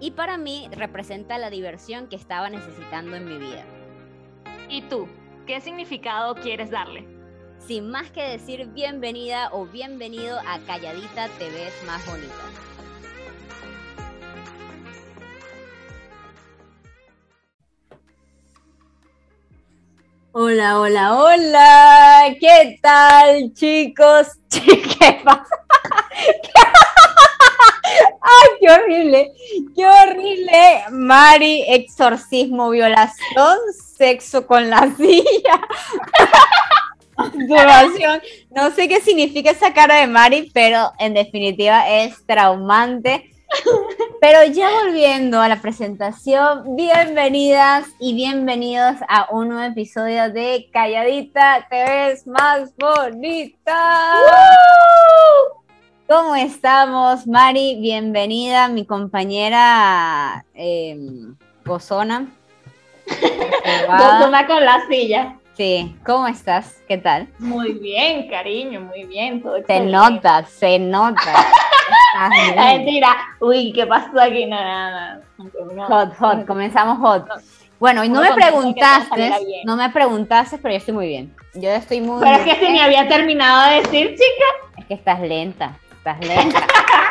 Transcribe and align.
Y 0.00 0.10
para 0.12 0.36
mí 0.36 0.68
representa 0.72 1.38
la 1.38 1.50
diversión 1.50 2.08
que 2.08 2.16
estaba 2.16 2.50
necesitando 2.50 3.16
en 3.16 3.26
mi 3.26 3.38
vida. 3.38 3.64
¿Y 4.68 4.82
tú? 4.82 5.08
¿Qué 5.46 5.60
significado 5.60 6.34
quieres 6.34 6.70
darle? 6.70 7.06
Sin 7.58 7.90
más 7.90 8.10
que 8.10 8.22
decir 8.22 8.66
bienvenida 8.68 9.48
o 9.52 9.66
bienvenido 9.66 10.38
a 10.40 10.58
Calladita 10.66 11.28
Te 11.38 11.48
ves 11.50 11.72
más 11.86 12.04
bonita. 12.06 12.34
Hola, 20.32 20.80
hola, 20.80 21.14
hola. 21.16 22.36
¿Qué 22.40 22.78
tal, 22.82 23.52
chicos? 23.54 24.26
¿Qué 24.50 25.20
pasa? 25.24 25.64
¡Ay, 28.26 28.48
qué 28.58 28.70
horrible! 28.70 29.32
¡Qué 29.76 29.86
horrible! 29.86 30.84
Mari, 30.90 31.62
exorcismo, 31.68 32.70
violación, 32.70 33.58
sexo 33.98 34.46
con 34.46 34.70
la 34.70 34.90
silla. 34.96 35.60
No 38.50 38.70
sé 38.70 38.88
qué 38.88 39.02
significa 39.02 39.50
esa 39.50 39.74
cara 39.74 39.96
de 39.96 40.06
Mari, 40.06 40.50
pero 40.54 40.92
en 40.98 41.12
definitiva 41.12 41.86
es 41.90 42.24
traumante. 42.24 43.30
Pero 44.22 44.42
ya 44.44 44.70
volviendo 44.70 45.40
a 45.42 45.48
la 45.48 45.60
presentación, 45.60 46.76
bienvenidas 46.76 47.86
y 48.00 48.14
bienvenidos 48.14 48.96
a 49.06 49.28
un 49.32 49.50
nuevo 49.50 49.70
episodio 49.70 50.32
de 50.32 50.70
Calladita, 50.72 51.66
te 51.68 51.84
ves 51.84 52.26
más 52.26 52.74
bonita. 52.78 54.14
¿Cómo 56.06 56.34
estamos, 56.34 57.26
Mari? 57.26 57.78
Bienvenida, 57.80 58.68
mi 58.68 58.84
compañera 58.84 60.44
eh, 60.54 60.98
Gozona. 61.64 62.26
Gozona 63.86 64.46
con 64.46 64.62
la 64.62 64.86
silla. 64.86 65.38
Sí, 65.56 65.96
¿cómo 66.04 66.26
estás? 66.26 66.82
¿Qué 66.86 66.98
tal? 66.98 67.28
Muy 67.38 67.72
bien, 67.72 68.28
cariño, 68.28 68.82
muy 68.82 69.04
bien. 69.04 69.42
Todo 69.42 69.56
se 69.66 69.80
nota, 69.80 70.44
se 70.44 70.78
nota. 70.78 71.46
Mentira. 72.54 73.16
Uy, 73.40 73.72
¿qué 73.72 73.86
pasó 73.86 74.20
aquí? 74.20 74.44
No, 74.44 74.56
nada, 74.56 75.22
Hot, 75.88 76.16
hot, 76.18 76.46
comenzamos 76.46 76.98
hot. 76.98 77.28
Bueno, 77.80 78.04
y 78.04 78.10
no 78.10 78.20
me 78.20 78.32
preguntaste, 78.32 79.32
no 79.64 79.76
me 79.76 79.88
preguntaste, 79.88 80.58
pero 80.58 80.72
yo 80.72 80.78
estoy 80.78 80.94
muy 80.94 81.06
bien. 81.06 81.34
Yo 81.54 81.70
estoy 81.70 82.02
muy 82.02 82.22
Pero 82.22 82.36
es 82.36 82.42
que 82.42 82.66
si 82.66 82.72
ni 82.72 82.80
había 82.80 83.08
terminado 83.08 83.70
de 83.70 83.76
decir, 83.76 84.10
chica. 84.10 84.74
Es 84.76 84.84
que 84.86 84.94
estás 84.94 85.20
lenta, 85.20 85.78
estás 86.04 86.20
lenta. 86.26 86.60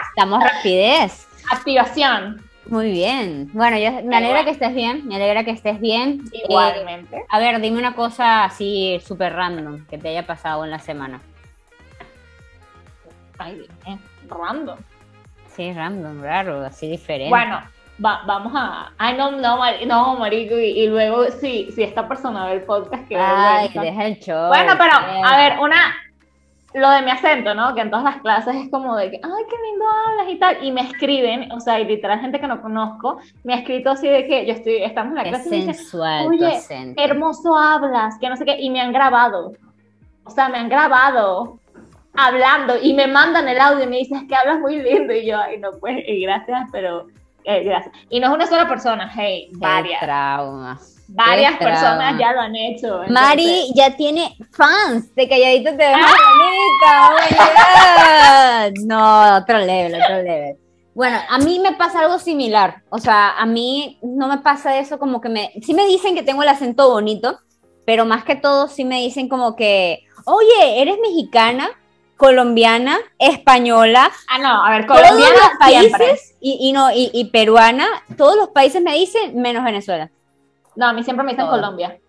Estamos 0.10 0.44
rapidez. 0.44 1.28
Activación. 1.52 2.44
Muy 2.68 2.92
bien. 2.92 3.50
Bueno, 3.54 3.78
yo, 3.78 4.04
me 4.04 4.18
alegra 4.18 4.46
que 4.46 4.52
estés 4.52 4.74
bien, 4.74 5.08
me 5.08 5.16
alegra 5.16 5.44
que 5.44 5.52
estés 5.52 5.82
bien. 5.82 6.22
Igualmente. 6.32 7.26
a 7.28 7.40
ver, 7.40 7.60
dime 7.60 7.80
una 7.80 7.96
cosa 7.96 8.46
así 8.46 9.02
súper 9.04 9.34
random 9.34 9.86
que 9.88 9.98
te 9.98 10.10
haya 10.10 10.26
pasado 10.28 10.64
en 10.64 10.70
la 10.70 10.80
semana. 10.80 11.22
Ay, 13.40 13.68
random. 14.30 14.78
Sí, 15.48 15.74
random, 15.74 16.22
raro, 16.22 16.64
así 16.64 16.88
diferente. 16.88 17.30
Bueno, 17.30 17.62
vamos 17.98 18.54
a. 18.56 18.92
Ay, 19.00 19.18
no, 19.18 19.32
no, 19.32 19.58
no 19.86 20.16
marico. 20.18 20.56
Y, 20.56 20.88
luego, 20.88 21.32
sí, 21.32 21.70
si 21.74 21.82
esta 21.82 22.08
persona 22.08 22.46
ve 22.46 22.54
el 22.54 22.62
podcast, 22.62 23.08
que. 23.08 23.18
Ay, 23.18 23.70
deja 23.74 24.06
el 24.06 24.20
show. 24.20 24.48
Bueno, 24.50 24.76
pero, 24.78 24.94
a 24.96 25.38
ver, 25.38 25.60
una 25.60 25.96
lo 26.74 26.90
de 26.90 27.02
mi 27.02 27.12
acento, 27.12 27.54
¿no? 27.54 27.76
Que 27.76 27.82
en 27.82 27.90
todas 27.90 28.06
las 28.06 28.22
clases 28.22 28.56
es 28.56 28.70
como 28.70 28.96
de 28.96 29.12
que, 29.12 29.20
ay, 29.24 29.44
qué 29.50 29.56
lindo 29.70 29.86
hablas 30.08 30.34
y 30.34 30.40
tal. 30.40 30.64
Y 30.64 30.72
me 30.72 30.82
escriben, 30.82 31.52
o 31.52 31.60
sea, 31.60 31.80
y 31.80 31.86
literal 31.86 32.20
gente 32.20 32.40
que 32.40 32.48
no 32.48 32.62
conozco, 32.62 33.20
me 33.44 33.54
ha 33.54 33.58
escrito 33.58 33.92
así 33.92 34.08
de 34.08 34.26
que 34.28 34.46
yo 34.46 34.54
estoy, 34.54 34.84
estamos 34.84 35.12
en 35.12 35.18
la 35.18 35.24
clase 35.24 35.56
y 35.56 35.66
me 35.66 35.74
dicen, 35.74 36.26
oye, 36.28 36.94
hermoso 36.98 37.56
hablas, 37.58 38.18
que 38.20 38.30
no 38.30 38.38
sé 38.38 38.46
qué, 38.46 38.60
y 38.60 38.70
me 38.70 38.82
han 38.82 38.92
grabado. 38.92 39.54
O 40.26 40.30
sea, 40.30 40.50
me 40.50 40.58
han 40.58 40.70
grabado 40.70 41.60
hablando 42.16 42.76
y 42.82 42.94
me 42.94 43.08
mandan 43.08 43.48
el 43.48 43.60
audio 43.60 43.84
y 43.84 43.88
me 43.88 43.98
dicen, 43.98 44.28
que 44.28 44.36
hablas 44.36 44.60
muy 44.60 44.82
lindo. 44.82 45.14
Y 45.14 45.26
yo, 45.28 45.40
ay, 45.40 45.60
no, 45.60 45.72
pues, 45.80 45.98
gracias, 46.22 46.70
pero 46.72 47.08
eh, 47.44 47.64
gracias. 47.64 47.94
Y 48.10 48.20
no 48.20 48.28
es 48.28 48.34
una 48.34 48.48
sola 48.48 48.68
persona, 48.68 49.12
hey, 49.14 49.50
varias. 49.54 50.02
trauma. 50.02 50.80
Varias 51.16 51.58
personas 51.58 52.20
ya 52.20 52.34
lo 52.34 52.42
han 52.42 52.56
hecho. 52.56 53.02
Mari 53.08 53.72
ya 53.76 53.96
tiene 53.96 54.36
fans 54.52 55.14
de 55.14 55.30
Calladito 55.30 55.70
te 55.70 55.78
ves 55.78 55.96
¡Ah! 55.96 57.12
bonita. 57.12 58.72
Oh 58.80 58.86
no, 58.86 59.38
otro 59.38 59.60
level, 59.60 60.02
otro 60.02 60.24
level. 60.24 60.58
Bueno, 60.96 61.18
a 61.30 61.38
mí 61.38 61.60
me 61.60 61.74
pasa 61.74 62.00
algo 62.00 62.18
similar. 62.18 62.82
O 62.90 62.98
sea, 62.98 63.38
a 63.38 63.46
mí 63.46 64.00
no 64.02 64.28
me 64.28 64.40
pasa 64.40 64.78
eso 64.80 64.98
como 64.98 65.22
que 65.22 65.30
me... 65.30 65.52
Sí 65.62 65.76
me 65.76 65.86
dicen 65.86 66.16
que 66.16 66.24
tengo 66.24 66.42
el 66.42 66.50
acento 66.50 66.90
bonito, 66.90 67.40
pero 67.86 68.06
más 68.06 68.24
que 68.24 68.36
todo 68.36 68.68
sí 68.68 68.84
me 68.84 69.02
dicen 69.02 69.30
como 69.30 69.56
que, 69.56 70.06
oye, 70.26 70.82
¿eres 70.82 70.98
mexicana? 71.00 71.70
colombiana, 72.16 73.00
española. 73.20 74.10
Ah, 74.30 74.38
no, 74.38 74.64
a 74.64 74.70
ver, 74.70 74.86
colombiana. 74.86 75.18
Todos 75.20 75.34
los 75.34 75.60
países 75.60 76.36
y, 76.40 76.72
no, 76.72 76.90
y, 76.92 77.10
y, 77.12 77.26
peruana, 77.26 77.86
todos 78.16 78.38
los 78.38 78.50
países 78.50 78.82
me 78.82 78.94
dicen 78.94 79.36
menos 79.42 79.64
Venezuela. 79.66 80.10
No, 80.76 80.88
a 80.88 80.94
mí 80.94 81.04
siempre 81.04 81.26
me 81.26 81.32
dicen 81.34 81.48
Colombia. 81.48 82.00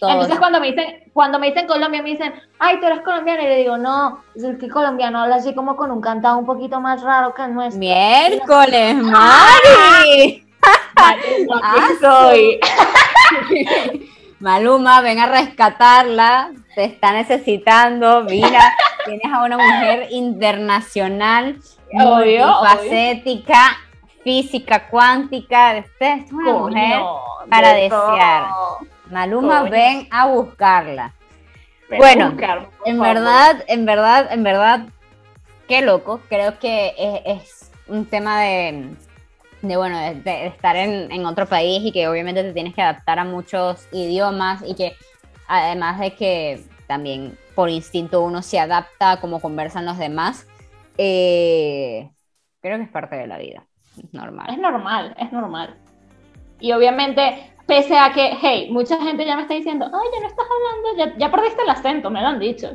Entonces 0.00 0.38
cuando 0.38 0.60
me 0.60 0.68
dicen, 0.68 1.10
cuando 1.12 1.38
me 1.38 1.48
dicen 1.48 1.66
Colombia, 1.66 2.02
me 2.02 2.10
dicen, 2.10 2.32
ay, 2.58 2.78
tú 2.78 2.86
eres 2.86 3.00
colombiano, 3.00 3.42
y 3.42 3.46
le 3.46 3.56
digo, 3.56 3.78
no, 3.78 4.22
es 4.34 4.58
que 4.58 4.68
colombiano 4.68 5.20
habla 5.20 5.36
así 5.36 5.54
como 5.54 5.76
con 5.76 5.90
un 5.90 6.00
cantado 6.00 6.38
un 6.38 6.46
poquito 6.46 6.80
más 6.80 7.02
raro 7.02 7.34
que 7.34 7.42
el 7.42 7.54
nuestro. 7.54 7.80
Miércoles, 7.80 8.94
Mari. 8.96 10.46
ah, 11.62 11.88
soy. 12.00 12.60
Maluma, 14.40 15.00
ven 15.00 15.18
a 15.18 15.26
rescatarla, 15.26 16.52
te 16.76 16.84
está 16.84 17.12
necesitando, 17.12 18.22
mira, 18.22 18.72
tienes 19.04 19.32
a 19.32 19.42
una 19.42 19.56
mujer 19.56 20.06
internacional, 20.10 21.58
obvio, 21.92 22.46
facética, 22.62 23.76
física 24.28 24.90
cuántica, 24.90 25.78
esta 25.78 26.16
es 26.16 26.30
una 26.30 26.52
mujer 26.52 27.00
para 27.48 27.72
desear. 27.72 28.44
Maluma, 29.10 29.62
ven 29.62 30.06
a 30.10 30.26
buscarla. 30.26 31.14
bueno, 31.96 32.36
en 32.84 33.00
verdad, 33.00 33.64
en 33.66 33.86
verdad, 33.86 34.30
en 34.30 34.42
verdad, 34.42 34.80
qué 35.66 35.80
loco. 35.80 36.20
Creo 36.28 36.58
que 36.58 36.92
es, 37.24 37.72
un 37.86 38.04
tema 38.04 38.42
de, 38.42 38.90
de 39.62 39.76
bueno, 39.78 39.98
de, 39.98 40.46
estar 40.46 40.76
en, 40.76 41.10
en, 41.10 41.24
otro 41.24 41.46
país 41.46 41.82
y 41.82 41.90
que 41.90 42.06
obviamente 42.06 42.42
te 42.42 42.52
tienes 42.52 42.74
que 42.74 42.82
adaptar 42.82 43.18
a 43.18 43.24
muchos 43.24 43.88
idiomas 43.92 44.62
y 44.62 44.74
que 44.74 44.94
además 45.46 46.00
de 46.00 46.14
que 46.14 46.64
también 46.86 47.38
por 47.54 47.70
instinto 47.70 48.20
uno 48.20 48.42
se 48.42 48.60
adapta 48.60 49.12
a 49.12 49.20
cómo 49.22 49.40
conversan 49.40 49.86
los 49.86 49.96
demás, 49.96 50.46
eh, 50.98 52.10
creo 52.60 52.76
que 52.76 52.84
es 52.84 52.90
parte 52.90 53.16
de 53.16 53.26
la 53.26 53.38
vida 53.38 53.67
normal. 54.12 54.46
Es 54.50 54.58
normal, 54.58 55.14
es 55.18 55.32
normal. 55.32 55.74
Y 56.60 56.72
obviamente, 56.72 57.52
pese 57.66 57.96
a 57.98 58.12
que, 58.12 58.36
hey, 58.40 58.68
mucha 58.70 59.00
gente 59.00 59.24
ya 59.24 59.36
me 59.36 59.42
está 59.42 59.54
diciendo, 59.54 59.86
ay, 59.86 60.08
ya 60.14 60.20
no 60.20 60.26
estás 60.26 60.46
hablando, 60.50 61.18
ya, 61.18 61.30
perdiste 61.30 61.62
el 61.62 61.70
acento, 61.70 62.10
me 62.10 62.20
lo 62.20 62.28
han 62.28 62.38
dicho. 62.38 62.70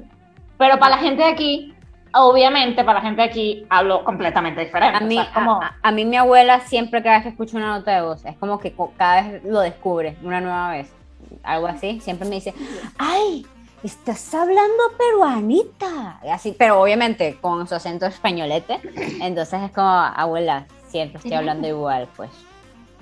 Pero 0.58 0.78
para 0.80 0.96
la 0.96 1.02
gente 1.02 1.24
de 1.24 1.30
aquí, 1.30 1.74
obviamente 2.14 2.84
para 2.84 3.00
la 3.00 3.02
gente 3.02 3.22
de 3.24 3.28
aquí 3.28 3.66
hablo 3.70 4.04
completamente 4.04 4.62
diferente. 4.62 4.98
A 4.98 5.02
mí, 5.02 5.20
como... 5.34 5.60
a, 5.82 5.92
mí 5.92 6.06
mi 6.06 6.16
abuela 6.16 6.60
siempre 6.62 7.02
cada 7.02 7.16
vez 7.16 7.24
que 7.24 7.30
escucha 7.30 7.58
una 7.58 7.78
nota 7.80 7.96
de 7.96 8.02
voz, 8.02 8.24
es 8.26 8.38
como 8.38 8.60
que 8.60 8.74
cada 8.96 9.22
vez 9.22 9.44
lo 9.44 9.60
descubre 9.60 10.16
una 10.24 10.40
nueva 10.40 10.70
vez. 10.72 10.94
Algo 11.42 11.68
así, 11.68 12.00
siempre 12.00 12.30
me 12.30 12.36
dice, 12.36 12.54
ay, 12.98 13.46
estás 13.84 14.34
hablando 14.34 14.84
peruanita. 14.98 16.20
Así, 16.32 16.56
pero 16.58 16.82
obviamente 16.82 17.38
con 17.42 17.68
su 17.68 17.76
acento 17.76 18.06
españolete. 18.06 18.80
Entonces 19.22 19.62
es 19.64 19.72
como, 19.72 19.90
abuela, 19.90 20.68
siempre 20.94 21.18
estoy 21.18 21.34
hablando 21.34 21.68
igual, 21.68 22.08
pues. 22.16 22.30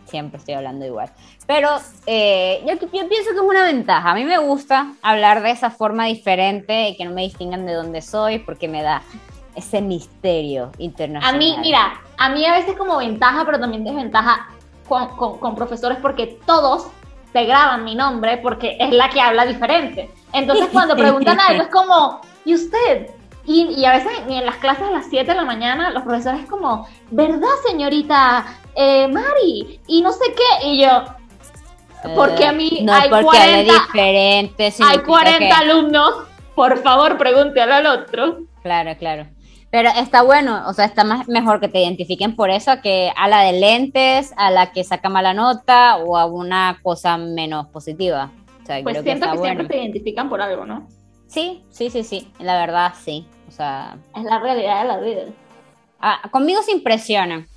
Siempre 0.05 0.39
estoy 0.39 0.53
hablando 0.53 0.85
igual. 0.85 1.09
Pero 1.45 1.69
eh, 2.05 2.63
yo, 2.65 2.77
pienso 2.89 3.31
que 3.31 3.35
es 3.35 3.41
una 3.41 3.65
ventaja. 3.65 4.11
A 4.11 4.15
mí 4.15 4.23
me 4.23 4.37
gusta 4.37 4.93
hablar 5.01 5.43
de 5.43 5.51
esa 5.51 5.69
forma 5.69 6.05
diferente 6.05 6.89
y 6.89 6.97
que 6.97 7.03
no 7.03 7.11
me 7.11 7.23
distingan 7.23 7.65
de 7.65 7.73
dónde 7.73 8.01
soy 8.01 8.39
porque 8.39 8.69
me 8.69 8.81
da 8.81 9.01
ese 9.55 9.81
misterio 9.81 10.71
internacional. 10.77 11.35
A 11.35 11.37
mí, 11.37 11.57
mira, 11.59 12.01
a 12.17 12.29
mí 12.29 12.45
a 12.45 12.53
veces 12.53 12.77
como 12.77 12.97
ventaja, 12.97 13.43
pero 13.45 13.59
también 13.59 13.83
desventaja. 13.83 14.47
con, 14.87 15.55
profesores 15.55 15.97
porque 16.01 16.39
todos 16.45 16.87
te 17.33 17.45
graban 17.45 17.83
mi 17.83 17.95
nombre 17.95 18.37
porque 18.37 18.77
es 18.79 18.91
la 18.91 19.09
que 19.09 19.19
habla 19.19 19.45
diferente. 19.45 20.09
Entonces 20.31 20.69
cuando 20.71 20.95
preguntan 21.05 21.39
algo 21.41 21.63
es 21.63 21.69
como, 21.69 22.21
¿y 22.45 22.55
usted? 22.55 23.20
Y, 23.53 23.85
a 23.85 23.93
veces 23.93 24.11
en 24.29 24.45
las 24.45 24.55
clases 24.57 24.83
a 24.87 24.91
las 24.91 25.07
7 25.09 25.29
de 25.29 25.35
la 25.35 25.43
mañana 25.43 25.89
los 25.89 26.03
profesores 26.03 26.41
es 26.41 26.49
como, 26.49 26.87
¿verdad 27.09 27.49
señorita 27.67 28.45
eh, 28.75 29.07
Mari? 29.07 29.81
Y 29.87 30.01
no 30.01 30.11
sé 30.13 30.33
qué. 30.35 30.67
Y 30.67 30.81
yo, 30.81 31.03
porque 32.15 32.45
a 32.45 32.53
mí 32.53 32.79
no 32.83 32.93
hay, 32.93 33.09
40, 33.09 33.73
diferentes 33.73 34.79
hay 34.81 34.99
40 34.99 35.57
alumnos, 35.57 36.13
por 36.55 36.77
favor 36.81 37.17
pregúntelo 37.17 37.73
al 37.73 37.87
otro. 37.87 38.39
Claro, 38.63 38.95
claro. 38.97 39.27
Pero 39.69 39.89
está 39.89 40.21
bueno, 40.21 40.63
o 40.67 40.73
sea, 40.73 40.85
está 40.85 41.03
más, 41.03 41.27
mejor 41.27 41.61
que 41.61 41.69
te 41.69 41.79
identifiquen 41.79 42.35
por 42.35 42.49
eso 42.49 42.81
que 42.81 43.11
a 43.15 43.29
la 43.29 43.41
de 43.41 43.53
lentes, 43.53 44.33
a 44.35 44.51
la 44.51 44.71
que 44.71 44.83
saca 44.83 45.07
mala 45.07 45.33
nota 45.33 45.97
o 45.97 46.17
a 46.17 46.25
una 46.25 46.79
cosa 46.83 47.17
menos 47.17 47.67
positiva. 47.67 48.31
pues 48.83 49.01
siento 49.01 49.31
que, 49.31 49.37
siempre 49.37 49.67
te 49.67 49.77
identifican 49.77 50.29
por 50.29 50.41
algo, 50.41 50.65
¿no? 50.65 50.87
Sí, 51.27 51.63
sí, 51.69 51.89
sí, 51.89 52.03
sí, 52.03 52.27
la 52.39 52.59
verdad 52.59 52.93
sí. 53.01 53.25
O 53.51 53.53
sea... 53.53 53.97
Es 54.15 54.23
la 54.23 54.39
realidad 54.39 54.81
de 54.81 54.87
la 54.87 54.97
vida. 54.99 55.21
Ah, 55.99 56.21
conmigo 56.31 56.61
se 56.61 56.71
impresionan. 56.71 57.47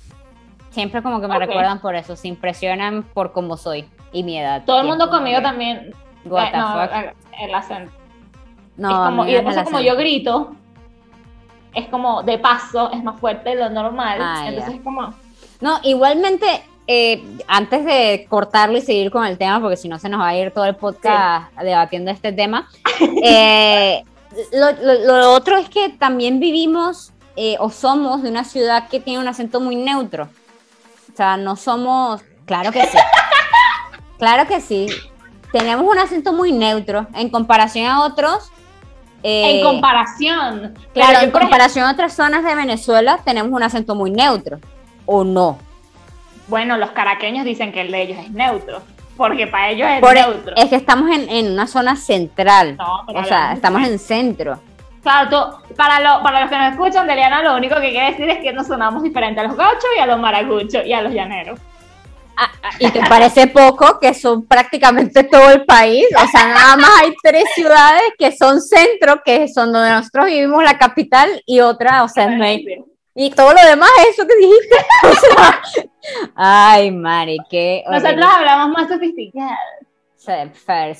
Siempre 0.71 1.01
como 1.01 1.21
que 1.21 1.27
me 1.29 1.39
recuerdan 1.39 1.79
por 1.79 1.95
eso, 1.95 2.17
se 2.17 2.27
impresionan 2.27 3.03
por 3.03 3.31
cómo 3.31 3.55
soy 3.55 3.89
y 4.11 4.23
mi 4.23 4.37
edad. 4.37 4.65
Todo 4.65 4.81
el 4.81 4.87
mundo 4.87 5.09
conmigo 5.09 5.41
también. 5.41 5.93
What 6.25 6.51
the 6.51 6.57
no, 6.57 6.67
fuck? 6.67 7.15
El 7.39 7.55
acento. 7.55 7.93
No, 8.75 8.89
es 8.89 9.09
como, 9.09 9.25
y 9.25 9.31
después 9.31 9.57
como 9.63 9.79
yo 9.79 9.95
grito, 9.95 10.53
es 11.73 11.87
como 11.87 12.23
de 12.23 12.39
paso, 12.39 12.91
es 12.91 13.01
más 13.01 13.17
fuerte 13.17 13.51
de 13.51 13.55
lo 13.55 13.69
normal. 13.69 14.19
Ah, 14.21 14.43
entonces 14.49 14.75
es 14.75 14.81
como. 14.81 15.13
No, 15.61 15.79
igualmente, 15.83 16.45
eh, 16.87 17.23
antes 17.47 17.85
de 17.85 18.27
cortarlo 18.27 18.77
y 18.77 18.81
seguir 18.81 19.11
con 19.11 19.25
el 19.25 19.37
tema, 19.37 19.61
porque 19.61 19.77
si 19.77 19.87
no 19.87 19.97
se 19.97 20.09
nos 20.09 20.19
va 20.19 20.27
a 20.27 20.35
ir 20.35 20.51
todo 20.51 20.65
el 20.65 20.75
podcast 20.75 21.53
debatiendo 21.57 22.11
este 22.11 22.33
tema, 22.33 22.67
eh, 23.23 24.03
lo, 24.51 25.31
otro 25.33 25.57
es 25.57 25.69
que 25.69 25.89
también 25.89 26.39
vivimos 26.39 27.13
eh, 27.35 27.57
o 27.59 27.69
somos 27.69 28.23
de 28.23 28.29
una 28.29 28.43
ciudad 28.43 28.87
que 28.89 28.99
tiene 28.99 29.19
un 29.19 29.27
acento 29.27 29.59
muy 29.59 29.75
neutro. 29.75 30.29
O 31.13 31.15
sea, 31.15 31.37
no 31.37 31.55
somos, 31.55 32.21
claro 32.45 32.71
que 32.71 32.85
sí, 32.85 32.97
claro 34.19 34.47
que 34.47 34.59
sí, 34.61 34.87
tenemos 35.51 35.85
un 35.89 35.97
acento 35.97 36.33
muy 36.33 36.51
neutro 36.51 37.07
en 37.13 37.29
comparación 37.29 37.87
a 37.87 38.03
otros 38.03 38.51
en 39.27 39.57
eh, 39.57 39.63
comparación. 39.63 40.75
Claro, 40.93 41.21
en 41.21 41.31
comparación 41.31 41.85
a 41.87 41.91
otras 41.91 42.13
zonas 42.13 42.43
de 42.43 42.53
Venezuela 42.53 43.19
tenemos 43.25 43.51
un 43.51 43.63
acento 43.63 43.95
muy 43.95 44.11
neutro, 44.11 44.59
¿o 45.07 45.23
no? 45.23 45.57
Bueno, 46.47 46.77
los 46.77 46.91
caraqueños 46.91 47.43
dicen 47.43 47.71
que 47.71 47.81
el 47.81 47.91
de 47.91 48.03
ellos 48.03 48.19
es 48.19 48.29
neutro, 48.29 48.83
porque 49.17 49.47
para 49.47 49.69
ellos 49.69 49.87
es 49.89 49.97
e- 49.97 50.13
neutro. 50.13 50.55
Es 50.55 50.69
que 50.69 50.75
estamos 50.75 51.09
en, 51.11 51.51
una 51.51 51.67
zona 51.67 51.95
central, 51.95 52.77
o 53.07 53.23
sea, 53.23 53.53
estamos 53.53 53.87
en 53.87 53.99
centro. 53.99 54.59
Claro, 55.01 55.59
para, 55.77 55.99
lo, 55.99 56.23
para 56.23 56.41
los 56.41 56.49
que 56.49 56.57
nos 56.57 56.71
escuchan, 56.71 57.05
Deliana 57.05 57.43
lo 57.43 57.55
único 57.55 57.75
que 57.75 57.91
quiere 57.91 58.11
decir 58.11 58.27
es 58.27 58.39
que 58.39 58.51
nos 58.51 58.65
sonamos 58.65 59.03
diferente 59.03 59.39
a 59.39 59.43
los 59.43 59.55
gauchos 59.55 59.85
y 59.95 59.99
a 59.99 60.07
los 60.07 60.19
maracuchos 60.19 60.83
y 60.83 60.93
a 60.93 61.01
los 61.01 61.13
llaneros. 61.13 61.59
Ah, 62.37 62.51
ah, 62.63 62.69
y 62.79 62.89
te 62.89 62.99
parece 63.07 63.47
poco 63.47 63.99
que 63.99 64.13
son 64.13 64.45
prácticamente 64.45 65.23
todo 65.23 65.51
el 65.51 65.63
país, 65.63 66.05
o 66.21 66.27
sea, 66.27 66.47
nada 66.47 66.75
más 66.75 66.89
hay 67.01 67.13
tres 67.23 67.45
ciudades 67.53 68.01
que 68.17 68.35
son 68.35 68.59
centro, 68.61 69.21
que 69.23 69.47
son 69.47 69.71
donde 69.71 69.91
nosotros 69.91 70.25
vivimos, 70.25 70.63
la 70.63 70.77
capital, 70.77 71.41
y 71.45 71.61
otra, 71.61 72.03
o 72.03 72.09
sea, 72.09 72.27
no 72.27 72.45
Y 73.15 73.29
todo 73.29 73.53
lo 73.53 73.65
demás, 73.65 73.89
eso 74.09 74.27
que 74.27 74.35
dijiste. 74.35 74.75
ay, 76.35 76.91
Mari, 76.91 77.37
qué. 77.49 77.83
Nosotros 77.89 78.25
hablamos 78.25 78.69
más 78.69 78.87
sofisticados. 78.89 79.57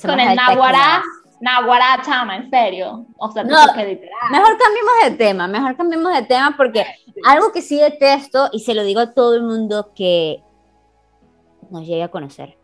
Con 0.02 0.20
el 0.20 0.36
Nahuara, 0.36 1.02
Nahuara 1.40 2.02
chama, 2.04 2.36
en 2.36 2.50
serio. 2.50 3.06
O 3.18 3.30
sea, 3.30 3.44
no, 3.44 3.56
mejor 3.66 4.58
cambiemos 4.58 4.92
de 5.04 5.10
tema, 5.16 5.46
mejor 5.48 5.76
cambiemos 5.76 6.14
de 6.14 6.22
tema 6.22 6.54
porque 6.56 6.86
algo 7.24 7.52
que 7.52 7.62
sí 7.62 7.78
detesto, 7.78 8.48
y 8.52 8.60
se 8.60 8.74
lo 8.74 8.84
digo 8.84 9.00
a 9.00 9.12
todo 9.12 9.34
el 9.34 9.42
mundo 9.42 9.92
que 9.94 10.42
nos 11.70 11.86
llegue 11.86 12.02
a 12.02 12.08
conocer 12.08 12.56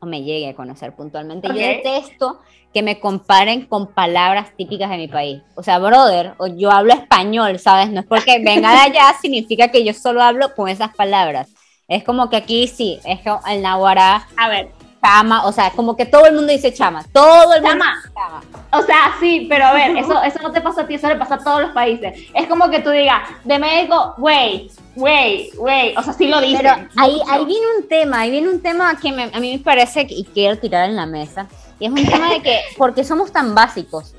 o 0.00 0.06
me 0.06 0.22
llegue 0.22 0.48
a 0.48 0.54
conocer 0.54 0.94
puntualmente. 0.94 1.48
Yo 1.48 1.54
detesto 1.54 2.40
que 2.72 2.82
me 2.82 3.00
comparen 3.00 3.66
con 3.66 3.92
palabras 3.92 4.54
típicas 4.56 4.90
de 4.90 4.96
mi 4.96 5.08
país. 5.08 5.42
O 5.54 5.62
sea, 5.62 5.78
brother, 5.78 6.34
yo 6.56 6.70
hablo 6.70 6.92
español, 6.92 7.58
¿sabes? 7.58 7.90
No 7.90 8.00
es 8.00 8.06
porque 8.06 8.42
venga 8.44 8.70
de 8.72 8.78
allá, 8.78 9.14
significa 9.22 9.68
que 9.68 9.84
yo 9.84 9.94
solo 9.94 10.22
hablo 10.22 10.54
con 10.54 10.68
esas 10.68 10.94
palabras. 10.94 11.54
Es 11.86 12.02
como 12.02 12.30
que 12.30 12.36
aquí 12.36 12.66
sí, 12.66 12.98
es 13.04 13.20
que 13.20 13.30
el 13.48 13.62
nahuara. 13.62 14.26
A 14.36 14.48
ver, 14.48 14.70
chama, 15.02 15.44
o 15.46 15.52
sea, 15.52 15.70
como 15.70 15.96
que 15.96 16.06
todo 16.06 16.24
el 16.24 16.34
mundo 16.34 16.50
dice 16.50 16.72
chama, 16.72 17.04
todo 17.12 17.54
el 17.54 17.62
mundo 17.62 17.78
chama. 17.78 18.02
chama. 18.14 18.42
O 18.72 18.82
sea, 18.82 19.14
sí, 19.20 19.46
pero 19.48 19.66
a 19.66 19.72
ver, 19.74 19.96
eso, 19.96 20.22
eso 20.22 20.38
no 20.42 20.50
te 20.50 20.62
pasa 20.62 20.82
a 20.82 20.86
ti, 20.86 20.94
eso 20.94 21.08
le 21.08 21.16
pasa 21.16 21.34
a 21.34 21.38
todos 21.38 21.60
los 21.60 21.70
países. 21.72 22.18
Es 22.32 22.46
como 22.46 22.70
que 22.70 22.80
tú 22.80 22.90
digas, 22.90 23.28
de 23.44 23.58
México, 23.58 24.14
güey, 24.16 24.70
güey, 24.96 25.50
güey, 25.56 25.94
o 25.96 26.02
sea, 26.02 26.14
sí 26.14 26.26
lo 26.26 26.40
dicen. 26.40 26.62
Pero 26.62 26.88
ahí, 26.96 27.20
ahí 27.28 27.44
viene 27.44 27.66
un 27.78 27.86
tema, 27.86 28.20
ahí 28.20 28.30
viene 28.30 28.48
un 28.48 28.62
tema 28.62 28.98
que 28.98 29.08
a 29.08 29.40
mí 29.40 29.52
me 29.52 29.58
parece, 29.58 30.06
y 30.08 30.24
quiero 30.24 30.58
tirar 30.58 30.88
en 30.88 30.96
la 30.96 31.06
mesa, 31.06 31.48
y 31.78 31.86
es 31.86 31.92
un 31.92 32.06
tema 32.06 32.30
de 32.30 32.40
que, 32.40 32.60
porque 32.78 33.04
somos 33.04 33.30
tan 33.30 33.54
básicos? 33.54 34.13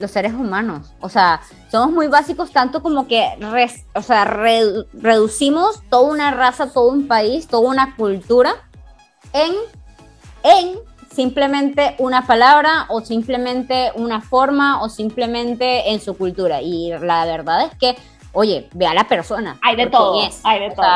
Los 0.00 0.10
seres 0.10 0.32
humanos. 0.32 0.92
O 1.00 1.08
sea, 1.08 1.40
somos 1.70 1.92
muy 1.92 2.08
básicos 2.08 2.50
tanto 2.50 2.82
como 2.82 3.06
que, 3.06 3.24
o 3.94 4.02
sea, 4.02 4.24
reducimos 4.24 5.82
toda 5.88 6.10
una 6.10 6.30
raza, 6.32 6.72
todo 6.72 6.88
un 6.88 7.06
país, 7.06 7.46
toda 7.46 7.68
una 7.68 7.94
cultura 7.94 8.54
en, 9.32 9.52
en 10.42 10.78
simplemente 11.14 11.94
una 11.98 12.26
palabra 12.26 12.86
o 12.88 13.02
simplemente 13.02 13.92
una 13.94 14.20
forma 14.20 14.82
o 14.82 14.88
simplemente 14.88 15.92
en 15.92 16.00
su 16.00 16.16
cultura. 16.16 16.62
Y 16.62 16.90
la 16.98 17.26
verdad 17.26 17.66
es 17.66 17.74
que, 17.78 17.96
oye, 18.32 18.68
ve 18.72 18.86
a 18.86 18.94
la 18.94 19.06
persona. 19.06 19.58
Hay 19.62 19.76
de 19.76 19.86
todo, 19.88 20.18
hay 20.44 20.60
de 20.60 20.74
todo. 20.74 20.86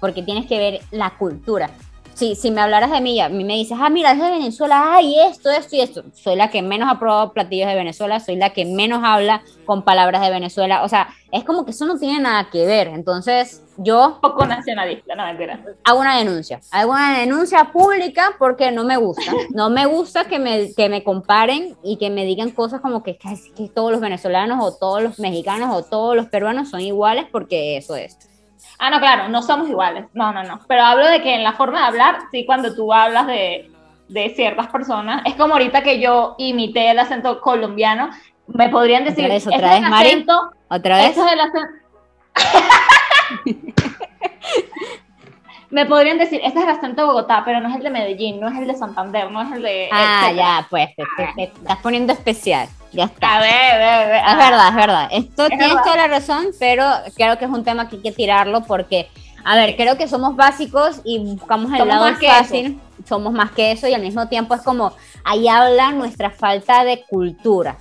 porque 0.00 0.22
tienes 0.22 0.46
que 0.46 0.58
ver 0.58 0.80
la 0.90 1.16
cultura 1.16 1.70
si, 2.20 2.34
si 2.34 2.50
me 2.50 2.60
hablaras 2.60 2.90
de 2.90 3.00
mí, 3.00 3.18
a 3.18 3.30
mí 3.30 3.44
me 3.44 3.54
dices, 3.54 3.78
ah, 3.80 3.88
mira, 3.88 4.12
es 4.12 4.18
de 4.18 4.30
Venezuela, 4.30 4.94
ay, 4.94 5.18
esto, 5.20 5.50
esto 5.50 5.74
y 5.74 5.80
esto. 5.80 6.04
Soy 6.12 6.36
la 6.36 6.50
que 6.50 6.60
menos 6.60 6.90
ha 6.92 6.98
probado 6.98 7.32
platillos 7.32 7.66
de 7.66 7.74
Venezuela, 7.74 8.20
soy 8.20 8.36
la 8.36 8.50
que 8.50 8.66
menos 8.66 9.00
habla 9.02 9.42
con 9.64 9.84
palabras 9.84 10.20
de 10.20 10.28
Venezuela. 10.28 10.84
O 10.84 10.88
sea, 10.90 11.08
es 11.32 11.44
como 11.44 11.64
que 11.64 11.70
eso 11.70 11.86
no 11.86 11.98
tiene 11.98 12.20
nada 12.20 12.50
que 12.50 12.66
ver. 12.66 12.88
Entonces, 12.88 13.62
yo. 13.78 14.18
Poco 14.20 14.44
nacionalista, 14.44 15.14
no 15.14 15.24
mentira. 15.24 15.64
Hago 15.82 16.00
una 16.00 16.18
denuncia. 16.18 16.60
Hago 16.70 16.92
una 16.92 17.18
denuncia 17.18 17.72
pública 17.72 18.36
porque 18.38 18.70
no 18.70 18.84
me 18.84 18.98
gusta. 18.98 19.32
No 19.54 19.70
me 19.70 19.86
gusta 19.86 20.26
que 20.26 20.38
me, 20.38 20.74
que 20.74 20.90
me 20.90 21.02
comparen 21.02 21.74
y 21.82 21.96
que 21.96 22.10
me 22.10 22.26
digan 22.26 22.50
cosas 22.50 22.82
como 22.82 23.02
que, 23.02 23.16
que 23.16 23.68
todos 23.68 23.92
los 23.92 24.00
venezolanos 24.02 24.62
o 24.62 24.76
todos 24.76 25.02
los 25.02 25.18
mexicanos 25.18 25.74
o 25.74 25.82
todos 25.82 26.14
los 26.14 26.26
peruanos 26.26 26.68
son 26.68 26.82
iguales 26.82 27.24
porque 27.32 27.78
eso 27.78 27.96
es. 27.96 28.18
Ah, 28.82 28.88
no, 28.88 28.98
claro, 28.98 29.28
no 29.28 29.42
somos 29.42 29.68
iguales. 29.68 30.06
No, 30.14 30.32
no, 30.32 30.42
no. 30.42 30.58
Pero 30.66 30.82
hablo 30.82 31.06
de 31.06 31.20
que 31.20 31.34
en 31.34 31.44
la 31.44 31.52
forma 31.52 31.80
de 31.80 31.86
hablar, 31.86 32.18
sí, 32.32 32.46
cuando 32.46 32.74
tú 32.74 32.92
hablas 32.92 33.26
de, 33.26 33.70
de 34.08 34.30
ciertas 34.30 34.68
personas, 34.68 35.20
es 35.26 35.34
como 35.34 35.52
ahorita 35.52 35.82
que 35.82 36.00
yo 36.00 36.34
imité 36.38 36.90
el 36.90 36.98
acento 36.98 37.42
colombiano, 37.42 38.08
me 38.46 38.70
podrían 38.70 39.04
decir, 39.04 39.26
¿Otra 39.26 39.34
vez, 39.34 39.46
otra 39.46 39.74
vez, 39.74 39.84
acento, 39.84 40.50
¿Otra 40.68 40.96
vez? 40.96 41.10
Eso 41.10 41.26
es 41.26 41.32
el 41.32 41.40
acento. 41.40 41.74
me 45.70 45.84
podrían 45.86 46.16
decir, 46.16 46.40
este 46.42 46.58
es 46.58 46.64
el 46.64 46.70
acento 46.70 47.02
de 47.02 47.06
Bogotá, 47.06 47.42
pero 47.44 47.60
no 47.60 47.68
es 47.68 47.76
el 47.76 47.82
de 47.82 47.90
Medellín, 47.90 48.40
no 48.40 48.48
es 48.48 48.56
el 48.56 48.66
de 48.66 48.74
Santander, 48.74 49.30
no 49.30 49.42
es 49.42 49.52
el 49.52 49.62
de... 49.62 49.90
Ah, 49.92 50.32
ya, 50.34 50.66
pues, 50.70 50.88
te, 50.96 51.42
estás 51.42 51.78
poniendo 51.78 52.14
especial. 52.14 52.66
Ya 52.92 53.04
está. 53.04 53.36
A 53.36 53.40
ver, 53.40 53.82
a 53.82 54.06
ver, 54.06 54.16
Es 54.16 54.36
verdad, 54.36 54.68
es 54.68 54.74
verdad. 54.74 55.08
Esto 55.12 55.48
tienes 55.48 55.82
toda 55.82 55.96
la 55.96 56.08
razón, 56.08 56.46
pero 56.58 56.84
creo 57.14 57.38
que 57.38 57.44
es 57.44 57.50
un 57.50 57.64
tema 57.64 57.88
que 57.88 57.96
hay 57.96 58.02
que 58.02 58.12
tirarlo 58.12 58.62
porque, 58.62 59.08
a 59.44 59.56
ver, 59.56 59.76
creo 59.76 59.96
que 59.96 60.08
somos 60.08 60.36
básicos 60.36 61.00
y 61.04 61.18
buscamos 61.18 61.72
el 61.72 61.86
lado 61.86 62.14
fácil. 62.16 62.80
Somos 63.08 63.32
más 63.32 63.52
que 63.52 63.72
eso 63.72 63.88
y 63.88 63.94
al 63.94 64.02
mismo 64.02 64.28
tiempo 64.28 64.54
es 64.54 64.62
como, 64.62 64.92
ahí 65.24 65.48
habla 65.48 65.92
nuestra 65.92 66.30
falta 66.30 66.84
de 66.84 67.02
cultura. 67.08 67.78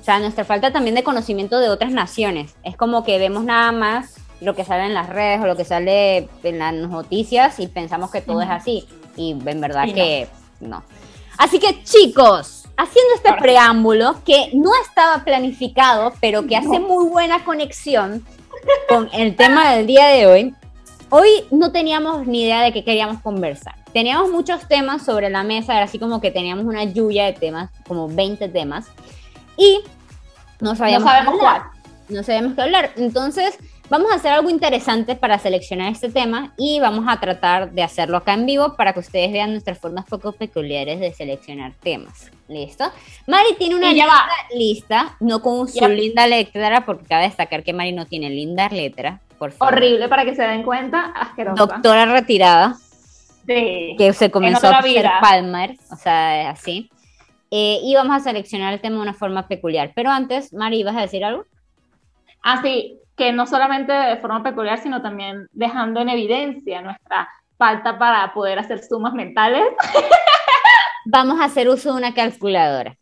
O 0.00 0.04
sea, 0.04 0.18
nuestra 0.18 0.44
falta 0.44 0.70
también 0.70 0.94
de 0.94 1.02
conocimiento 1.02 1.58
de 1.58 1.70
otras 1.70 1.90
naciones. 1.90 2.54
Es 2.62 2.76
como 2.76 3.04
que 3.04 3.18
vemos 3.18 3.44
nada 3.44 3.72
más 3.72 4.16
lo 4.40 4.54
que 4.54 4.64
sale 4.64 4.84
en 4.84 4.94
las 4.94 5.08
redes 5.08 5.40
o 5.40 5.46
lo 5.46 5.56
que 5.56 5.64
sale 5.64 6.28
en 6.42 6.58
las 6.58 6.74
noticias 6.74 7.58
y 7.58 7.66
pensamos 7.66 8.10
que 8.10 8.20
todo 8.20 8.42
es 8.42 8.50
así. 8.50 8.86
Y 9.16 9.30
en 9.32 9.60
verdad 9.60 9.84
que 9.86 10.28
no. 10.60 10.82
Así 11.38 11.58
que 11.58 11.82
chicos, 11.82 12.53
haciendo 12.76 13.14
este 13.14 13.32
preámbulo 13.34 14.16
que 14.24 14.50
no 14.52 14.70
estaba 14.86 15.24
planificado, 15.24 16.12
pero 16.20 16.46
que 16.46 16.56
hace 16.56 16.80
muy 16.80 17.08
buena 17.08 17.44
conexión 17.44 18.24
con 18.88 19.08
el 19.12 19.36
tema 19.36 19.72
del 19.72 19.86
día 19.86 20.06
de 20.08 20.26
hoy, 20.26 20.54
hoy 21.10 21.28
no 21.50 21.72
teníamos 21.72 22.26
ni 22.26 22.44
idea 22.44 22.62
de 22.62 22.72
qué 22.72 22.84
queríamos 22.84 23.20
conversar. 23.22 23.74
Teníamos 23.92 24.30
muchos 24.30 24.66
temas 24.66 25.04
sobre 25.04 25.30
la 25.30 25.44
mesa, 25.44 25.74
era 25.74 25.84
así 25.84 25.98
como 25.98 26.20
que 26.20 26.30
teníamos 26.30 26.64
una 26.64 26.84
lluvia 26.84 27.26
de 27.26 27.32
temas, 27.32 27.70
como 27.86 28.08
20 28.08 28.48
temas, 28.48 28.86
y 29.56 29.80
no 30.60 30.74
sabíamos, 30.74 31.04
no 31.04 31.10
sabemos 31.10 31.38
cuál. 31.38 31.62
No 32.08 32.22
sabemos 32.22 32.54
qué 32.54 32.62
hablar. 32.62 32.92
Entonces, 32.96 33.58
Vamos 33.90 34.10
a 34.10 34.14
hacer 34.14 34.32
algo 34.32 34.48
interesante 34.48 35.14
para 35.14 35.38
seleccionar 35.38 35.92
este 35.92 36.08
tema 36.08 36.54
y 36.56 36.80
vamos 36.80 37.04
a 37.06 37.20
tratar 37.20 37.70
de 37.70 37.82
hacerlo 37.82 38.16
acá 38.16 38.32
en 38.32 38.46
vivo 38.46 38.76
para 38.76 38.94
que 38.94 39.00
ustedes 39.00 39.30
vean 39.30 39.50
nuestras 39.50 39.78
formas 39.78 40.06
poco 40.06 40.32
peculiares 40.32 41.00
de 41.00 41.12
seleccionar 41.12 41.72
temas. 41.82 42.30
¿Listo? 42.48 42.84
Mari 43.26 43.54
tiene 43.58 43.74
una 43.74 43.92
lista, 44.54 45.16
no 45.20 45.42
con 45.42 45.68
su 45.68 45.86
linda 45.86 46.26
letra, 46.26 46.86
porque 46.86 47.04
cabe 47.04 47.24
destacar 47.24 47.62
que 47.62 47.74
Mari 47.74 47.92
no 47.92 48.06
tiene 48.06 48.30
linda 48.30 48.68
letra. 48.70 49.20
Por 49.38 49.52
favor. 49.52 49.74
Horrible 49.74 50.08
para 50.08 50.24
que 50.24 50.34
se 50.34 50.42
den 50.42 50.62
cuenta, 50.62 51.12
asquerosa. 51.14 51.66
Doctora 51.66 52.06
retirada. 52.06 52.76
Sí. 53.46 53.96
Que 53.98 54.14
se 54.14 54.30
comenzó 54.30 54.68
a 54.68 54.78
hacer 54.78 55.06
Palmer, 55.20 55.76
o 55.90 55.96
sea, 55.96 56.50
así. 56.50 56.90
Eh, 57.50 57.80
y 57.82 57.94
vamos 57.94 58.16
a 58.16 58.20
seleccionar 58.20 58.72
el 58.72 58.80
tema 58.80 58.96
de 58.96 59.02
una 59.02 59.14
forma 59.14 59.46
peculiar. 59.46 59.92
Pero 59.94 60.10
antes, 60.10 60.54
Mari, 60.54 60.82
¿vas 60.82 60.96
a 60.96 61.02
decir 61.02 61.22
algo? 61.22 61.44
Ah, 62.42 62.60
sí, 62.62 62.98
que 63.16 63.32
no 63.32 63.46
solamente 63.46 63.92
de 63.92 64.16
forma 64.16 64.42
peculiar, 64.42 64.78
sino 64.78 65.02
también 65.02 65.48
dejando 65.52 66.00
en 66.00 66.08
evidencia 66.08 66.82
nuestra 66.82 67.28
falta 67.56 67.98
para 67.98 68.32
poder 68.34 68.58
hacer 68.58 68.82
sumas 68.82 69.14
mentales. 69.14 69.64
Vamos 71.06 71.40
a 71.40 71.44
hacer 71.44 71.68
uso 71.68 71.92
de 71.92 71.98
una 71.98 72.14
calculadora. 72.14 72.96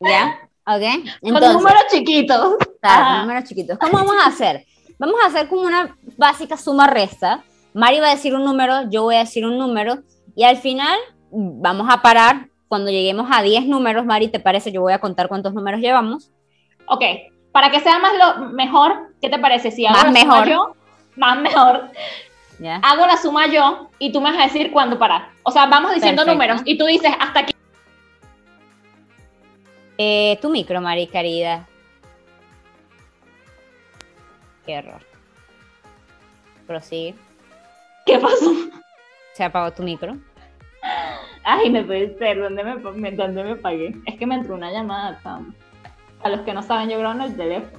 ¿Ya? 0.00 0.38
¿Ok? 0.66 0.82
Entonces, 1.22 1.52
Con 1.52 1.62
números 1.62 1.84
chiquitos. 1.90 2.56
Claro, 2.80 3.22
números 3.22 3.44
chiquitos. 3.44 3.78
¿Cómo 3.78 3.98
vamos 3.98 4.16
a 4.22 4.28
hacer? 4.28 4.64
Vamos 4.98 5.16
a 5.22 5.26
hacer 5.26 5.48
como 5.48 5.62
una 5.62 5.96
básica 6.16 6.56
suma-resta. 6.56 7.44
Mari 7.74 8.00
va 8.00 8.08
a 8.08 8.14
decir 8.14 8.34
un 8.34 8.44
número, 8.44 8.88
yo 8.90 9.02
voy 9.02 9.16
a 9.16 9.20
decir 9.20 9.44
un 9.44 9.58
número, 9.58 9.98
y 10.34 10.44
al 10.44 10.56
final 10.56 10.98
vamos 11.30 11.86
a 11.90 12.02
parar. 12.02 12.48
Cuando 12.68 12.90
lleguemos 12.90 13.28
a 13.30 13.42
10 13.42 13.66
números, 13.66 14.04
Mari, 14.04 14.28
¿te 14.28 14.40
parece? 14.40 14.72
Yo 14.72 14.80
voy 14.80 14.92
a 14.92 14.98
contar 14.98 15.28
cuántos 15.28 15.54
números 15.54 15.80
llevamos. 15.80 16.32
Ok, 16.88 17.02
para 17.56 17.70
que 17.70 17.80
sea 17.80 17.98
más 17.98 18.12
lo 18.18 18.50
mejor, 18.50 19.14
¿qué 19.18 19.30
te 19.30 19.38
parece? 19.38 19.70
Si 19.70 19.86
hago 19.86 19.96
más 19.96 20.04
la 20.04 20.10
mejor. 20.10 20.44
Suma 20.44 20.46
yo, 20.46 20.76
más 21.16 21.40
mejor. 21.40 21.90
Hago 22.82 23.06
la 23.06 23.16
suma 23.16 23.46
yo 23.46 23.88
y 23.98 24.12
tú 24.12 24.20
me 24.20 24.30
vas 24.30 24.40
a 24.40 24.44
decir 24.44 24.70
cuándo 24.70 24.98
parar. 24.98 25.30
O 25.42 25.50
sea, 25.50 25.64
vamos 25.64 25.94
diciendo 25.94 26.26
números 26.26 26.60
y 26.66 26.76
tú 26.76 26.84
dices 26.84 27.10
hasta 27.18 27.40
aquí. 27.40 27.54
Eh, 29.96 30.38
tu 30.42 30.50
micro, 30.50 30.82
Mari, 30.82 31.06
querida. 31.06 31.66
Qué 34.66 34.74
error. 34.74 35.00
Prosigue. 36.66 37.14
¿Qué 38.04 38.18
pasó? 38.18 38.52
Se 39.32 39.44
apagó 39.44 39.72
tu 39.72 39.82
micro. 39.82 40.14
Ay, 41.42 41.70
no 41.70 41.86
puede 41.86 42.18
ser. 42.18 42.38
¿Dónde 42.38 42.62
me, 42.62 43.12
dónde 43.12 43.44
me 43.44 43.56
pagué? 43.56 43.94
Es 44.04 44.18
que 44.18 44.26
me 44.26 44.34
entró 44.34 44.56
una 44.56 44.70
llamada, 44.70 45.18
Sam. 45.22 45.54
A 46.26 46.28
los 46.28 46.40
que 46.40 46.52
no 46.52 46.64
saben, 46.64 46.90
yo 46.90 46.98
grabo 46.98 47.14
en 47.14 47.20
el 47.20 47.36
teléfono. 47.36 47.78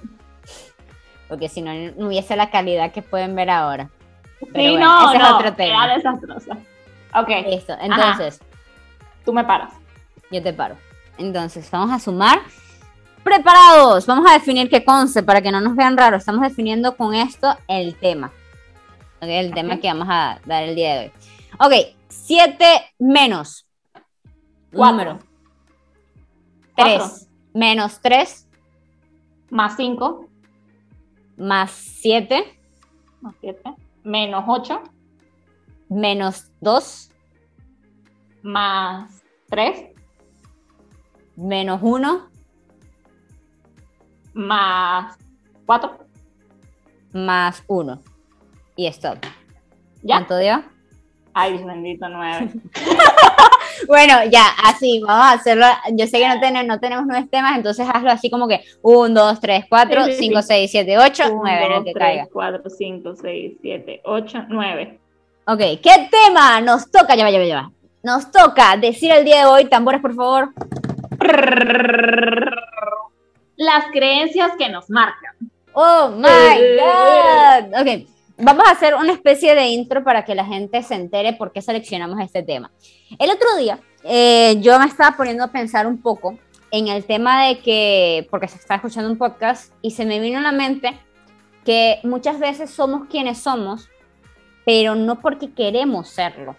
Porque 1.27 1.49
si 1.49 1.61
no, 1.61 1.73
no 1.97 2.07
hubiese 2.07 2.37
la 2.37 2.49
calidad 2.49 2.93
que 2.93 3.01
pueden 3.01 3.35
ver 3.35 3.49
ahora. 3.49 3.89
sí, 4.39 4.77
no, 4.77 5.09
ese 5.09 5.19
no, 5.19 5.25
es 5.25 5.31
otro 5.33 5.53
tema. 5.53 5.83
Era 5.83 5.95
desastrosa. 5.97 6.57
Ok. 7.13 7.27
Listo, 7.45 7.73
entonces. 7.81 8.39
Tú 9.25 9.33
me 9.33 9.43
paras. 9.43 9.73
Yo 10.31 10.41
te 10.41 10.53
paro. 10.53 10.77
Entonces, 11.17 11.69
vamos 11.69 11.91
a 11.91 11.99
sumar. 11.99 12.39
Preparados. 13.21 14.05
Vamos 14.05 14.31
a 14.31 14.35
definir 14.35 14.69
qué 14.69 14.85
conce 14.85 15.23
para 15.23 15.41
que 15.41 15.51
no 15.51 15.59
nos 15.59 15.75
vean 15.75 15.97
raro. 15.97 16.15
Estamos 16.15 16.39
definiendo 16.39 16.95
con 16.95 17.15
esto 17.15 17.53
el 17.67 17.95
tema. 17.95 18.31
Okay, 19.17 19.39
el 19.39 19.53
tema 19.53 19.77
que 19.77 19.89
vamos 19.89 20.07
a 20.09 20.39
dar 20.45 20.63
el 20.63 20.73
día 20.73 20.93
de 20.93 20.99
hoy. 20.99 21.11
Ok, 21.59 21.97
7 22.07 22.93
menos. 22.97 23.67
Número. 24.71 25.19
3 26.77 27.26
menos 27.57 27.99
3. 28.01 28.47
Más 29.49 29.75
5. 29.75 30.27
Más 31.37 31.71
7. 31.71 32.59
Más 33.21 33.35
7. 33.41 33.73
Menos 34.03 34.43
8. 34.47 34.83
Menos 35.89 36.51
2. 36.61 37.11
Más 38.43 39.23
3. 39.49 39.89
Menos 41.35 41.79
1. 41.81 42.29
Más 44.33 45.17
4. 45.65 45.97
Más 47.13 47.63
1. 47.67 48.01
Y 48.75 48.85
stop. 48.87 49.17
¿Ya? 50.03 50.17
¿Cuánto 50.17 50.37
dio? 50.37 50.63
Ay, 51.33 51.63
bendito 51.63 52.07
9. 52.07 52.51
bueno, 53.87 54.13
ya, 54.29 54.43
así, 54.63 55.01
vamos 55.05 55.25
a 55.25 55.31
hacerlo. 55.33 55.65
Yo 55.93 56.05
sé 56.07 56.19
que 56.19 56.27
no, 56.27 56.39
tenemos, 56.39 56.67
no 56.67 56.79
tenemos 56.79 57.05
nueve 57.07 57.27
temas, 57.29 57.57
entonces 57.57 57.87
hazlo 57.91 58.11
así 58.11 58.29
como 58.29 58.47
que 58.47 58.61
1, 58.81 59.13
2, 59.13 59.39
3, 59.39 59.65
4, 59.69 60.05
5, 60.17 60.41
6, 60.41 60.71
7, 60.71 60.97
8, 60.97 61.23
9 61.33 61.65
en 61.65 61.71
el 61.71 61.83
que 61.83 61.93
3, 61.93 62.05
caiga. 62.05 62.27
4, 62.31 62.69
5, 62.69 63.15
6, 63.21 63.53
7, 63.61 64.01
8, 64.03 64.45
9. 64.49 64.99
Ok, 65.47 65.59
¿qué 65.59 66.09
tema 66.11 66.61
nos 66.61 66.91
toca? 66.91 67.15
Ya 67.15 67.23
va, 67.23 67.31
ya 67.31 67.39
va, 67.39 67.45
ya 67.45 67.55
va. 67.55 67.71
Nos 68.03 68.31
toca 68.31 68.77
decir 68.77 69.11
el 69.11 69.25
día 69.25 69.39
de 69.39 69.45
hoy, 69.45 69.65
tambores 69.65 70.01
por 70.01 70.15
favor. 70.15 70.53
Las 73.55 73.85
creencias 73.91 74.51
que 74.57 74.69
nos 74.69 74.89
marcan. 74.89 75.35
Oh 75.73 76.09
my 76.09 76.59
God. 76.79 77.81
Ok 77.81 78.16
vamos 78.37 78.67
a 78.67 78.71
hacer 78.71 78.95
una 78.95 79.13
especie 79.13 79.55
de 79.55 79.67
intro 79.67 80.03
para 80.03 80.23
que 80.23 80.35
la 80.35 80.45
gente 80.45 80.83
se 80.83 80.95
entere 80.95 81.33
por 81.33 81.51
qué 81.51 81.61
seleccionamos 81.61 82.19
este 82.19 82.43
tema. 82.43 82.71
El 83.17 83.31
otro 83.31 83.55
día 83.57 83.79
eh, 84.03 84.57
yo 84.61 84.79
me 84.79 84.85
estaba 84.85 85.17
poniendo 85.17 85.43
a 85.43 85.51
pensar 85.51 85.87
un 85.87 86.01
poco 86.01 86.37
en 86.71 86.87
el 86.87 87.05
tema 87.05 87.47
de 87.47 87.59
que, 87.59 88.27
porque 88.29 88.47
se 88.47 88.57
está 88.57 88.75
escuchando 88.75 89.09
un 89.09 89.17
podcast 89.17 89.73
y 89.81 89.91
se 89.91 90.05
me 90.05 90.19
vino 90.19 90.39
a 90.39 90.41
la 90.41 90.51
mente 90.51 90.97
que 91.65 91.99
muchas 92.03 92.39
veces 92.39 92.69
somos 92.69 93.07
quienes 93.09 93.39
somos, 93.39 93.89
pero 94.65 94.95
no 94.95 95.19
porque 95.19 95.51
queremos 95.51 96.09
serlo, 96.09 96.55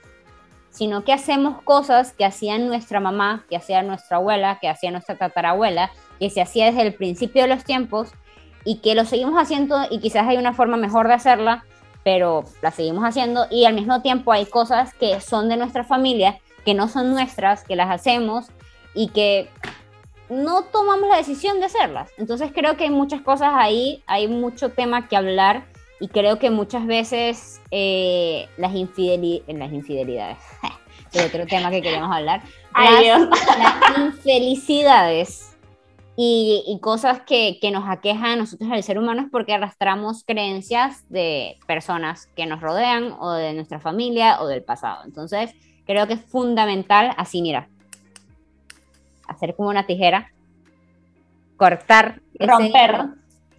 sino 0.71 1.05
que 1.05 1.13
hacemos 1.13 1.63
cosas 1.63 2.13
que 2.13 2.25
hacía 2.25 2.59
nuestra 2.59 3.01
mamá, 3.01 3.47
que 3.49 3.57
hacía 3.57 3.83
nuestra 3.83 4.19
abuela, 4.19 4.59
que 4.61 4.69
hacía 4.69 4.91
nuestra 4.91 5.17
tatarabuela, 5.17 5.91
que 6.19 6.31
se 6.31 6.41
hacía 6.41 6.67
desde 6.67 6.83
el 6.83 6.95
principio 6.95 7.43
de 7.43 7.49
los 7.49 7.65
tiempos 7.65 8.11
y 8.69 8.81
que 8.81 8.95
lo 8.95 9.07
seguimos 9.07 9.41
haciendo 9.41 9.79
y 9.89 9.99
quizás 9.99 10.29
hay 10.29 10.37
una 10.37 10.53
forma 10.53 10.77
mejor 10.77 11.09
de 11.09 11.15
hacerla, 11.15 11.65
pero 12.05 12.45
la 12.61 12.71
seguimos 12.71 13.03
haciendo 13.03 13.47
y 13.51 13.65
al 13.65 13.73
mismo 13.73 14.03
tiempo 14.03 14.31
hay 14.31 14.45
cosas 14.45 14.93
que 14.93 15.23
son 15.23 15.49
de 15.49 15.57
nuestra 15.57 15.85
familia, 15.85 16.39
que 16.67 16.75
no 16.75 16.87
son 16.87 17.09
nuestras, 17.09 17.65
que 17.65 17.77
las 17.77 17.89
hacemos 17.89 18.49
y 18.93 19.09
que 19.09 19.49
no 20.29 20.65
tomamos 20.65 21.09
la 21.09 21.17
decisión 21.17 21.61
de 21.61 21.65
hacerlas. 21.65 22.11
Entonces 22.19 22.53
creo 22.55 22.77
que 22.77 22.85
hay 22.85 22.91
muchas 22.91 23.23
cosas 23.23 23.53
ahí, 23.55 24.03
hay 24.07 24.29
mucho 24.29 24.69
tema 24.69 25.09
que 25.09 25.17
hablar 25.17 25.65
y 25.99 26.09
creo 26.09 26.39
que 26.39 26.51
muchas 26.51 26.87
veces 26.87 27.63
eh, 27.71 28.51
las, 28.59 28.71
las 28.75 29.73
infidelidades, 29.73 30.39
es 31.15 31.25
otro 31.25 31.47
tema 31.47 31.71
que 31.71 31.81
queremos 31.81 32.15
hablar, 32.15 32.43
las 32.75 33.99
infelicidades 33.99 35.48
y, 36.21 36.81
cosas 36.83 37.21
que, 37.21 37.61
que, 37.61 37.71
nos 37.71 37.89
aquejan 37.89 38.31
a 38.33 38.37
nosotros, 38.37 38.69
al 38.73 38.83
ser 38.83 38.99
humano, 38.99 39.23
es 39.23 39.29
porque 39.31 39.55
arrastramos 39.55 40.25
creencias 40.25 41.09
de 41.09 41.57
personas 41.69 42.27
que 42.35 42.45
nos 42.45 42.61
rodean 42.61 43.15
o 43.21 43.31
de 43.31 43.55
nuestra 43.55 43.79
familia 43.79 44.43
o 44.43 44.49
del 44.49 44.65
pasado. 44.65 45.05
Entonces, 45.05 45.55
creo 45.87 46.09
que 46.09 46.15
es 46.15 46.25
fundamental 46.25 47.15
así, 47.17 47.41
mira, 47.41 47.69
hacer 49.29 49.55
como 49.55 49.69
una 49.69 49.87
tijera, 49.87 50.33
cortar, 51.57 52.21
romper 52.41 53.11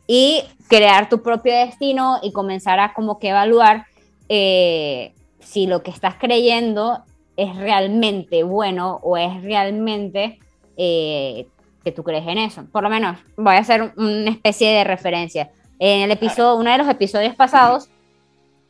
y 0.05 0.43
crear 0.67 1.07
tu 1.07 1.23
propio 1.23 1.53
destino 1.53 2.19
y 2.21 2.33
comenzar 2.33 2.81
a 2.81 2.93
como 2.93 3.19
que 3.19 3.29
evaluar 3.29 3.85
eh, 4.27 5.13
si 5.39 5.65
lo 5.65 5.81
que 5.81 5.91
estás 5.91 6.15
creyendo 6.15 7.05
es 7.37 7.55
realmente 7.55 8.43
bueno 8.43 8.99
o 9.01 9.15
es 9.15 9.41
realmente 9.43 10.39
eh, 10.75 11.47
que 11.83 11.91
tú 11.91 12.03
crees 12.03 12.27
en 12.27 12.37
eso. 12.37 12.65
Por 12.71 12.83
lo 12.83 12.89
menos 12.89 13.17
voy 13.37 13.55
a 13.55 13.59
hacer 13.59 13.93
una 13.95 14.31
especie 14.31 14.71
de 14.71 14.83
referencia. 14.83 15.51
En 15.79 16.01
el 16.01 16.11
episodio, 16.11 16.55
uno 16.55 16.71
de 16.71 16.77
los 16.77 16.89
episodios 16.89 17.35
pasados, 17.35 17.89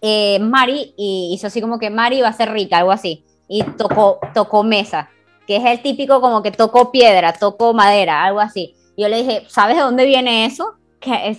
eh, 0.01 0.39
Mari 0.39 0.93
hizo 0.97 1.47
así 1.47 1.61
como 1.61 1.79
que 1.79 1.89
Mari 1.89 2.21
va 2.21 2.29
a 2.29 2.33
ser 2.33 2.51
rica, 2.51 2.77
algo 2.77 2.91
así, 2.91 3.25
y 3.47 3.63
tocó, 3.63 4.19
tocó 4.33 4.63
mesa, 4.63 5.09
que 5.47 5.57
es 5.57 5.65
el 5.65 5.81
típico 5.81 6.21
como 6.21 6.43
que 6.43 6.51
tocó 6.51 6.91
piedra, 6.91 7.33
tocó 7.33 7.73
madera, 7.73 8.23
algo 8.23 8.39
así. 8.39 8.75
Yo 8.95 9.07
le 9.07 9.23
dije, 9.23 9.45
¿sabes 9.47 9.77
de 9.77 9.81
dónde 9.81 10.05
viene 10.05 10.45
eso? 10.45 10.75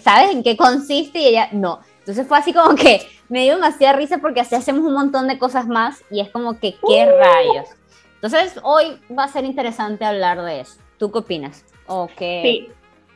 ¿Sabes 0.03 0.33
en 0.33 0.43
qué 0.43 0.57
consiste? 0.57 1.21
Y 1.21 1.27
ella, 1.29 1.49
no. 1.53 1.81
Entonces 2.01 2.27
fue 2.27 2.39
así 2.39 2.53
como 2.53 2.75
que 2.75 3.07
me 3.29 3.45
dio 3.45 3.55
demasiada 3.55 3.97
risa 3.97 4.19
porque 4.19 4.41
así 4.41 4.55
hacemos 4.55 4.85
un 4.85 4.95
montón 4.95 5.29
de 5.29 5.39
cosas 5.39 5.67
más 5.69 6.03
y 6.11 6.21
es 6.21 6.31
como 6.31 6.59
que, 6.59 6.73
¿qué 6.73 7.07
uh. 7.07 7.19
rayos? 7.19 7.69
Entonces 8.15 8.59
hoy 8.63 9.01
va 9.17 9.25
a 9.25 9.29
ser 9.29 9.45
interesante 9.45 10.05
hablar 10.05 10.43
de 10.43 10.61
eso. 10.61 10.81
¿Tú 11.01 11.11
qué 11.11 11.19
opinas? 11.19 11.65
Okay. 11.87 12.43
Sí. 12.43 12.69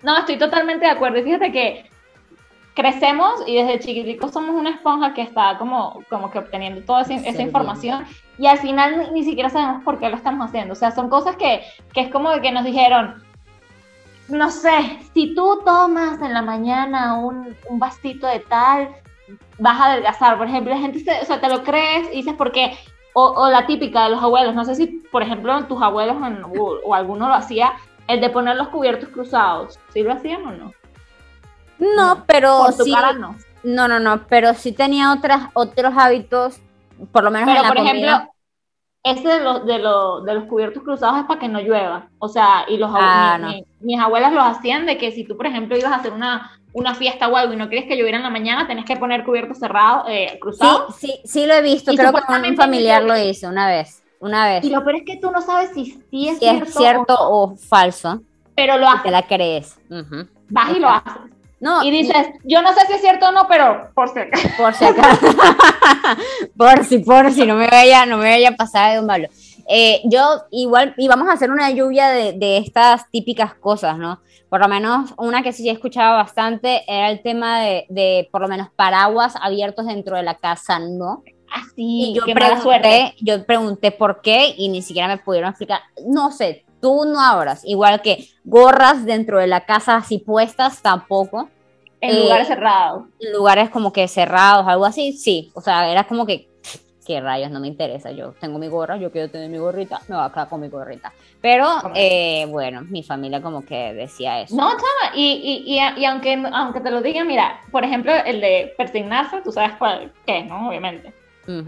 No, 0.03 0.19
estoy 0.19 0.39
totalmente 0.39 0.87
de 0.87 0.91
acuerdo. 0.91 1.19
Y 1.19 1.23
fíjate 1.23 1.53
que 1.53 1.85
crecemos 2.75 3.43
y 3.47 3.57
desde 3.57 3.79
chiquiticos 3.79 4.33
somos 4.33 4.57
una 4.57 4.71
esponja 4.71 5.13
que 5.13 5.21
está 5.21 5.59
como, 5.59 6.03
como 6.09 6.31
que 6.31 6.39
obteniendo 6.39 6.81
toda 6.81 7.03
esa, 7.03 7.43
información 7.43 8.05
y 8.39 8.47
al 8.47 8.59
final 8.59 9.11
ni, 9.13 9.23
siquiera 9.23 9.49
sabemos 9.49 9.85
por 9.85 10.01
qué 10.01 10.09
lo 10.09 10.17
estamos 10.17 10.49
haciendo. 10.49 10.73
O 10.73 10.77
sea, 10.77 10.93
son 10.93 11.11
cosas 11.11 11.37
que, 11.37 11.61
que 11.93 12.01
es 12.01 12.11
como 12.11 12.31
de 12.31 12.41
que 12.41 12.53
nos 12.53 12.65
dijeron, 12.65 13.23
no 14.29 14.51
sé, 14.51 14.99
si 15.13 15.35
tú 15.35 15.61
tomas 15.63 16.23
en 16.23 16.33
la 16.33 16.41
mañana 16.41 17.19
un, 17.19 17.55
un 17.69 17.79
vasito 17.79 18.27
de 18.27 18.41
tal, 18.41 18.89
vas 19.59 19.79
a 19.79 19.93
adelgazar. 19.93 20.39
Por 20.39 20.47
ejemplo, 20.47 20.73
la 20.73 20.81
gente, 20.81 21.01
se, 21.01 21.21
o 21.21 21.25
sea, 21.27 21.39
te 21.39 21.51
lo 21.51 21.63
crees 21.63 22.09
y 22.15 22.17
dices, 22.17 22.35
porque 22.37 22.79
o, 23.15 23.49
la 23.49 23.67
típica 23.67 24.05
de 24.05 24.11
los 24.11 24.23
abuelos, 24.23 24.55
no 24.55 24.65
sé 24.65 24.75
si, 24.75 24.87
por 25.11 25.23
ejemplo, 25.23 25.65
tus 25.65 25.81
abuelos 25.81 26.17
o, 26.85 26.95
alguno 26.95 27.29
lo 27.29 27.35
hacía, 27.35 27.73
el 28.09 28.21
de 28.21 28.29
poner 28.29 28.57
los 28.57 28.69
cubiertos 28.69 29.09
cruzados. 29.09 29.79
¿Sí 29.93 30.03
lo 30.03 30.13
hacían 30.13 30.45
o 30.45 30.51
no? 30.51 30.73
No, 31.79 32.25
pero 32.27 32.59
por 32.59 32.77
tu 32.77 32.93
cara 32.93 33.13
no. 33.13 33.37
No, 33.63 33.89
no, 33.89 34.01
no, 34.01 34.27
pero 34.29 34.53
sí 34.55 34.73
tenía 34.73 35.13
otras, 35.13 35.49
otros 35.55 35.95
hábitos, 35.97 36.61
por 37.13 37.25
lo 37.25 37.31
menos 37.31 37.49
pero, 37.49 37.61
en 37.61 37.63
la 37.63 37.69
por 37.69 37.79
ejemplo, 37.79 38.33
ese 39.05 39.29
de 39.29 39.41
los, 39.41 39.65
de, 39.65 39.79
los, 39.79 40.25
de 40.25 40.35
los 40.35 40.45
cubiertos 40.45 40.83
cruzados 40.83 41.21
es 41.21 41.25
para 41.25 41.39
que 41.39 41.49
no 41.49 41.61
llueva. 41.61 42.09
O 42.19 42.29
sea, 42.29 42.65
y 42.69 42.77
los 42.79 42.91
ah, 42.93 43.39
mis 43.81 44.01
abuelas 44.01 44.33
lo 44.33 44.43
hacían 44.43 44.87
de 44.87 44.99
que 44.99 45.13
si 45.13 45.25
tú, 45.25 45.37
por 45.37 45.47
ejemplo, 45.47 45.77
ibas 45.77 45.93
a 45.93 45.97
hacer 45.97 46.13
una, 46.13 46.59
una 46.75 46.95
fiesta 46.95 47.29
o 47.29 47.37
algo 47.37 47.55
y 47.55 47.57
no 47.57 47.69
quieres 47.69 47.89
que 47.89 47.97
lloviera 47.97 48.19
en 48.19 48.25
la 48.25 48.31
mañana, 48.31 48.67
tenés 48.67 48.85
que 48.85 48.97
poner 48.97 49.25
cubierto 49.25 49.55
cerrado, 49.55 50.05
eh, 50.09 50.39
cruzado. 50.41 50.89
Sí, 50.91 51.07
sí, 51.07 51.21
sí 51.25 51.47
lo 51.47 51.55
he 51.55 51.63
visto, 51.63 51.93
creo 51.95 52.13
que 52.13 52.49
un 52.49 52.57
familiar 52.57 53.03
lo 53.03 53.17
hizo 53.17 53.49
una 53.49 53.69
vez, 53.69 54.03
una 54.19 54.47
vez. 54.47 54.65
Y 54.65 54.71
lo 54.71 54.83
peor 54.83 54.97
es 54.97 55.03
que 55.05 55.17
tú 55.17 55.31
no 55.31 55.41
sabes 55.41 55.71
si, 55.73 56.03
si 56.11 56.29
es, 56.29 56.39
cierto, 56.75 57.17
o, 57.19 57.57
falso. 57.57 58.23
Pero 58.57 58.77
lo 58.77 58.89
haces. 58.89 59.05
Te 59.05 59.11
la 59.11 59.23
crees. 59.23 59.79
Vas 60.51 60.77
y 60.77 60.81
lo 60.81 60.89
haces. 60.89 61.23
No, 61.61 61.83
y 61.83 61.91
dices, 61.91 62.27
yo 62.45 62.61
no 62.61 62.75
sé 62.75 62.87
si 62.87 62.93
es 62.93 63.01
cierto 63.01 63.29
o 63.29 63.33
no, 63.33 63.47
pero 63.49 63.91
por 63.95 64.11
si 64.11 64.19
acaso. 64.19 64.49
Por 64.59 64.75
si 64.75 64.85
acaso. 64.85 65.27
por 66.59 66.85
si, 66.85 66.99
por 66.99 67.33
si, 67.33 67.47
no 67.47 67.55
me 67.55 67.69
vaya, 67.69 68.05
no 68.05 68.19
me 68.19 68.29
vaya 68.29 68.51
a 68.51 68.57
pasar 68.57 68.93
de 68.93 69.01
un 69.01 69.07
malo. 69.07 69.29
Eh, 69.69 70.03
yo 70.05 70.43
igual, 70.51 70.95
y 70.97 71.09
vamos 71.09 71.29
a 71.29 71.33
hacer 71.33 71.51
una 71.51 71.71
lluvia 71.71 72.09
de, 72.09 72.33
de, 72.35 72.59
estas 72.59 73.11
típicas 73.11 73.55
cosas, 73.55 73.99
¿no? 73.99 74.21
Por 74.49 74.61
lo 74.61 74.69
menos 74.69 75.15
una 75.17 75.43
que 75.43 75.53
sí 75.53 75.69
he 75.69 75.73
escuchado 75.73 76.17
bastante 76.17 76.83
era 76.87 77.11
el 77.11 77.23
tema 77.23 77.61
de, 77.61 77.87
de 77.89 78.29
por 78.31 78.43
lo 78.43 78.49
menos 78.49 78.69
paraguas 78.77 79.35
abiertos 79.41 79.87
dentro 79.87 80.17
de 80.17 80.23
la 80.23 80.35
casa, 80.35 80.79
¿no? 80.79 81.23
Así, 81.51 82.11
y 82.11 82.15
yo 82.15 82.25
pregunté, 82.25 83.15
yo 83.21 83.45
pregunté 83.47 83.91
por 83.93 84.21
qué 84.23 84.55
y 84.57 84.69
ni 84.69 84.83
siquiera 84.83 85.09
me 85.09 85.19
pudieron 85.19 85.51
explicar. 85.51 85.81
No 86.05 86.33
sé, 86.33 86.65
tú 86.81 87.05
no 87.07 87.21
abras, 87.21 87.63
igual 87.65 88.03
que 88.03 88.29
gorras 88.45 89.05
dentro 89.05 89.39
de 89.39 89.47
la 89.47 89.65
casa 89.65 89.97
así 89.97 90.19
puestas 90.19 90.83
tampoco. 90.83 91.49
En 92.01 92.21
lugares 92.21 92.49
eh, 92.49 92.55
cerrados. 92.55 93.05
En 93.21 93.33
lugares 93.33 93.71
como 93.71 93.93
que 93.93 94.09
cerrados, 94.09 94.67
algo 94.67 94.85
así, 94.85 95.13
sí. 95.13 95.51
O 95.55 95.61
sea, 95.61 95.91
era 95.91 96.05
como 96.07 96.27
que 96.27 96.51
qué 97.05 97.21
rayos, 97.21 97.51
no 97.51 97.61
me 97.61 97.69
interesa, 97.69 98.11
yo 98.11 98.33
tengo 98.41 98.59
mi 98.59 98.69
gorra, 98.69 98.97
yo 98.97 99.11
quiero 99.11 99.31
tener 99.31 99.51
mi 99.51 99.59
gorrita, 99.59 100.01
me 100.09 100.17
voy 100.17 100.25
a 100.25 100.31
quedar 100.31 100.49
con 100.49 100.61
mi 100.61 100.69
gorrita. 100.69 101.13
Pero 101.41 101.69
eh, 101.95 102.47
bueno, 102.49 102.83
mi 102.83 103.03
familia 103.03 103.43
como 103.43 103.65
que 103.65 103.93
decía 103.93 104.41
eso. 104.41 104.57
No, 104.57 104.71
chama, 104.71 105.15
y, 105.15 105.65
y, 105.67 106.01
y, 106.01 106.05
aunque, 106.07 106.43
aunque 106.53 106.81
te 106.81 106.91
lo 106.91 107.03
diga, 107.03 107.25
mira, 107.25 107.61
por 107.71 107.85
ejemplo, 107.85 108.13
el 108.13 108.41
de 108.41 108.75
persignarse, 108.77 109.43
tú 109.43 109.53
sabes 109.53 109.73
cuál, 109.79 110.13
qué, 110.27 110.43
¿no? 110.45 110.69
Obviamente. 110.69 111.13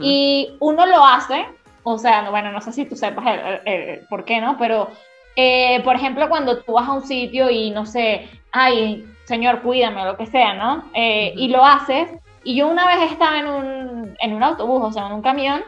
Y 0.00 0.57
uno 0.61 0.87
lo 0.87 1.05
hace, 1.05 1.47
o 1.83 1.99
sea, 1.99 2.31
bueno, 2.31 2.50
no 2.50 2.62
sé 2.62 2.73
si 2.73 2.87
tú 2.87 2.97
sepas 2.97 3.25
el, 3.66 4.00
por 4.09 4.25
qué, 4.25 4.40
¿no? 4.40 4.57
Pero, 4.57 4.88
eh, 5.37 5.83
por 5.85 5.97
ejemplo, 5.97 6.31
cuando 6.31 6.62
tú 6.62 6.73
vas 6.73 6.88
a 6.88 6.93
un 6.93 7.07
sitio 7.07 7.50
y 7.50 7.71
no 7.71 7.85
sé, 7.85 8.28
ay, 8.52 9.07
señor, 9.25 9.61
cuídame, 9.61 10.00
o 10.00 10.07
lo 10.07 10.16
que 10.16 10.26
sea, 10.26 10.55
¿no? 10.55 10.85
Eh, 10.95 11.35
y 11.37 11.49
lo 11.49 11.62
haces, 11.62 12.09
y 12.47 12.55
yo 12.55 12.69
una 12.69 12.87
vez 12.87 13.11
estaba 13.11 13.41
en 13.41 13.49
un, 13.49 14.17
en 14.21 14.33
un 14.33 14.43
autobús, 14.45 14.81
o 14.81 14.93
sea, 14.93 15.09
en 15.09 15.15
un 15.15 15.23
camión, 15.23 15.65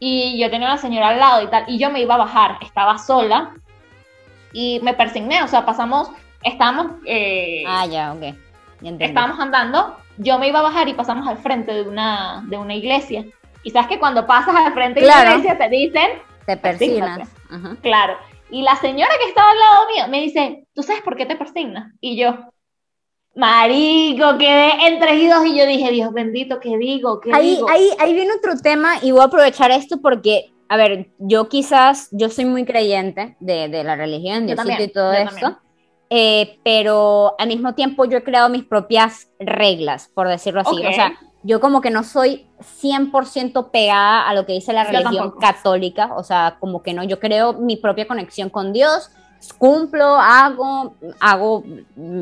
y 0.00 0.36
yo 0.40 0.50
tenía 0.50 0.66
una 0.66 0.76
señora 0.76 1.10
al 1.10 1.20
lado 1.20 1.42
y 1.42 1.46
tal, 1.46 1.64
y 1.68 1.78
yo 1.78 1.88
me 1.90 2.00
iba 2.00 2.16
a 2.16 2.18
bajar, 2.18 2.58
estaba 2.62 2.98
sola, 2.98 3.54
y 4.52 4.80
me 4.82 4.92
persigné, 4.92 5.44
o 5.44 5.46
sea, 5.46 5.64
pasamos, 5.64 6.10
estábamos... 6.42 6.94
Eh, 7.06 7.62
ah, 7.68 7.86
ya, 7.86 8.12
ok. 8.12 8.34
estábamos 8.98 9.38
andando, 9.38 9.96
yo 10.18 10.36
me 10.40 10.48
iba 10.48 10.58
a 10.58 10.62
bajar 10.62 10.88
y 10.88 10.94
pasamos 10.94 11.28
al 11.28 11.38
frente 11.38 11.72
de 11.72 11.82
una, 11.82 12.42
de 12.48 12.58
una 12.58 12.74
iglesia. 12.74 13.24
Y 13.62 13.70
sabes 13.70 13.86
que 13.86 14.00
cuando 14.00 14.26
pasas 14.26 14.56
al 14.56 14.72
frente 14.74 15.02
de 15.02 15.06
la 15.06 15.30
iglesia 15.30 15.56
te 15.56 15.68
dicen... 15.68 16.10
Te 16.44 16.56
persignas. 16.56 17.28
Claro. 17.82 18.16
Y 18.50 18.62
la 18.62 18.74
señora 18.74 19.12
que 19.20 19.28
estaba 19.28 19.48
al 19.48 19.58
lado 19.58 19.86
mío 19.94 20.08
me 20.08 20.22
dice, 20.22 20.66
¿tú 20.74 20.82
sabes 20.82 21.02
por 21.02 21.16
qué 21.16 21.26
te 21.26 21.36
persignas? 21.36 21.92
Y 22.00 22.16
yo, 22.16 22.36
Marico, 23.36 24.38
quedé 24.38 24.86
entre 24.86 25.14
y 25.16 25.26
y 25.26 25.58
yo 25.58 25.66
dije, 25.66 25.90
Dios 25.90 26.12
bendito, 26.12 26.58
¿qué 26.58 26.78
digo? 26.78 27.20
¿Qué 27.20 27.30
ahí, 27.34 27.56
digo? 27.56 27.68
Ahí, 27.68 27.90
ahí 27.98 28.14
viene 28.14 28.32
otro 28.32 28.56
tema 28.56 28.94
y 29.02 29.12
voy 29.12 29.20
a 29.20 29.24
aprovechar 29.24 29.70
esto 29.70 30.00
porque, 30.00 30.54
a 30.70 30.78
ver, 30.78 31.10
yo 31.18 31.46
quizás, 31.50 32.08
yo 32.12 32.30
soy 32.30 32.46
muy 32.46 32.64
creyente 32.64 33.36
de, 33.40 33.68
de 33.68 33.84
la 33.84 33.94
religión, 33.94 34.46
Diosito 34.46 34.82
y 34.82 34.88
todo 34.88 35.12
esto, 35.12 35.58
eh, 36.08 36.58
pero 36.64 37.34
al 37.38 37.48
mismo 37.48 37.74
tiempo 37.74 38.06
yo 38.06 38.16
he 38.16 38.24
creado 38.24 38.48
mis 38.48 38.64
propias 38.64 39.28
reglas, 39.38 40.10
por 40.14 40.28
decirlo 40.28 40.62
así. 40.62 40.86
O 40.86 40.92
sea, 40.94 41.12
yo 41.42 41.60
como 41.60 41.82
que 41.82 41.90
no 41.90 42.04
soy 42.04 42.46
100% 42.82 43.70
pegada 43.70 44.26
a 44.26 44.32
lo 44.32 44.46
que 44.46 44.54
dice 44.54 44.72
la 44.72 44.84
religión 44.84 45.32
católica, 45.38 46.14
o 46.16 46.24
sea, 46.24 46.56
como 46.58 46.82
que 46.82 46.94
no, 46.94 47.04
yo 47.04 47.20
creo 47.20 47.52
mi 47.52 47.76
propia 47.76 48.08
conexión 48.08 48.48
con 48.48 48.72
Dios 48.72 49.10
cumplo, 49.52 50.16
hago, 50.20 50.94
hago 51.20 51.64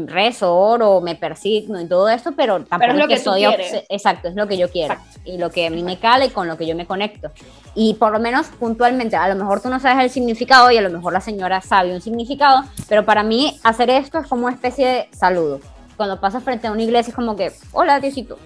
rezo, 0.06 0.54
oro, 0.54 1.00
me 1.00 1.14
persigno 1.14 1.80
y 1.80 1.86
todo 1.86 2.08
esto, 2.08 2.32
pero 2.32 2.64
tampoco 2.64 2.92
es, 2.92 2.98
lo 2.98 3.08
que, 3.08 3.18
soy 3.18 3.44
exacto, 3.88 4.28
es 4.28 4.34
lo 4.34 4.46
que 4.46 4.56
yo 4.56 4.70
quiero 4.70 4.96
y 5.24 5.38
lo 5.38 5.50
que 5.50 5.66
a 5.66 5.70
mí 5.70 5.82
me 5.82 5.98
cale 5.98 6.26
y 6.26 6.30
con 6.30 6.46
lo 6.46 6.56
que 6.56 6.66
yo 6.66 6.76
me 6.76 6.86
conecto. 6.86 7.30
Y 7.74 7.94
por 7.94 8.12
lo 8.12 8.20
menos 8.20 8.46
puntualmente, 8.58 9.16
a 9.16 9.28
lo 9.28 9.34
mejor 9.34 9.60
tú 9.60 9.68
no 9.68 9.80
sabes 9.80 10.04
el 10.04 10.10
significado 10.10 10.70
y 10.70 10.76
a 10.76 10.82
lo 10.82 10.90
mejor 10.90 11.12
la 11.12 11.20
señora 11.20 11.60
sabe 11.60 11.94
un 11.94 12.00
significado, 12.00 12.64
pero 12.88 13.04
para 13.04 13.22
mí 13.22 13.58
hacer 13.62 13.90
esto 13.90 14.18
es 14.18 14.26
como 14.26 14.46
una 14.46 14.54
especie 14.54 14.86
de 14.86 15.08
saludo. 15.16 15.60
Cuando 15.96 16.20
pasas 16.20 16.42
frente 16.42 16.66
a 16.66 16.72
una 16.72 16.82
iglesia 16.82 17.10
es 17.10 17.14
como 17.14 17.36
que, 17.36 17.52
hola 17.72 18.00
Diosito, 18.00 18.38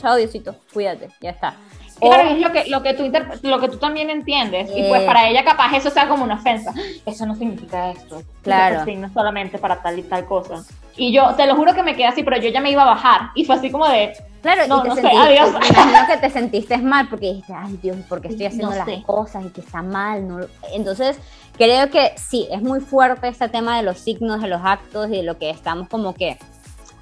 chao 0.00 0.16
Diosito, 0.16 0.54
cuídate, 0.72 1.08
ya 1.20 1.30
está. 1.30 1.54
Claro, 2.00 2.28
es 2.28 2.40
lo 2.40 2.52
que, 2.52 2.66
lo, 2.68 2.82
que 2.82 2.94
tú 2.94 3.10
lo 3.42 3.60
que 3.60 3.68
tú 3.68 3.76
también 3.78 4.10
entiendes. 4.10 4.70
Y 4.74 4.88
pues 4.88 5.02
para 5.02 5.28
ella 5.28 5.44
capaz 5.44 5.74
eso 5.76 5.90
sea 5.90 6.08
como 6.08 6.24
una 6.24 6.34
ofensa. 6.34 6.72
Eso 7.06 7.26
no 7.26 7.34
significa 7.34 7.90
esto. 7.90 8.22
Claro. 8.42 8.84
No 8.96 9.12
solamente 9.12 9.58
para 9.58 9.80
tal 9.82 9.98
y 9.98 10.02
tal 10.02 10.24
cosa. 10.26 10.64
Y 10.96 11.12
yo 11.12 11.34
te 11.34 11.46
lo 11.46 11.56
juro 11.56 11.74
que 11.74 11.82
me 11.82 11.94
quedé 11.94 12.06
así, 12.06 12.22
pero 12.22 12.36
yo 12.36 12.50
ya 12.50 12.60
me 12.60 12.70
iba 12.70 12.82
a 12.82 12.86
bajar. 12.86 13.30
Y 13.34 13.44
fue 13.44 13.56
así 13.56 13.70
como 13.70 13.88
de. 13.88 14.12
Claro, 14.42 14.66
no, 14.68 14.80
y 14.80 14.82
te 14.82 14.88
no 14.88 14.94
sé, 14.96 15.06
adiós. 15.06 15.52
Me 15.52 15.68
imagino 15.68 16.06
que 16.06 16.16
te 16.18 16.30
sentiste 16.30 16.78
mal 16.78 17.08
porque 17.08 17.26
dijiste, 17.26 17.54
ay 17.56 17.78
Dios, 17.82 17.96
¿por 18.08 18.20
qué 18.20 18.28
estoy 18.28 18.46
haciendo 18.46 18.74
las 18.74 18.88
cosas 19.04 19.46
y 19.46 19.48
que 19.48 19.62
está 19.62 19.82
mal? 19.82 20.28
No. 20.28 20.40
Entonces, 20.72 21.18
creo 21.56 21.90
que 21.90 22.12
sí, 22.16 22.46
es 22.50 22.60
muy 22.60 22.80
fuerte 22.80 23.28
este 23.28 23.48
tema 23.48 23.76
de 23.78 23.82
los 23.82 23.98
signos, 23.98 24.42
de 24.42 24.48
los 24.48 24.60
actos 24.62 25.08
y 25.08 25.16
de 25.16 25.22
lo 25.22 25.38
que 25.38 25.48
estamos 25.48 25.88
como 25.88 26.14
que 26.14 26.36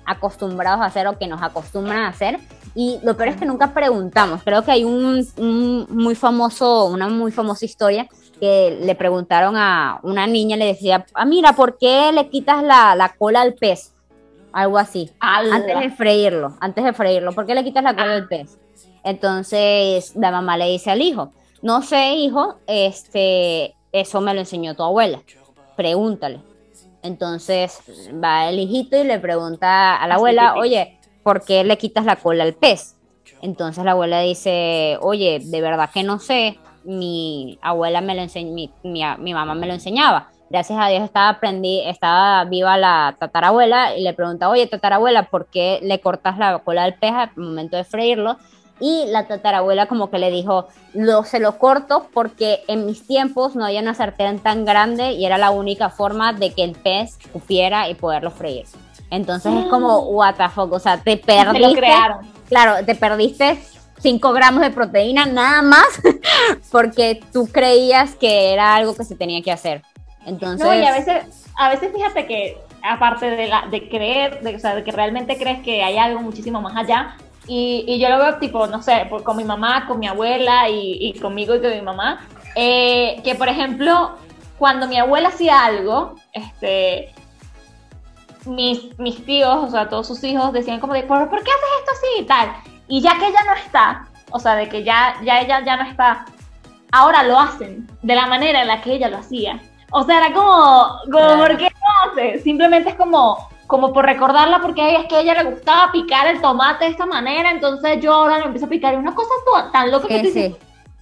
acostumbrados 0.04 0.80
a 0.80 0.86
hacer 0.86 1.06
o 1.06 1.18
que 1.18 1.26
nos 1.26 1.42
acostumbran 1.42 1.98
a 1.98 2.08
hacer 2.08 2.38
y 2.74 2.98
lo 3.02 3.16
peor 3.16 3.28
es 3.30 3.36
que 3.36 3.44
nunca 3.44 3.74
preguntamos. 3.74 4.42
Creo 4.42 4.62
que 4.64 4.70
hay 4.70 4.84
un, 4.84 5.26
muy 5.90 6.14
famoso, 6.14 6.86
una 6.86 7.08
muy 7.08 7.30
famosa 7.30 7.64
historia 7.64 8.08
que 8.40 8.78
le 8.80 8.94
preguntaron 8.94 9.56
a 9.56 10.00
una 10.02 10.26
niña, 10.26 10.56
le 10.56 10.66
decía, 10.66 11.04
ah, 11.14 11.24
mira, 11.24 11.52
¿por 11.52 11.78
qué 11.78 12.10
le 12.12 12.28
quitas 12.28 12.62
la, 12.62 12.94
la 12.96 13.10
cola 13.10 13.42
al 13.42 13.54
pez? 13.54 13.94
Algo 14.52 14.78
así. 14.78 15.10
Antes 15.20 15.78
de 15.78 15.90
freírlo, 15.90 16.56
antes 16.60 16.84
de 16.84 16.92
freírlo, 16.92 17.32
¿por 17.32 17.46
qué 17.46 17.54
le 17.54 17.64
quitas 17.64 17.84
la 17.84 17.94
cola 17.94 18.14
al 18.14 18.28
pez? 18.28 18.58
Entonces 19.04 20.14
la 20.16 20.30
mamá 20.30 20.56
le 20.56 20.68
dice 20.68 20.90
al 20.90 21.02
hijo, 21.02 21.32
no 21.60 21.82
sé, 21.82 22.14
hijo, 22.14 22.56
este, 22.66 23.74
eso 23.92 24.20
me 24.20 24.34
lo 24.34 24.40
enseñó 24.40 24.74
tu 24.74 24.82
abuela. 24.82 25.22
Pregúntale. 25.76 26.40
Entonces 27.02 27.80
va 28.22 28.48
el 28.48 28.58
hijito 28.58 28.96
y 28.96 29.04
le 29.04 29.18
pregunta 29.18 29.96
a 29.96 30.06
la 30.06 30.14
abuela, 30.14 30.54
oye, 30.54 30.98
¿por 31.22 31.44
qué 31.44 31.64
le 31.64 31.76
quitas 31.76 32.04
la 32.04 32.16
cola 32.16 32.44
al 32.44 32.54
pez? 32.54 32.96
Entonces 33.40 33.84
la 33.84 33.92
abuela 33.92 34.20
dice, 34.20 34.98
oye, 35.00 35.40
de 35.44 35.60
verdad 35.60 35.90
que 35.92 36.04
no 36.04 36.20
sé, 36.20 36.58
mi 36.84 37.58
abuela 37.60 38.00
me 38.00 38.14
lo 38.14 38.22
enseñó, 38.22 38.52
mi, 38.52 38.72
mi, 38.84 39.34
mamá 39.34 39.54
me 39.54 39.66
lo 39.66 39.74
enseñaba. 39.74 40.30
Gracias 40.48 40.78
a 40.80 40.88
Dios 40.88 41.02
estaba 41.02 41.30
aprendí, 41.30 41.80
estaba 41.80 42.44
viva 42.44 42.76
la 42.76 43.16
tatarabuela 43.18 43.96
y 43.96 44.02
le 44.02 44.12
pregunta, 44.12 44.48
oye, 44.48 44.66
tatarabuela, 44.66 45.24
¿por 45.24 45.46
qué 45.46 45.80
le 45.82 46.00
cortas 46.00 46.38
la 46.38 46.58
cola 46.58 46.84
al 46.84 46.94
pez 46.94 47.12
al 47.12 47.30
momento 47.36 47.76
de 47.76 47.84
freírlo? 47.84 48.36
Y 48.84 49.06
la 49.06 49.28
tatarabuela 49.28 49.86
como 49.86 50.10
que 50.10 50.18
le 50.18 50.32
dijo, 50.32 50.66
lo, 50.92 51.22
se 51.22 51.38
lo 51.38 51.56
corto 51.56 52.08
porque 52.12 52.64
en 52.66 52.84
mis 52.84 53.06
tiempos 53.06 53.54
no 53.54 53.64
había 53.64 53.80
una 53.80 53.94
sartén 53.94 54.40
tan 54.40 54.64
grande 54.64 55.12
y 55.12 55.24
era 55.24 55.38
la 55.38 55.52
única 55.52 55.88
forma 55.88 56.32
de 56.32 56.52
que 56.52 56.64
el 56.64 56.72
pez 56.72 57.16
cupiera 57.32 57.88
y 57.88 57.94
poderlo 57.94 58.32
freír. 58.32 58.66
Entonces 59.08 59.52
es 59.54 59.66
como, 59.66 59.92
ah. 59.92 60.06
what 60.06 60.34
the 60.34 60.48
fuck, 60.48 60.72
o 60.72 60.80
sea, 60.80 60.96
te 60.96 61.16
perdiste. 61.16 61.80
Claro, 62.48 62.84
te 62.84 62.96
perdiste 62.96 63.56
5 64.00 64.32
gramos 64.32 64.62
de 64.62 64.70
proteína 64.70 65.26
nada 65.26 65.62
más 65.62 65.86
porque 66.72 67.20
tú 67.32 67.46
creías 67.46 68.16
que 68.16 68.52
era 68.52 68.74
algo 68.74 68.96
que 68.96 69.04
se 69.04 69.14
tenía 69.14 69.40
que 69.42 69.52
hacer. 69.52 69.82
Entonces. 70.26 70.66
No, 70.66 70.74
y 70.74 70.84
a 70.84 70.90
veces, 70.90 71.48
a 71.56 71.68
veces 71.68 71.92
fíjate 71.94 72.26
que, 72.26 72.58
aparte 72.82 73.30
de, 73.30 73.46
la, 73.46 73.68
de 73.70 73.88
creer, 73.88 74.40
de, 74.42 74.56
o 74.56 74.58
sea, 74.58 74.74
de 74.74 74.82
que 74.82 74.90
realmente 74.90 75.38
crees 75.38 75.62
que 75.62 75.84
hay 75.84 75.98
algo 75.98 76.20
muchísimo 76.20 76.60
más 76.60 76.76
allá, 76.76 77.16
y, 77.46 77.84
y 77.86 77.98
yo 77.98 78.08
lo 78.08 78.18
veo 78.18 78.38
tipo, 78.38 78.66
no 78.66 78.82
sé, 78.82 79.08
con 79.24 79.36
mi 79.36 79.44
mamá, 79.44 79.86
con 79.86 79.98
mi 79.98 80.06
abuela 80.06 80.68
y, 80.68 80.98
y 81.00 81.18
conmigo 81.18 81.54
y 81.54 81.60
con 81.60 81.70
mi 81.70 81.82
mamá, 81.82 82.26
eh, 82.54 83.20
que 83.24 83.34
por 83.34 83.48
ejemplo, 83.48 84.12
cuando 84.58 84.86
mi 84.86 84.98
abuela 84.98 85.28
hacía 85.28 85.64
algo, 85.64 86.14
este, 86.32 87.12
mis, 88.46 88.96
mis 88.98 89.24
tíos, 89.24 89.64
o 89.64 89.70
sea, 89.70 89.88
todos 89.88 90.06
sus 90.06 90.22
hijos 90.24 90.52
decían 90.52 90.80
como 90.80 90.94
de, 90.94 91.02
¿por, 91.02 91.28
¿por 91.28 91.42
qué 91.42 91.50
haces 91.50 91.68
esto 91.80 91.92
así 91.92 92.22
y 92.22 92.24
tal? 92.24 92.52
Y 92.88 93.00
ya 93.00 93.18
que 93.18 93.28
ella 93.28 93.40
no 93.46 93.54
está, 93.54 94.06
o 94.30 94.38
sea, 94.38 94.54
de 94.54 94.68
que 94.68 94.84
ya, 94.84 95.16
ya 95.24 95.40
ella 95.40 95.64
ya 95.64 95.76
no 95.76 95.88
está, 95.88 96.24
ahora 96.92 97.22
lo 97.22 97.38
hacen 97.38 97.88
de 98.02 98.14
la 98.14 98.26
manera 98.26 98.62
en 98.62 98.68
la 98.68 98.80
que 98.80 98.94
ella 98.94 99.08
lo 99.08 99.18
hacía. 99.18 99.60
O 99.90 100.04
sea, 100.04 100.18
era 100.18 100.32
como, 100.32 100.98
como 101.10 101.38
¿por 101.38 101.56
qué 101.56 101.68
lo 101.68 102.10
hace? 102.10 102.38
Simplemente 102.40 102.90
es 102.90 102.94
como, 102.94 103.48
como 103.72 103.94
por 103.94 104.04
recordarla 104.04 104.60
porque 104.60 104.96
es 104.96 105.06
que 105.06 105.16
a 105.16 105.20
ella 105.20 105.42
le 105.42 105.50
gustaba 105.50 105.90
picar 105.90 106.26
el 106.26 106.42
tomate 106.42 106.84
de 106.84 106.90
esta 106.90 107.06
manera, 107.06 107.50
entonces 107.50 108.00
yo 108.02 108.12
ahora 108.12 108.38
lo 108.38 108.44
empiezo 108.44 108.66
a 108.66 108.68
picar. 108.68 108.92
Y 108.92 108.98
una 108.98 109.14
cosa 109.14 109.30
tan 109.72 109.90
loca 109.90 110.08
que 110.08 110.30
sí. 110.30 110.54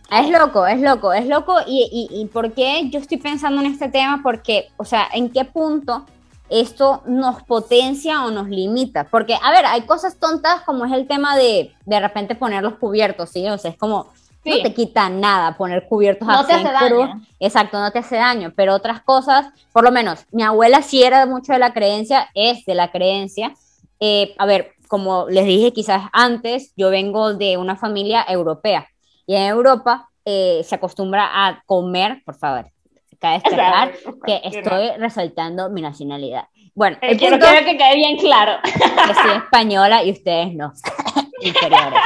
Es 0.08 0.30
loco, 0.30 0.64
es 0.68 0.80
loco, 0.80 1.12
es 1.12 1.26
loco. 1.26 1.56
Y, 1.66 2.08
y, 2.12 2.20
y 2.20 2.26
por 2.26 2.52
qué 2.52 2.88
yo 2.88 3.00
estoy 3.00 3.18
pensando 3.18 3.60
en 3.60 3.72
este 3.72 3.88
tema? 3.88 4.20
Porque, 4.22 4.68
o 4.76 4.84
sea, 4.84 5.08
¿en 5.12 5.30
qué 5.30 5.44
punto 5.44 6.06
esto 6.48 7.02
nos 7.06 7.42
potencia 7.42 8.24
o 8.24 8.30
nos 8.30 8.48
limita? 8.48 9.02
Porque, 9.02 9.34
a 9.42 9.50
ver, 9.50 9.66
hay 9.66 9.80
cosas 9.80 10.16
tontas 10.20 10.60
como 10.60 10.84
es 10.84 10.92
el 10.92 11.08
tema 11.08 11.36
de 11.36 11.74
de 11.86 11.98
repente 11.98 12.36
poner 12.36 12.62
los 12.62 12.74
cubiertos, 12.74 13.30
¿sí? 13.30 13.48
O 13.48 13.58
sea, 13.58 13.72
es 13.72 13.76
como, 13.76 14.12
no 14.44 14.62
te 14.62 14.74
quita 14.74 15.08
nada 15.08 15.56
poner 15.56 15.86
cubiertos 15.86 16.26
no 16.26 16.46
te 16.46 16.54
hace 16.54 16.72
daño. 16.72 17.20
Exacto, 17.38 17.78
no 17.78 17.90
te 17.90 17.98
hace 17.98 18.16
daño, 18.16 18.52
pero 18.56 18.74
otras 18.74 19.02
cosas, 19.02 19.48
por 19.72 19.84
lo 19.84 19.90
menos, 19.90 20.26
mi 20.32 20.42
abuela 20.42 20.82
sí 20.82 21.02
era 21.02 21.26
mucho 21.26 21.52
de 21.52 21.58
la 21.58 21.72
creencia, 21.72 22.28
es 22.34 22.64
de 22.64 22.74
la 22.74 22.90
creencia. 22.90 23.54
Eh, 23.98 24.34
a 24.38 24.46
ver, 24.46 24.72
como 24.88 25.26
les 25.28 25.44
dije 25.44 25.72
quizás 25.72 26.08
antes, 26.12 26.72
yo 26.76 26.90
vengo 26.90 27.34
de 27.34 27.56
una 27.56 27.76
familia 27.76 28.24
europea 28.28 28.88
y 29.26 29.36
en 29.36 29.42
Europa 29.42 30.08
eh, 30.24 30.62
se 30.64 30.74
acostumbra 30.74 31.28
a 31.46 31.62
comer, 31.66 32.22
por 32.24 32.36
favor, 32.36 32.70
cabe 33.18 33.34
destacar 33.44 33.92
que 34.24 34.40
estoy 34.44 34.90
resaltando 34.98 35.70
mi 35.70 35.82
nacionalidad. 35.82 36.44
Bueno, 36.74 36.96
el 37.02 37.18
quiero, 37.18 37.38
que 37.38 37.76
quede 37.76 37.96
bien 37.96 38.16
claro. 38.16 38.58
Que 38.62 39.14
soy 39.14 39.36
española 39.36 40.02
y 40.02 40.12
ustedes 40.12 40.54
no. 40.54 40.72
Inferiores. 41.42 42.00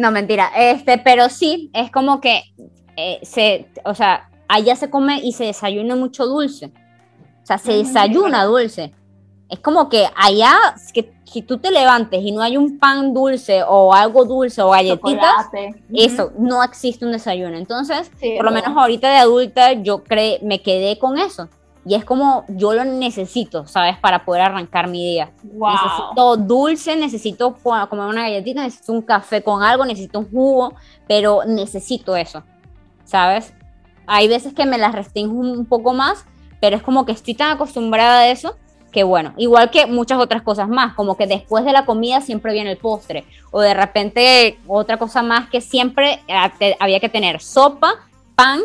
No, 0.00 0.10
mentira. 0.10 0.50
Este, 0.56 0.98
pero 0.98 1.28
sí, 1.28 1.70
es 1.74 1.90
como 1.90 2.20
que 2.20 2.42
eh, 2.96 3.18
se, 3.22 3.68
o 3.84 3.94
sea, 3.94 4.30
allá 4.48 4.76
se 4.76 4.88
come 4.88 5.20
y 5.22 5.32
se 5.32 5.44
desayuna 5.44 5.96
mucho 5.96 6.26
dulce. 6.26 6.72
O 7.42 7.46
sea, 7.46 7.58
se 7.58 7.72
desayuna 7.72 8.44
dulce 8.44 8.92
es 9.50 9.58
como 9.58 9.88
que 9.88 10.06
allá, 10.16 10.54
que, 10.94 11.12
si 11.24 11.42
tú 11.42 11.58
te 11.58 11.70
levantes 11.70 12.22
y 12.22 12.32
no 12.32 12.40
hay 12.40 12.56
un 12.56 12.78
pan 12.78 13.12
dulce 13.12 13.62
o 13.66 13.92
algo 13.92 14.24
dulce 14.24 14.62
o 14.62 14.70
galletitas, 14.70 15.48
eso, 15.92 16.32
no 16.38 16.62
existe 16.62 17.04
un 17.04 17.12
desayuno. 17.12 17.56
Entonces, 17.56 18.10
por 18.36 18.44
lo 18.44 18.52
menos 18.52 18.76
ahorita 18.76 19.10
de 19.10 19.16
adulta, 19.16 19.72
yo 19.74 20.02
cre 20.04 20.38
me 20.42 20.62
quedé 20.62 20.98
con 20.98 21.18
eso. 21.18 21.48
Y 21.84 21.94
es 21.94 22.04
como 22.04 22.44
yo 22.48 22.74
lo 22.74 22.84
necesito, 22.84 23.66
¿sabes? 23.66 23.96
Para 23.98 24.24
poder 24.24 24.42
arrancar 24.42 24.88
mi 24.88 25.12
día. 25.12 25.32
Necesito 25.42 26.36
dulce, 26.36 26.96
necesito 26.96 27.54
comer 27.54 28.06
una 28.06 28.22
galletita, 28.22 28.62
necesito 28.62 28.92
un 28.92 29.02
café 29.02 29.42
con 29.42 29.62
algo, 29.62 29.84
necesito 29.84 30.18
un 30.18 30.30
jugo, 30.30 30.74
pero 31.08 31.42
necesito 31.46 32.16
eso, 32.16 32.42
¿sabes? 33.04 33.54
Hay 34.06 34.28
veces 34.28 34.52
que 34.52 34.66
me 34.66 34.76
las 34.76 34.94
restringo 34.94 35.34
un 35.34 35.64
poco 35.64 35.94
más, 35.94 36.26
pero 36.60 36.76
es 36.76 36.82
como 36.82 37.06
que 37.06 37.12
estoy 37.12 37.34
tan 37.34 37.52
acostumbrada 37.52 38.20
a 38.20 38.28
eso 38.28 38.56
que 38.90 39.04
bueno, 39.04 39.32
igual 39.36 39.70
que 39.70 39.86
muchas 39.86 40.18
otras 40.18 40.42
cosas 40.42 40.68
más, 40.68 40.94
como 40.94 41.16
que 41.16 41.26
después 41.26 41.64
de 41.64 41.72
la 41.72 41.86
comida 41.86 42.20
siempre 42.20 42.52
viene 42.52 42.72
el 42.72 42.76
postre, 42.76 43.24
o 43.50 43.60
de 43.60 43.74
repente 43.74 44.58
otra 44.66 44.98
cosa 44.98 45.22
más 45.22 45.48
que 45.48 45.60
siempre 45.60 46.20
eh, 46.26 46.76
había 46.78 47.00
que 47.00 47.08
tener 47.08 47.40
sopa, 47.40 47.94
pan, 48.34 48.60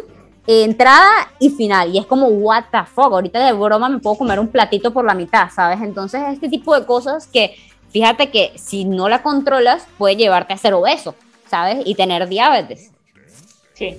entrada 0.47 1.10
y 1.39 1.49
final, 1.49 1.93
y 1.93 1.97
es 1.97 2.05
como 2.05 2.27
what 2.27 2.65
the 2.71 2.84
fuck, 2.86 3.13
ahorita 3.13 3.43
de 3.45 3.53
broma 3.53 3.89
me 3.89 3.99
puedo 3.99 4.17
comer 4.17 4.39
un 4.39 4.47
platito 4.47 4.91
por 4.91 5.05
la 5.05 5.13
mitad, 5.13 5.49
¿sabes? 5.49 5.81
Entonces 5.81 6.21
este 6.31 6.49
tipo 6.49 6.77
de 6.79 6.86
cosas 6.86 7.27
que 7.27 7.55
fíjate 7.89 8.29
que 8.29 8.53
si 8.55 8.86
no 8.86 9.10
la 9.10 9.23
controlas 9.23 9.88
puede 9.97 10.15
llevarte 10.15 10.53
a 10.53 10.58
ser 10.58 10.73
obeso, 10.73 11.15
¿sabes? 11.47 11.79
Y 11.86 11.95
tener 11.95 12.27
diabetes. 12.27 12.91
Sí. 13.73 13.97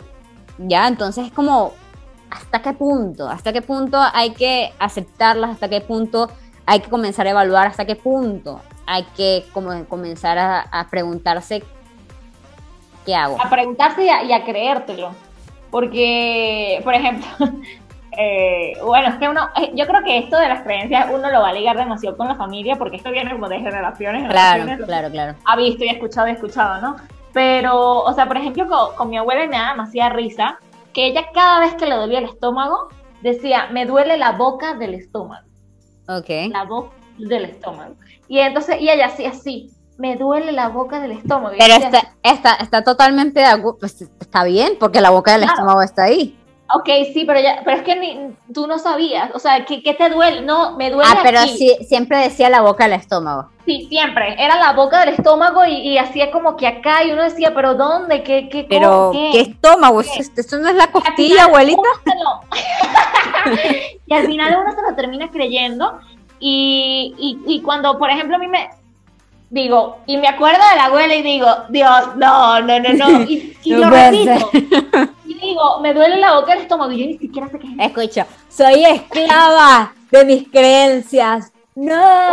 Ya, 0.58 0.86
entonces 0.88 1.26
es 1.26 1.32
como 1.32 1.72
hasta 2.30 2.62
qué 2.62 2.72
punto, 2.72 3.28
hasta 3.28 3.52
qué 3.52 3.62
punto 3.62 3.98
hay 4.12 4.30
que 4.30 4.72
aceptarlas, 4.78 5.50
hasta 5.50 5.68
qué 5.68 5.80
punto 5.80 6.30
hay 6.64 6.80
que 6.80 6.88
comenzar 6.88 7.26
a 7.26 7.30
evaluar, 7.30 7.66
hasta 7.66 7.84
qué 7.84 7.96
punto 7.96 8.60
hay 8.86 9.04
que 9.16 9.44
como, 9.52 9.84
comenzar 9.86 10.38
a, 10.38 10.86
preguntarse 10.90 11.62
qué 13.04 13.14
hago. 13.14 13.40
A 13.40 13.50
preguntarse 13.50 14.04
y 14.04 14.32
a, 14.32 14.44
creértelo. 14.44 15.10
Porque, 15.76 16.80
por 16.84 16.94
ejemplo, 16.94 17.26
eh, 18.18 18.78
bueno, 18.82 19.08
es 19.08 19.16
que 19.16 19.28
uno, 19.28 19.50
eh, 19.56 19.72
yo 19.74 19.86
creo 19.86 20.02
que 20.04 20.16
esto 20.16 20.38
de 20.38 20.48
las 20.48 20.62
creencias 20.62 21.08
uno 21.12 21.30
lo 21.30 21.42
va 21.42 21.50
a 21.50 21.52
ligar 21.52 21.76
demasiado 21.76 22.16
con 22.16 22.28
la 22.28 22.34
familia, 22.34 22.76
porque 22.76 22.96
esto 22.96 23.10
viene 23.10 23.30
como 23.30 23.46
de 23.46 23.58
generaciones. 23.58 24.26
Claro, 24.30 24.64
claro, 24.86 25.10
claro. 25.10 25.34
Ha 25.44 25.54
visto 25.54 25.84
y 25.84 25.88
escuchado 25.88 26.28
y 26.28 26.30
escuchado, 26.30 26.80
¿no? 26.80 26.96
Pero, 27.34 28.04
o 28.04 28.12
sea, 28.14 28.24
por 28.24 28.38
ejemplo, 28.38 28.66
con, 28.66 28.96
con 28.96 29.10
mi 29.10 29.18
abuela 29.18 29.46
me 29.48 29.58
da 29.58 29.72
demasiada 29.72 30.14
risa 30.14 30.58
que 30.94 31.08
ella 31.08 31.26
cada 31.34 31.60
vez 31.60 31.74
que 31.74 31.84
le 31.84 31.94
dolía 31.94 32.20
el 32.20 32.24
estómago 32.24 32.88
decía, 33.20 33.66
me 33.70 33.84
duele 33.84 34.16
la 34.16 34.32
boca 34.32 34.72
del 34.72 34.94
estómago. 34.94 35.46
Ok. 36.08 36.30
La 36.52 36.64
boca 36.64 36.94
del 37.18 37.44
estómago. 37.44 37.96
Y 38.28 38.38
entonces, 38.38 38.80
y 38.80 38.88
ella 38.88 39.08
hacía 39.08 39.28
así, 39.28 39.70
me 39.98 40.16
duele 40.16 40.52
la 40.52 40.68
boca 40.68 41.00
del 41.00 41.12
estómago. 41.12 41.54
Pero 41.58 41.74
está, 41.74 42.14
está, 42.22 42.54
está, 42.56 42.84
totalmente 42.84 43.42
pues, 43.80 44.02
está 44.20 44.44
bien, 44.44 44.74
porque 44.78 45.00
la 45.00 45.10
boca 45.10 45.32
del 45.32 45.44
estómago 45.44 45.82
está 45.82 46.04
ahí. 46.04 46.36
Ok, 46.74 46.88
sí, 47.14 47.24
pero 47.24 47.38
ya, 47.38 47.62
pero 47.64 47.76
es 47.76 47.84
que 47.84 47.94
ni, 47.94 48.34
tú 48.52 48.66
no 48.66 48.78
sabías, 48.78 49.30
o 49.34 49.38
sea, 49.38 49.64
¿qué, 49.64 49.80
te 49.80 50.10
duele? 50.10 50.40
No, 50.40 50.76
me 50.76 50.90
duele. 50.90 51.08
Ah, 51.12 51.20
pero 51.22 51.40
sí, 51.42 51.76
siempre 51.86 52.18
decía 52.18 52.50
la 52.50 52.60
boca 52.60 52.84
del 52.84 52.94
estómago. 52.94 53.50
Sí, 53.64 53.86
siempre, 53.88 54.34
era 54.36 54.58
la 54.58 54.72
boca 54.72 55.00
del 55.00 55.10
estómago 55.10 55.64
y, 55.64 55.96
hacía 55.96 56.32
como 56.32 56.56
que 56.56 56.66
acá 56.66 57.04
y 57.04 57.12
uno 57.12 57.22
decía, 57.22 57.54
pero 57.54 57.74
¿dónde? 57.74 58.24
¿Qué, 58.24 58.48
qué, 58.48 58.66
pero, 58.68 59.10
¿qué? 59.12 59.40
estómago? 59.40 60.00
¿Esto 60.00 60.58
no 60.58 60.68
es 60.68 60.74
la 60.74 60.90
costilla, 60.90 61.44
abuelita? 61.44 61.88
y 64.06 64.14
al 64.14 64.26
final 64.26 64.58
uno 64.60 64.74
se 64.74 64.82
lo 64.82 64.96
termina 64.96 65.30
creyendo 65.30 66.00
y, 66.40 67.14
y, 67.16 67.54
y 67.54 67.62
cuando, 67.62 67.96
por 67.96 68.10
ejemplo, 68.10 68.36
a 68.36 68.38
mí 68.40 68.48
me, 68.48 68.70
digo, 69.50 69.98
y 70.06 70.16
me 70.16 70.28
acuerdo 70.28 70.58
de 70.70 70.76
la 70.76 70.84
abuela 70.86 71.14
y 71.14 71.22
digo, 71.22 71.46
Dios, 71.68 72.16
no, 72.16 72.60
no, 72.60 72.80
no, 72.80 72.92
no, 72.92 73.22
y, 73.22 73.56
lo 73.66 73.90
repito. 73.90 74.50
Y 75.26 75.34
digo, 75.34 75.80
me 75.80 75.94
duele 75.94 76.18
la 76.18 76.34
boca 76.34 76.54
el 76.54 76.60
estómago 76.60 76.92
y 76.92 77.00
yo 77.00 77.06
ni 77.06 77.18
siquiera 77.18 77.48
sé 77.48 77.58
qué 77.58 77.66
es. 77.66 77.90
Escucha, 77.90 78.26
soy 78.48 78.84
esclava 78.84 79.92
de 80.10 80.24
mis 80.24 80.48
creencias. 80.48 81.52
No. 81.74 82.32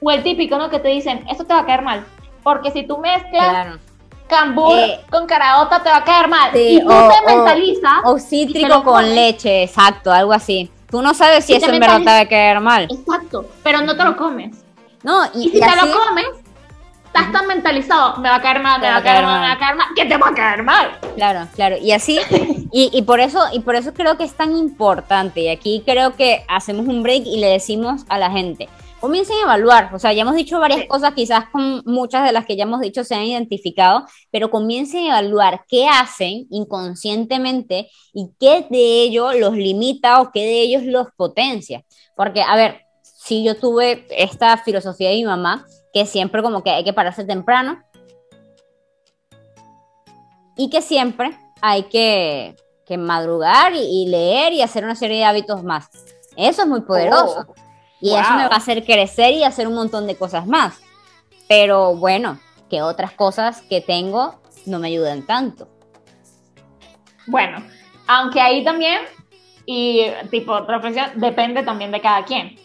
O 0.00 0.10
el, 0.10 0.22
típico, 0.22 0.56
¿no? 0.56 0.70
Que 0.70 0.78
te 0.78 0.88
dicen, 0.88 1.24
esto 1.28 1.44
te 1.44 1.52
va 1.52 1.60
a 1.60 1.66
caer 1.66 1.82
mal. 1.82 2.04
Porque 2.42 2.70
si 2.70 2.86
tú 2.86 2.98
mezclas 2.98 3.78
cambur 4.28 4.78
eh, 4.78 5.00
con 5.10 5.26
caraota, 5.26 5.82
te 5.82 5.88
va 5.88 5.96
a 5.96 6.04
caer 6.04 6.28
mal. 6.28 6.50
y 6.54 6.80
tú 6.80 6.88
te 6.88 7.34
mentalizas. 7.34 8.00
O, 8.04 8.18
cítrico 8.18 8.84
con 8.84 9.14
leche, 9.14 9.64
exacto, 9.64 10.12
algo 10.12 10.32
así. 10.32 10.70
Tú 10.90 11.02
no 11.02 11.12
sabes 11.12 11.44
si 11.44 11.54
eso 11.54 11.70
en 11.70 11.80
verdad 11.80 11.98
te 11.98 12.04
va 12.04 12.20
a 12.20 12.28
caer 12.28 12.60
mal. 12.60 12.88
Exacto, 12.90 13.46
pero 13.62 13.82
no 13.82 13.96
te 13.96 14.04
lo 14.04 14.16
comes. 14.16 14.67
No, 15.02 15.24
y, 15.34 15.50
si 15.50 15.60
te 15.60 15.76
lo 15.76 15.92
comes, 15.92 16.26
estás 17.06 17.32
tan 17.32 17.46
mentalizado, 17.46 18.16
me 18.18 18.28
va 18.28 18.36
a 18.36 18.42
caer 18.42 18.60
mal, 18.60 18.80
me 18.80 18.88
va 18.88 18.96
a 18.96 19.02
caer 19.02 19.24
mal, 19.24 19.40
me 19.40 19.46
va 19.46 19.52
a 19.52 19.58
caer 19.58 19.76
mal, 19.76 19.86
que 19.94 20.04
te 20.04 20.16
va 20.16 20.28
a 20.28 20.34
caer 20.34 20.62
mal. 20.62 20.98
Claro, 21.14 21.48
claro. 21.54 21.76
Y 21.80 21.92
así, 21.92 22.18
y, 22.72 22.90
y, 22.92 23.02
por 23.02 23.20
eso, 23.20 23.40
y 23.52 23.60
por 23.60 23.76
eso 23.76 23.94
creo 23.94 24.16
que 24.16 24.24
es 24.24 24.34
tan 24.34 24.56
importante. 24.56 25.40
Y 25.40 25.48
aquí 25.48 25.82
creo 25.86 26.16
que 26.16 26.44
hacemos 26.48 26.86
un 26.86 27.02
break 27.02 27.26
y 27.26 27.38
le 27.38 27.48
decimos 27.48 28.04
a 28.08 28.18
la 28.18 28.30
gente, 28.30 28.68
comiencen 29.00 29.36
a 29.38 29.42
evaluar. 29.42 29.94
O 29.94 29.98
sea, 29.98 30.12
ya 30.12 30.22
hemos 30.22 30.34
dicho 30.34 30.58
varias 30.58 30.86
cosas, 30.86 31.14
quizás 31.14 31.46
con 31.50 31.82
muchas 31.84 32.24
de 32.24 32.32
las 32.32 32.46
que 32.46 32.56
ya 32.56 32.64
hemos 32.64 32.80
dicho 32.80 33.04
se 33.04 33.14
han 33.14 33.22
identificado, 33.22 34.04
pero 34.30 34.50
comiencen 34.50 35.04
a 35.04 35.20
evaluar 35.20 35.64
qué 35.68 35.86
hacen 35.88 36.46
inconscientemente 36.50 37.88
y 38.12 38.30
qué 38.38 38.66
de 38.68 39.02
ello 39.02 39.32
los 39.32 39.56
limita 39.56 40.20
o 40.20 40.30
qué 40.32 40.40
de 40.40 40.60
ellos 40.60 40.82
los 40.84 41.08
potencia. 41.16 41.84
Porque, 42.16 42.42
a 42.42 42.56
ver, 42.56 42.87
sí 43.28 43.44
yo 43.44 43.56
tuve 43.56 44.06
esta 44.10 44.56
filosofía 44.56 45.10
de 45.10 45.16
mi 45.16 45.24
mamá, 45.24 45.66
que 45.92 46.06
siempre 46.06 46.42
como 46.42 46.62
que 46.62 46.70
hay 46.70 46.82
que 46.82 46.94
pararse 46.94 47.24
temprano 47.24 47.82
y 50.56 50.70
que 50.70 50.80
siempre 50.80 51.38
hay 51.60 51.84
que, 51.84 52.56
madrugar 52.96 53.74
y, 53.74 54.06
leer 54.06 54.54
y 54.54 54.62
hacer 54.62 54.82
una 54.82 54.94
serie 54.94 55.18
de 55.18 55.24
hábitos 55.24 55.62
más. 55.62 55.90
Eso 56.36 56.62
es 56.62 56.68
muy 56.68 56.80
poderoso. 56.80 57.46
Oh, 57.46 57.54
y 58.00 58.14
eso 58.14 58.32
me 58.32 58.48
va 58.48 58.54
a 58.54 58.58
hacer 58.58 58.82
crecer 58.82 59.34
y 59.34 59.44
hacer 59.44 59.68
un 59.68 59.74
montón 59.74 60.06
de 60.06 60.16
cosas 60.16 60.46
más. 60.46 60.80
Pero 61.48 61.96
bueno, 61.96 62.40
que 62.70 62.80
otras 62.80 63.12
cosas 63.12 63.60
que 63.60 63.82
tengo 63.82 64.40
no 64.64 64.78
me 64.78 64.88
ayudan 64.88 65.26
tanto. 65.26 65.68
Bueno, 67.26 67.62
aunque 68.06 68.40
ahí 68.40 68.64
también, 68.64 69.02
y 69.66 70.06
tipo 70.30 70.58
reflexión, 70.60 71.10
depende 71.16 71.62
también 71.62 71.92
de 71.92 72.00
cada 72.00 72.24
quien. 72.24 72.58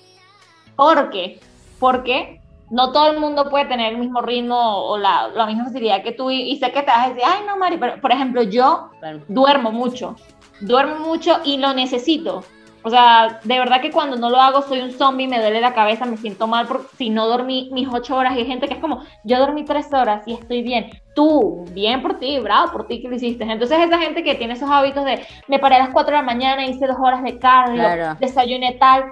¿Por 0.76 1.10
qué? 1.10 1.40
Porque 1.80 2.42
no 2.70 2.92
todo 2.92 3.12
el 3.12 3.20
mundo 3.20 3.50
puede 3.50 3.66
tener 3.66 3.94
el 3.94 4.00
mismo 4.00 4.22
ritmo 4.22 4.58
o 4.58 4.98
la, 4.98 5.30
misma 5.46 5.66
facilidad 5.66 6.02
que 6.02 6.12
tú 6.12 6.32
y, 6.32 6.56
sé 6.58 6.72
que 6.72 6.82
te 6.82 6.88
vas 6.88 7.06
a 7.06 7.10
decir, 7.10 7.24
ay 7.26 7.42
no, 7.46 7.58
Mari, 7.58 7.78
pero 7.78 8.02
por 8.02 8.12
ejemplo 8.12 8.42
yo 8.44 8.90
duermo 9.28 9.72
mucho, 9.72 10.16
duermo 10.60 11.00
mucho 11.00 11.40
y 11.44 11.58
lo 11.58 11.74
necesito. 11.74 12.44
O 12.86 12.90
sea, 12.90 13.40
de 13.44 13.60
verdad 13.60 13.80
que 13.80 13.92
cuando 13.92 14.18
no 14.18 14.30
lo 14.30 14.42
hago 14.42 14.62
soy 14.62 14.82
un 14.82 14.92
zombie, 14.92 15.28
me 15.28 15.40
duele 15.40 15.62
la 15.62 15.74
cabeza, 15.74 16.06
me 16.06 16.18
siento 16.18 16.48
mal 16.48 16.68
porque 16.68 16.88
si 16.98 17.10
no 17.10 17.28
dormí 17.28 17.70
mis 17.72 17.88
ocho 17.88 18.18
horas 18.18 18.36
y 18.36 18.40
hay 18.40 18.46
gente 18.46 18.68
que 18.68 18.74
es 18.74 18.80
como, 18.82 19.04
yo 19.24 19.40
dormí 19.40 19.64
tres 19.64 19.94
horas 19.94 20.28
y 20.28 20.34
estoy 20.34 20.64
bien. 20.64 20.90
Tú, 21.16 21.64
bien 21.72 22.02
por 22.02 22.20
ti, 22.20 22.40
bravo 22.40 22.74
por 22.74 22.88
ti 22.88 23.02
que 23.02 23.08
lo 23.08 23.16
hiciste. 23.16 23.44
Entonces 23.46 23.80
esa 23.80 24.00
gente 24.00 24.24
que 24.24 24.36
tiene 24.36 24.54
esos 24.56 24.70
hábitos 24.70 25.06
de, 25.06 25.26
me 25.48 25.60
paré 25.60 25.76
a 25.76 25.80
las 25.80 25.90
cuatro 25.90 26.12
de 26.12 26.22
la 26.22 26.26
mañana, 26.26 26.66
hice 26.66 26.86
dos 26.86 26.98
horas 27.00 27.24
de 27.24 27.40
cardio, 27.40 28.18
desayuné 28.20 28.74
tal, 28.74 29.06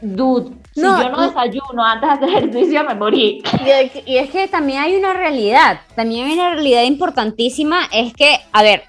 dude, 0.00 0.56
si 0.76 0.82
yo 0.82 1.08
no 1.08 1.22
desayuno 1.22 1.82
antes 1.82 2.08
de 2.08 2.14
hacer 2.14 2.28
ejercicio, 2.28 2.84
me 2.84 2.94
morí. 2.94 3.42
Y, 4.04 4.16
es 4.16 4.30
que 4.30 4.46
también 4.46 4.82
hay 4.82 4.94
una 4.94 5.14
realidad, 5.14 5.80
también 5.94 6.26
hay 6.26 6.34
una 6.34 6.50
realidad 6.50 6.82
importantísima, 6.82 7.86
es 7.90 8.12
que, 8.12 8.40
a 8.52 8.62
ver, 8.62 8.82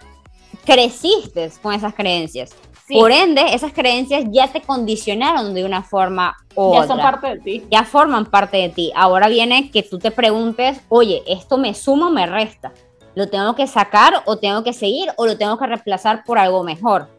creciste 0.65 1.50
con 1.62 1.73
esas 1.73 1.93
creencias. 1.93 2.54
Por 2.89 3.12
ende, 3.12 3.54
esas 3.54 3.73
creencias 3.73 4.26
ya 4.32 4.47
te 4.47 4.62
condicionaron 4.62 5.54
de 5.54 5.65
una 5.65 5.84
forma 5.84 6.38
u 6.56 6.73
ya 6.73 6.88
son 6.88 7.00
parte 7.00 7.28
de 7.28 7.39
ti. 7.39 7.63
Ya 7.69 7.84
forman 7.84 8.26
parte 8.26 8.58
de 8.58 8.69
ti. 8.69 8.93
Ahora 8.95 9.28
viene 9.28 9.71
que 9.71 9.84
tú 9.84 10.00
te 10.00 10.12
preguntes, 10.12 10.80
oye, 10.88 11.21
¿esto 11.28 11.58
me 11.58 11.73
suma 11.73 12.08
o 12.08 12.12
me 12.12 12.26
resta? 12.26 12.71
¿Lo 13.13 13.28
tengo 13.28 13.56
que 13.56 13.67
sacar 13.67 14.23
o 14.26 14.38
tengo 14.38 14.63
que 14.63 14.71
seguir 14.71 15.10
o 15.17 15.26
lo 15.26 15.38
tengo 15.38 15.58
que 15.58 15.67
reemplazar 15.67 16.23
por 16.23 16.38
algo 16.38 16.63
mejor? 16.63 17.10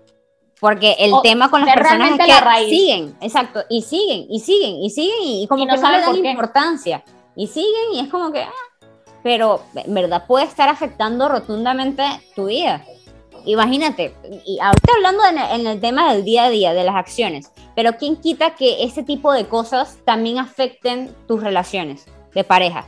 Porque 0.61 0.97
el 0.99 1.13
tema 1.23 1.51
con 1.51 1.65
las 1.65 1.75
personas 1.75 2.19
es 2.19 2.27
que 2.27 2.69
siguen, 2.69 3.17
exacto, 3.21 3.61
y 3.69 3.83
siguen, 3.83 4.27
y 4.29 4.41
siguen, 4.41 4.75
y 4.83 4.91
siguen, 4.91 5.23
y 5.23 5.47
como 5.47 5.65
que 5.65 5.73
no 5.73 5.77
le 5.77 6.01
dan 6.01 6.17
importancia. 6.17 7.05
Y 7.37 7.47
siguen, 7.47 7.95
y 7.95 8.01
es 8.01 8.09
como 8.09 8.33
que, 8.33 8.43
ah, 8.43 8.53
pero 9.23 9.63
en 9.75 9.95
verdad 9.95 10.27
puede 10.27 10.47
estar 10.47 10.69
afectando 10.69 11.29
rotundamente 11.29 12.03
tu 12.35 12.47
vida. 12.47 12.85
Imagínate, 13.45 14.15
y 14.45 14.59
ahorita 14.59 14.93
hablando 14.97 15.23
en 15.55 15.67
el, 15.67 15.81
tema 15.81 16.13
del 16.13 16.25
día 16.25 16.45
a 16.45 16.51
día, 16.51 16.75
de 16.75 16.83
las 16.83 16.97
acciones, 16.97 17.53
pero 17.77 17.93
¿quién 17.97 18.17
quita 18.17 18.57
que 18.57 18.83
ese 18.83 19.05
tipo 19.05 19.33
de 19.33 19.47
cosas 19.47 19.99
también 20.05 20.39
afecten 20.39 21.15
tus 21.29 21.41
relaciones 21.41 22.07
de 22.35 22.43
pareja? 22.43 22.85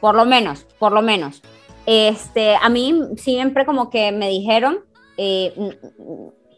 Por 0.00 0.14
lo 0.14 0.24
menos, 0.24 0.66
por 0.78 0.92
lo 0.92 1.02
menos. 1.02 1.42
Este, 1.84 2.56
a 2.56 2.68
mí 2.70 2.94
siempre 3.16 3.66
como 3.66 3.90
que 3.90 4.10
me 4.10 4.30
dijeron, 4.30 4.80
eh, 5.18 5.52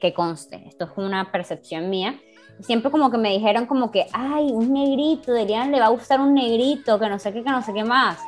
que 0.02 0.12
conste, 0.12 0.60
esto 0.66 0.84
es 0.86 0.90
una 0.96 1.30
percepción 1.30 1.88
mía, 1.88 2.18
siempre 2.60 2.90
como 2.90 3.08
que 3.12 3.18
me 3.18 3.30
dijeron 3.30 3.66
como 3.66 3.92
que, 3.92 4.08
ay, 4.12 4.50
un 4.50 4.72
negrito, 4.72 5.30
Adrián 5.30 5.70
le 5.70 5.78
va 5.78 5.86
a 5.86 5.90
gustar 5.90 6.20
un 6.20 6.34
negrito, 6.34 6.98
que 6.98 7.08
no 7.08 7.20
sé 7.20 7.32
qué, 7.32 7.44
que 7.44 7.50
no 7.50 7.62
sé 7.62 7.72
qué 7.72 7.84
más. 7.84 8.18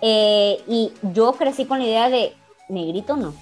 Eh, 0.00 0.62
y 0.66 0.90
yo 1.12 1.32
crecí 1.32 1.66
con 1.66 1.80
la 1.80 1.84
idea 1.84 2.08
de, 2.08 2.34
negrito 2.70 3.14
no. 3.16 3.34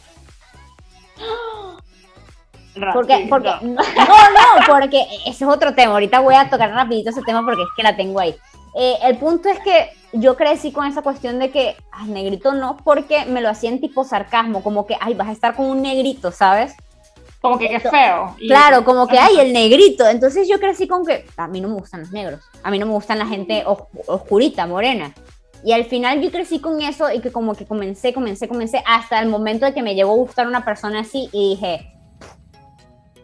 Porque, 2.93 3.29
porque, 3.31 3.51
no, 3.63 3.73
no, 3.73 4.67
porque 4.67 5.07
ese 5.27 5.45
es 5.45 5.51
otro 5.51 5.73
tema. 5.73 5.93
Ahorita 5.93 6.19
voy 6.19 6.35
a 6.35 6.51
tocar 6.51 6.73
rapidito 6.73 7.11
ese 7.11 7.23
tema 7.23 7.45
porque 7.45 7.63
es 7.63 7.69
que 7.77 7.85
la 7.85 7.97
tengo 7.97 8.19
ahí. 8.19 8.35
Eh, 8.75 8.97
el 9.05 9.17
punto 9.17 9.49
es 9.49 9.61
que 9.61 9.91
yo 10.13 10.37
crecí 10.37 10.73
con 10.73 10.87
esa 10.87 11.03
cuestión 11.03 11.39
de 11.39 11.53
que, 11.53 11.77
ay, 11.93 12.09
negrito 12.09 12.53
no, 12.53 12.79
porque 12.79 13.27
me 13.27 13.41
lo 13.41 13.49
hacían 13.49 13.79
tipo 13.79 14.03
sarcasmo, 14.03 14.65
como 14.65 14.87
que, 14.87 14.97
ay, 15.01 15.15
vas 15.15 15.29
a 15.29 15.33
estar 15.33 15.55
con 15.55 15.67
un 15.67 15.83
negrito, 15.83 16.33
¿sabes? 16.33 16.75
Como 17.41 17.59
que 17.59 17.75
es 17.75 17.83
feo. 17.83 18.37
Claro, 18.39 18.85
como 18.85 19.07
que 19.07 19.19
hay 19.19 19.39
el 19.41 19.53
negrito. 19.53 20.07
Entonces 20.07 20.47
yo 20.49 20.61
crecí 20.61 20.87
con 20.87 21.07
que 21.07 21.25
a 21.37 21.49
mí 21.49 21.61
no 21.61 21.69
me 21.69 21.75
gustan 21.75 22.01
los 22.01 22.13
negros. 22.13 22.41
A 22.63 22.71
mí 22.71 22.79
no 22.79 22.87
me 22.87 22.93
gustan 22.93 23.19
la 23.19 23.27
gente 23.27 23.65
oscurita, 24.07 24.67
morena. 24.67 25.15
Y 25.65 25.73
al 25.73 25.85
final 25.85 26.21
yo 26.21 26.31
crecí 26.31 26.61
con 26.61 26.81
eso 26.81 27.11
y 27.13 27.21
que 27.21 27.33
como 27.33 27.55
que 27.55 27.67
comencé, 27.67 28.13
comencé, 28.13 28.49
comencé 28.49 28.83
hasta 28.87 29.21
el 29.21 29.29
momento 29.29 29.67
de 29.67 29.75
que 29.75 29.83
me 29.83 29.95
llegó 29.95 30.13
a 30.13 30.17
gustar 30.17 30.47
una 30.47 30.65
persona 30.65 31.01
así 31.01 31.29
y 31.33 31.51
dije, 31.51 31.93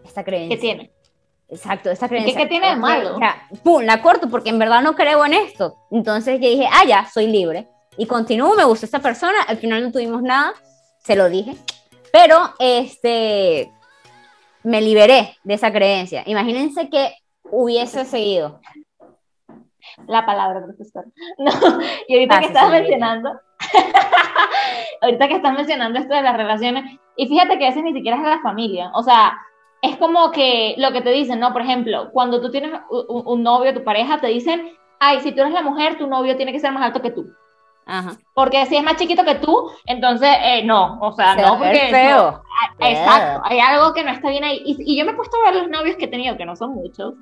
esta 0.05 0.25
creencia. 0.25 0.57
¿Qué 0.57 0.61
tiene? 0.61 0.91
Exacto, 1.49 1.91
esta 1.91 2.09
creencia. 2.09 2.37
¿Qué, 2.37 2.47
tiene 2.47 2.71
de 2.71 2.77
malo? 2.77 3.17
O 3.17 3.19
sea, 3.19 3.49
pum, 3.63 3.83
la 3.83 4.03
corto 4.03 4.29
porque 4.29 4.51
en 4.51 4.59
verdad 4.59 4.83
no 4.83 4.95
creo 4.95 5.25
en 5.25 5.35
esto. 5.35 5.77
Entonces 5.91 6.41
yo 6.41 6.49
dije, 6.49 6.67
ah, 6.71 6.85
ya, 6.87 7.09
soy 7.13 7.29
libre. 7.29 7.69
Y 7.97 8.07
continúo, 8.07 8.55
me 8.55 8.65
gusta 8.65 8.87
esta 8.87 8.99
persona. 8.99 9.43
Al 9.47 9.57
final 9.59 9.83
no 9.83 9.93
tuvimos 9.93 10.23
nada, 10.23 10.53
se 11.05 11.17
lo 11.17 11.31
dije. 11.31 11.57
Pero, 12.13 12.55
este, 12.59 13.71
me 14.67 14.81
liberé 14.81 15.37
de 15.45 15.55
esa 15.55 15.73
creencia. 15.73 16.25
Imagínense 16.27 16.91
que 16.91 17.15
hubiese 17.45 18.05
seguido. 18.05 18.61
La 20.09 20.27
palabra, 20.27 20.65
profesor. 20.65 21.05
No, 21.39 21.53
y 22.09 22.15
ahorita 22.15 22.41
que 22.41 22.47
estás 22.47 22.71
mencionando, 22.71 23.31
ahorita 25.03 25.29
que 25.29 25.37
estás 25.37 25.55
mencionando 25.55 26.01
esto 26.01 26.15
de 26.15 26.23
las 26.23 26.37
relaciones, 26.37 26.99
y 27.17 27.29
fíjate 27.29 27.59
que 27.59 27.65
a 27.65 27.69
veces 27.69 27.85
ni 27.85 27.93
siquiera 27.93 28.17
es 28.17 28.25
la 28.25 28.41
familia, 28.41 28.91
o 28.95 29.05
sea, 29.05 29.39
es 29.83 29.97
como 29.99 30.33
que 30.33 30.75
lo 30.79 30.91
que 30.91 31.01
te 31.01 31.11
dicen, 31.11 31.39
¿no? 31.39 31.53
Por 31.53 31.63
ejemplo, 31.63 32.11
cuando 32.11 32.41
tú 32.41 32.51
tienes 32.51 32.73
un, 32.91 33.23
un 33.25 33.43
novio, 33.45 33.73
tu 33.73 33.85
pareja, 33.85 34.21
te 34.21 34.27
dicen, 34.27 34.73
ay, 34.99 35.21
si 35.21 35.31
tú 35.31 35.43
eres 35.43 35.53
la 35.53 35.63
mujer, 35.63 35.97
tu 35.97 36.09
novio 36.09 36.37
tiene 36.37 36.51
que 36.51 36.59
ser 36.59 36.73
más 36.73 36.83
alto 36.83 37.01
que 37.01 37.13
tú. 37.13 37.33
Porque 38.35 38.67
si 38.67 38.77
es 38.77 38.83
más 38.83 38.97
chiquito 38.97 39.25
que 39.25 39.37
tú, 39.37 39.71
entonces 39.87 40.29
eh, 40.43 40.65
no, 40.65 40.99
o 41.01 41.13
sea, 41.13 41.37
no, 41.37 41.59
porque 41.59 41.87
es 41.87 41.91
feo. 41.91 42.43
exacto, 42.81 43.43
hay 43.45 43.61
algo 43.61 43.95
que 43.95 44.03
no 44.03 44.11
está 44.11 44.29
bien 44.29 44.45
ahí. 44.45 44.61
Y, 44.65 44.99
yo 44.99 45.05
me 45.05 45.13
he 45.13 45.15
puesto 45.15 45.37
a 45.37 45.51
ver 45.51 45.63
los 45.63 45.71
novios 45.71 45.97
que 45.97 46.07
he 46.07 46.09
tenido, 46.09 46.37
que 46.37 46.45
no 46.45 46.57
son 46.57 46.75
muchos, 46.75 47.15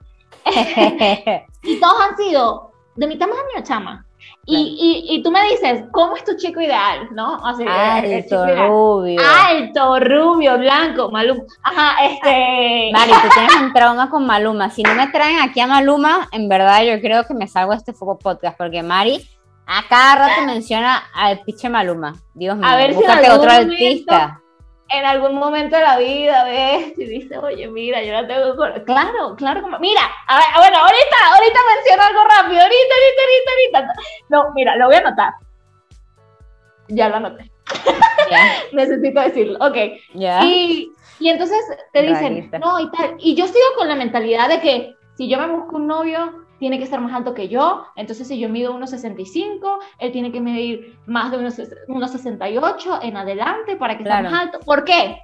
y 1.62 1.81
todos 1.81 2.00
han 2.00 2.16
sido 2.16 2.72
de 2.96 3.07
mi 3.07 3.18
tamaño, 3.18 3.42
chama. 3.62 4.07
Y, 4.46 5.07
y, 5.09 5.22
tú 5.22 5.31
me 5.31 5.42
dices, 5.48 5.85
¿cómo 5.90 6.16
es 6.16 6.24
tu 6.24 6.37
chico 6.37 6.61
ideal? 6.61 7.09
¿No? 7.12 7.38
alto, 7.44 8.46
rubio. 8.46 9.20
Alto, 9.22 10.00
rubio, 10.00 10.59
blanco, 10.59 11.11
Maluma. 11.11 11.42
Ajá, 11.62 12.05
este. 12.05 12.90
Mari, 12.92 13.12
tú 13.22 13.29
tienes 13.33 13.57
un 13.57 13.72
trauma 13.72 14.11
con 14.11 14.27
Maluma. 14.27 14.68
Si 14.68 14.83
no 14.83 14.94
me 14.94 15.09
traen 15.09 15.40
aquí 15.40 15.61
a 15.61 15.66
Maluma, 15.66 16.29
en 16.31 16.48
verdad 16.48 16.83
yo 16.85 17.00
creo 17.00 17.24
que 17.24 17.33
me 17.33 17.48
salgo 17.48 17.72
de 17.72 17.79
este 17.79 17.94
foco 17.94 18.18
podcast, 18.18 18.59
porque 18.59 18.83
Mari 18.83 19.27
a 19.66 19.88
cada 19.88 20.16
rato 20.16 20.42
menciona 20.42 21.05
al 21.14 21.40
piche 21.40 21.68
Maluma. 21.68 22.14
Dios 22.35 22.57
mío, 22.57 22.66
a 22.66 22.77
ver 22.77 22.94
búscate 22.94 23.24
si 23.24 23.31
otro 23.31 23.50
artista. 23.50 24.40
En 24.90 25.05
algún 25.07 25.37
momento 25.37 25.77
de 25.77 25.83
la 25.83 25.98
vida 25.98 26.44
ves 26.44 26.92
y 26.98 27.05
dice, 27.07 27.38
oye, 27.38 27.66
mira, 27.68 28.03
yo 28.03 28.12
la 28.12 28.29
tengo. 28.29 28.55
Claro, 28.85 29.35
claro, 29.37 29.62
como... 29.62 29.79
mira, 29.79 30.03
a 30.29 30.37
ver, 30.37 30.46
bueno, 30.59 30.79
ahorita, 30.79 31.16
ahorita 31.35 31.59
menciono 31.74 32.03
algo 32.03 32.24
rápido, 32.24 32.61
ahorita, 32.61 32.94
ahorita, 32.94 33.22
ahorita, 33.22 33.81
ahorita. 33.81 34.03
No, 34.29 34.44
mira, 34.55 34.77
lo 34.77 34.87
voy 34.87 34.96
a 34.96 34.98
anotar. 34.98 35.33
Ya 36.88 37.09
lo 37.09 37.16
anoté. 37.16 37.50
Necesito 38.72 39.20
decirlo, 39.20 39.59
ok. 39.61 39.77
Y, 40.12 40.92
y 41.18 41.29
entonces 41.29 41.59
te 41.92 42.03
dicen, 42.03 42.50
no, 42.61 42.79
y 42.79 42.90
tal. 42.90 43.16
Y 43.18 43.35
yo 43.35 43.46
sigo 43.46 43.66
con 43.77 43.88
la 43.88 43.96
mentalidad 43.96 44.48
de 44.48 44.61
que 44.61 44.94
si 45.16 45.29
yo 45.29 45.38
me 45.38 45.46
busco 45.46 45.77
un 45.77 45.87
novio, 45.87 46.43
tiene 46.58 46.78
que 46.78 46.86
ser 46.86 47.00
más 47.00 47.12
alto 47.12 47.34
que 47.34 47.48
yo, 47.48 47.86
entonces 47.96 48.28
si 48.28 48.38
yo 48.38 48.48
mido 48.48 48.74
1,65, 48.74 49.78
él 49.98 50.12
tiene 50.12 50.32
que 50.32 50.40
medir 50.40 50.98
más 51.06 51.30
de 51.30 51.38
1,68 51.38 52.98
en 53.02 53.16
adelante 53.16 53.76
para 53.76 53.98
que 53.98 54.04
sea 54.04 54.22
más 54.22 54.32
alto. 54.32 54.60
¿Por 54.60 54.84
qué? 54.84 55.18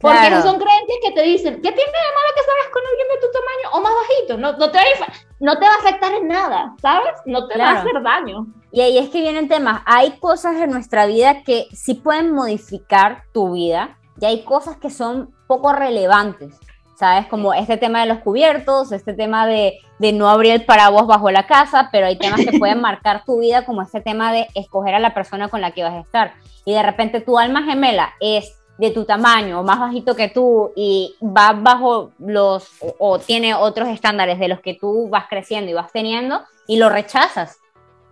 Porque 0.00 0.42
son 0.42 0.58
creencias 0.58 0.98
que 1.02 1.12
te 1.12 1.22
dicen, 1.22 1.54
¿qué 1.54 1.72
tiene 1.72 1.76
de 1.76 2.14
malo 2.14 2.30
que 2.36 2.42
salgas 2.42 2.68
con 2.72 2.82
alguien 2.86 3.08
de 3.08 3.20
tu 3.20 3.32
tamaño 3.32 3.70
o 3.72 3.80
más 3.80 3.92
bajito? 3.94 4.36
No, 4.36 4.52
no, 4.58 4.70
te, 4.70 4.78
va 4.78 5.06
a, 5.06 5.12
no 5.40 5.58
te 5.58 5.66
va 5.66 5.72
a 5.72 5.78
afectar 5.78 6.12
en 6.12 6.28
nada, 6.28 6.74
¿sabes? 6.82 7.12
No 7.26 7.46
te 7.46 7.58
va 7.58 7.70
a 7.70 7.80
hacer 7.80 8.02
daño. 8.02 8.46
Y 8.70 8.80
ahí 8.80 8.98
es 8.98 9.08
que 9.08 9.20
vienen 9.20 9.48
temas. 9.48 9.82
Hay 9.86 10.18
cosas 10.18 10.56
en 10.56 10.70
nuestra 10.70 11.06
vida 11.06 11.42
que 11.42 11.68
sí 11.72 11.94
pueden 11.94 12.32
modificar 12.32 13.22
tu 13.32 13.52
vida 13.52 13.96
y 14.20 14.26
hay 14.26 14.44
cosas 14.44 14.76
que 14.76 14.90
son 14.90 15.34
poco 15.46 15.72
relevantes. 15.72 16.58
¿Sabes? 16.94 17.26
Como 17.26 17.52
este 17.54 17.76
tema 17.76 18.00
de 18.00 18.06
los 18.06 18.18
cubiertos, 18.18 18.92
este 18.92 19.14
tema 19.14 19.46
de, 19.46 19.80
de, 19.98 20.12
no 20.12 20.28
abrir 20.28 20.52
el 20.52 20.64
paraguas 20.64 21.06
bajo 21.06 21.30
la 21.30 21.46
casa, 21.46 21.88
pero 21.90 22.06
hay 22.06 22.16
temas 22.16 22.40
que 22.40 22.58
pueden 22.58 22.80
marcar 22.82 23.24
tu 23.24 23.40
vida, 23.40 23.64
como 23.64 23.82
este 23.82 24.00
tema 24.00 24.32
de 24.32 24.48
escoger 24.54 24.94
a 24.94 25.00
la 25.00 25.14
persona 25.14 25.48
con 25.48 25.60
la 25.60 25.72
que 25.72 25.82
vas 25.82 25.94
a 25.94 26.00
estar. 26.00 26.34
Y 26.64 26.72
de 26.72 26.82
repente 26.82 27.20
tu 27.20 27.38
alma 27.38 27.62
gemela 27.62 28.14
es 28.20 28.58
de 28.78 28.90
tu 28.90 29.04
tamaño 29.04 29.60
o 29.60 29.62
más 29.62 29.78
bajito 29.78 30.16
que 30.16 30.28
tú 30.28 30.72
y 30.74 31.14
va 31.22 31.52
bajo 31.52 32.10
los 32.18 32.70
o, 32.98 33.20
tiene 33.20 33.54
otros 33.54 33.88
estándares 33.88 34.40
de 34.40 34.48
los 34.48 34.60
que 34.60 34.74
tú 34.74 35.08
vas 35.08 35.26
creciendo 35.28 35.70
y 35.70 35.74
vas 35.74 35.92
teniendo 35.92 36.42
y 36.66 36.78
lo 36.78 36.88
rechazas. 36.88 37.58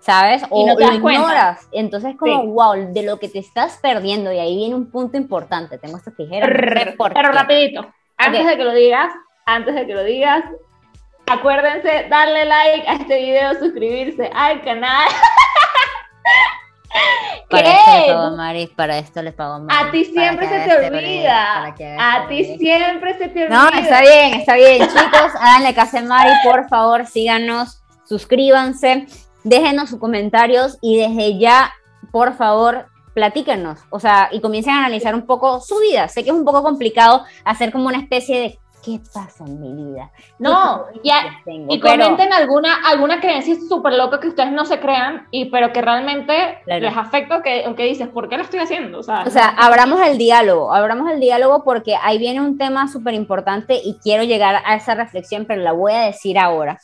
¿sabes? 0.01 0.42
O 0.51 0.66
lo 0.66 0.92
ignoras. 0.92 1.68
Entonces, 1.71 2.16
como, 2.18 2.45
wow, 2.47 2.92
de 2.92 3.05
lo 3.05 3.21
que 3.21 3.29
te 3.29 3.38
estás 3.38 3.79
perdiendo. 3.81 4.33
Y 4.33 4.38
ahí 4.38 4.57
viene 4.57 4.75
un 4.75 4.90
punto 4.90 5.16
importante. 5.16 5.79
Tengo 5.79 5.97
esta 5.97 6.11
tijera. 6.11 6.45
pero 7.14 7.31
rapidito 7.31 7.87
antes 8.26 8.46
de 8.46 8.56
que 8.56 8.64
lo 8.64 8.72
digas, 8.72 9.12
antes 9.46 9.74
de 9.74 9.87
que 9.87 9.94
lo 9.94 10.04
digas, 10.04 10.44
acuérdense 11.26 12.06
darle 12.08 12.44
like 12.44 12.88
a 12.88 12.94
este 12.94 13.16
video, 13.16 13.54
suscribirse 13.54 14.30
al 14.35 14.62
canal. 14.62 15.08
Para 17.50 17.70
esto 17.70 17.90
le 17.92 18.14
pago 18.14 18.37
Maris, 18.37 18.70
para 18.70 18.98
esto 18.98 19.22
le 19.22 19.32
pago 19.32 19.58
Maris. 19.61 19.88
A 19.88 19.90
ti 19.90 20.04
siempre 20.04 20.48
se 20.48 20.61
te 20.61 20.87
olvida. 20.88 21.74
a 21.98 22.28
ti 22.28 22.56
siempre 22.58 23.18
se 23.18 23.28
te 23.28 23.44
olvida. 23.44 23.70
No, 23.70 23.78
está 23.78 24.00
bien, 24.00 24.35
está 24.35 24.56
bien. 24.56 24.80
Chicos, 24.88 25.32
háganle 25.38 25.74
caso 25.74 25.98
a 25.98 26.02
Mari, 26.02 26.30
por 26.44 26.68
favor, 26.68 27.06
síganos, 27.06 27.82
suscríbanse, 28.04 29.06
déjenos 29.44 29.90
sus 29.90 29.98
comentarios 29.98 30.78
y 30.80 30.98
desde 30.98 31.38
ya, 31.38 31.72
por 32.11 32.35
favor, 32.35 32.87
platíquenos, 33.14 33.81
o 33.90 34.01
sea, 34.01 34.29
y 34.33 34.40
comiencen 34.40 34.75
a 34.75 34.79
analizar 34.79 35.14
un 35.14 35.27
poco 35.27 35.61
su 35.61 35.79
vida. 35.79 36.09
Sé 36.09 36.25
que 36.25 36.31
es 36.31 36.37
un 36.37 36.44
poco 36.44 36.62
complicado 36.62 37.25
hacer 37.44 37.72
como 37.72 37.88
una 37.88 37.98
especie 37.98 38.40
de 38.40 38.59
¿qué 38.83 39.01
pasa 39.12 39.45
en 39.45 39.61
mi 39.61 39.73
vida? 39.73 40.11
No, 40.38 40.87
ya, 41.05 41.40
y 41.47 41.81
comenten 41.81 42.33
alguna, 42.33 42.87
alguna 42.87 43.21
creencia 43.21 43.57
súper 43.68 43.95
loca 43.95 44.21
que 44.21 44.29
ustedes 44.29 44.53
no 44.53 44.64
se 44.64 44.81
crean, 44.81 45.29
y, 45.31 45.47
pero 45.47 45.73
que 45.73 45.81
realmente 45.81 46.59
les 46.66 46.97
afecta 46.97 47.42
que, 47.42 47.73
que 47.77 47.85
dices, 47.85 48.09
¿por 48.09 48.29
qué 48.29 48.37
lo 48.37 48.42
estoy 48.42 48.61
haciendo? 48.61 48.99
O 48.99 49.03
sea, 49.03 49.25
o 49.27 49.31
sea 49.31 49.49
abramos 49.49 50.01
el 50.01 50.18
diálogo, 50.18 50.75
abramos 50.75 51.11
el 51.11 51.21
diálogo 51.21 51.62
porque 51.64 51.97
ahí 52.03 52.18
viene 52.18 52.40
un 52.40 52.59
tema 52.59 52.88
súper 52.88 53.14
importante 53.14 53.81
y 53.83 53.99
quiero 54.03 54.25
llegar 54.25 54.62
a 54.64 54.75
esa 54.75 54.95
reflexión, 54.95 55.45
pero 55.47 55.62
la 55.62 55.73
voy 55.73 55.92
a 55.92 56.01
decir 56.01 56.38
ahora. 56.38 56.81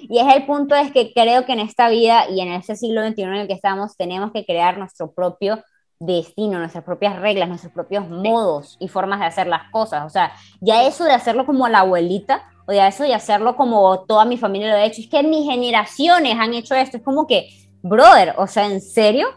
Y 0.00 0.18
es 0.18 0.34
el 0.34 0.46
punto 0.46 0.74
es 0.74 0.92
que 0.92 1.12
creo 1.12 1.44
que 1.44 1.52
en 1.52 1.60
esta 1.60 1.88
vida 1.88 2.28
y 2.30 2.40
en 2.40 2.52
este 2.52 2.76
siglo 2.76 3.06
XXI 3.06 3.22
en 3.22 3.34
el 3.34 3.46
que 3.46 3.54
estamos 3.54 3.96
tenemos 3.96 4.32
que 4.32 4.44
crear 4.44 4.78
nuestro 4.78 5.12
propio 5.12 5.62
destino, 6.06 6.58
nuestras 6.58 6.84
propias 6.84 7.18
reglas, 7.18 7.48
nuestros 7.48 7.72
propios 7.72 8.08
modos 8.08 8.76
y 8.80 8.88
formas 8.88 9.20
de 9.20 9.26
hacer 9.26 9.46
las 9.46 9.70
cosas. 9.70 10.04
O 10.04 10.10
sea, 10.10 10.32
ya 10.60 10.82
eso 10.86 11.04
de 11.04 11.12
hacerlo 11.12 11.46
como 11.46 11.68
la 11.68 11.80
abuelita, 11.80 12.42
o 12.66 12.72
ya 12.72 12.88
eso 12.88 13.04
de 13.04 13.14
hacerlo 13.14 13.56
como 13.56 14.00
toda 14.00 14.24
mi 14.24 14.36
familia 14.36 14.70
lo 14.70 14.76
ha 14.76 14.84
hecho, 14.84 15.00
es 15.00 15.08
que 15.08 15.22
mis 15.22 15.48
generaciones 15.48 16.36
han 16.38 16.54
hecho 16.54 16.74
esto, 16.74 16.96
es 16.96 17.02
como 17.02 17.26
que, 17.26 17.48
brother, 17.82 18.34
o 18.36 18.46
sea, 18.46 18.66
¿en 18.66 18.80
serio? 18.80 19.28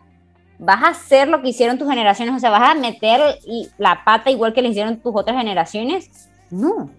¿Vas 0.58 0.84
a 0.84 0.90
hacer 0.90 1.28
lo 1.28 1.42
que 1.42 1.50
hicieron 1.50 1.78
tus 1.78 1.90
generaciones? 1.90 2.36
O 2.36 2.40
sea, 2.40 2.50
¿vas 2.50 2.70
a 2.70 2.76
meter 2.76 3.40
la 3.78 4.04
pata 4.06 4.32
igual 4.32 4.54
que 4.54 4.62
le 4.62 4.70
hicieron 4.70 4.98
tus 4.98 5.14
otras 5.16 5.38
generaciones? 5.38 6.30
No, 6.50 6.90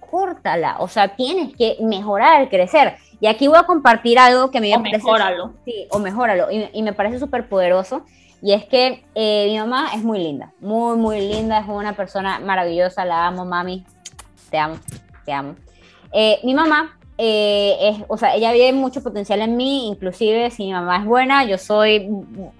córtala, 0.00 0.76
o 0.78 0.88
sea, 0.88 1.14
tienes 1.14 1.56
que 1.56 1.76
mejorar, 1.80 2.48
crecer. 2.48 2.96
Y 3.20 3.26
aquí 3.26 3.46
voy 3.46 3.58
a 3.58 3.62
compartir 3.62 4.18
algo 4.18 4.50
que 4.50 4.60
me... 4.60 4.74
O 4.74 4.80
mejóralo. 4.80 5.54
Sí, 5.64 5.86
o 5.90 5.98
mejóralo. 5.98 6.50
Y, 6.50 6.68
y 6.72 6.82
me 6.82 6.92
parece 6.92 7.18
súper 7.18 7.48
poderoso 7.48 8.04
y 8.42 8.52
es 8.52 8.66
que 8.66 9.04
eh, 9.14 9.46
mi 9.48 9.58
mamá 9.58 9.90
es 9.94 10.02
muy 10.02 10.18
linda, 10.18 10.52
muy, 10.60 10.96
muy 10.96 11.20
linda, 11.20 11.60
es 11.60 11.68
una 11.68 11.94
persona 11.94 12.38
maravillosa, 12.40 13.04
la 13.04 13.26
amo, 13.26 13.44
mami, 13.44 13.84
te 14.50 14.58
amo, 14.58 14.76
te 15.24 15.32
amo. 15.32 15.54
Eh, 16.12 16.40
mi 16.44 16.54
mamá, 16.54 16.98
eh, 17.16 17.76
es, 17.80 18.04
o 18.08 18.18
sea, 18.18 18.34
ella 18.34 18.52
ve 18.52 18.72
mucho 18.72 19.02
potencial 19.02 19.40
en 19.40 19.56
mí, 19.56 19.88
inclusive 19.88 20.50
si 20.50 20.64
mi 20.64 20.72
mamá 20.72 20.98
es 20.98 21.06
buena, 21.06 21.44
yo 21.44 21.56
soy 21.56 22.06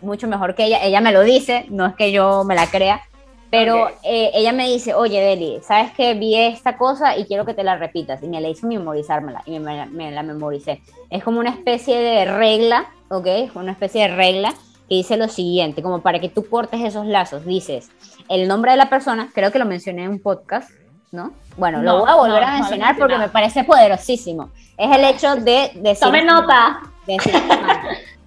mucho 0.00 0.26
mejor 0.26 0.54
que 0.54 0.64
ella, 0.64 0.82
ella 0.82 1.00
me 1.00 1.12
lo 1.12 1.20
dice, 1.20 1.66
no 1.68 1.86
es 1.86 1.94
que 1.94 2.12
yo 2.12 2.44
me 2.44 2.54
la 2.54 2.66
crea, 2.66 3.02
pero 3.50 3.88
ella 4.02 4.52
me 4.52 4.66
dice, 4.66 4.94
oye, 4.94 5.20
Deli, 5.20 5.60
¿sabes 5.62 5.92
que 5.92 6.14
vi 6.14 6.34
esta 6.34 6.76
cosa 6.76 7.16
y 7.16 7.24
quiero 7.24 7.44
que 7.44 7.54
te 7.54 7.62
la 7.62 7.76
repitas? 7.76 8.20
Y 8.22 8.26
me 8.26 8.40
la 8.40 8.48
hizo 8.48 8.66
memorizármela 8.66 9.42
y 9.46 9.60
me, 9.60 9.86
me 9.86 10.10
la 10.10 10.24
memoricé. 10.24 10.82
Es 11.08 11.22
como 11.22 11.38
una 11.38 11.50
especie 11.50 11.96
de 11.96 12.24
regla, 12.24 12.86
¿ok? 13.10 13.28
Una 13.54 13.70
especie 13.70 14.08
de 14.08 14.16
regla 14.16 14.54
que 14.88 14.96
dice 14.96 15.16
lo 15.16 15.28
siguiente, 15.28 15.82
como 15.82 16.00
para 16.00 16.20
que 16.20 16.28
tú 16.28 16.48
cortes 16.48 16.80
esos 16.80 17.06
lazos, 17.06 17.44
dices 17.44 17.90
el 18.28 18.48
nombre 18.48 18.72
de 18.72 18.76
la 18.76 18.88
persona, 18.88 19.30
creo 19.34 19.50
que 19.50 19.58
lo 19.58 19.64
mencioné 19.64 20.04
en 20.04 20.10
un 20.10 20.20
podcast, 20.20 20.70
¿no? 21.12 21.32
Bueno, 21.56 21.82
lo 21.82 22.00
voy 22.00 22.10
a 22.10 22.14
volver 22.14 22.42
a 22.42 22.58
mencionar 22.58 22.96
porque 22.98 23.18
me 23.18 23.28
parece 23.28 23.64
poderosísimo. 23.64 24.50
Es 24.76 24.94
el 24.96 25.04
hecho 25.04 25.36
de 25.36 25.70
decir... 25.76 26.06
Tome 26.06 26.24
nota. 26.24 26.80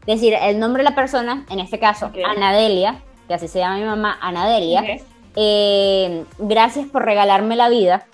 Decir, 0.05 0.35
el 0.41 0.57
nombre 0.57 0.83
de 0.83 0.89
la 0.89 0.95
persona, 0.95 1.45
en 1.49 1.59
este 1.59 1.79
caso, 1.79 2.11
Anadelia, 2.25 3.01
que 3.27 3.33
así 3.33 3.49
se 3.49 3.59
llama 3.59 3.77
mi 3.77 3.83
mamá, 3.83 4.17
Anadelia. 4.21 5.01
Eh, 5.35 6.23
gracias 6.37 6.87
por 6.87 7.03
regalarme 7.03 7.57
la 7.57 7.67
vida, 7.67 8.05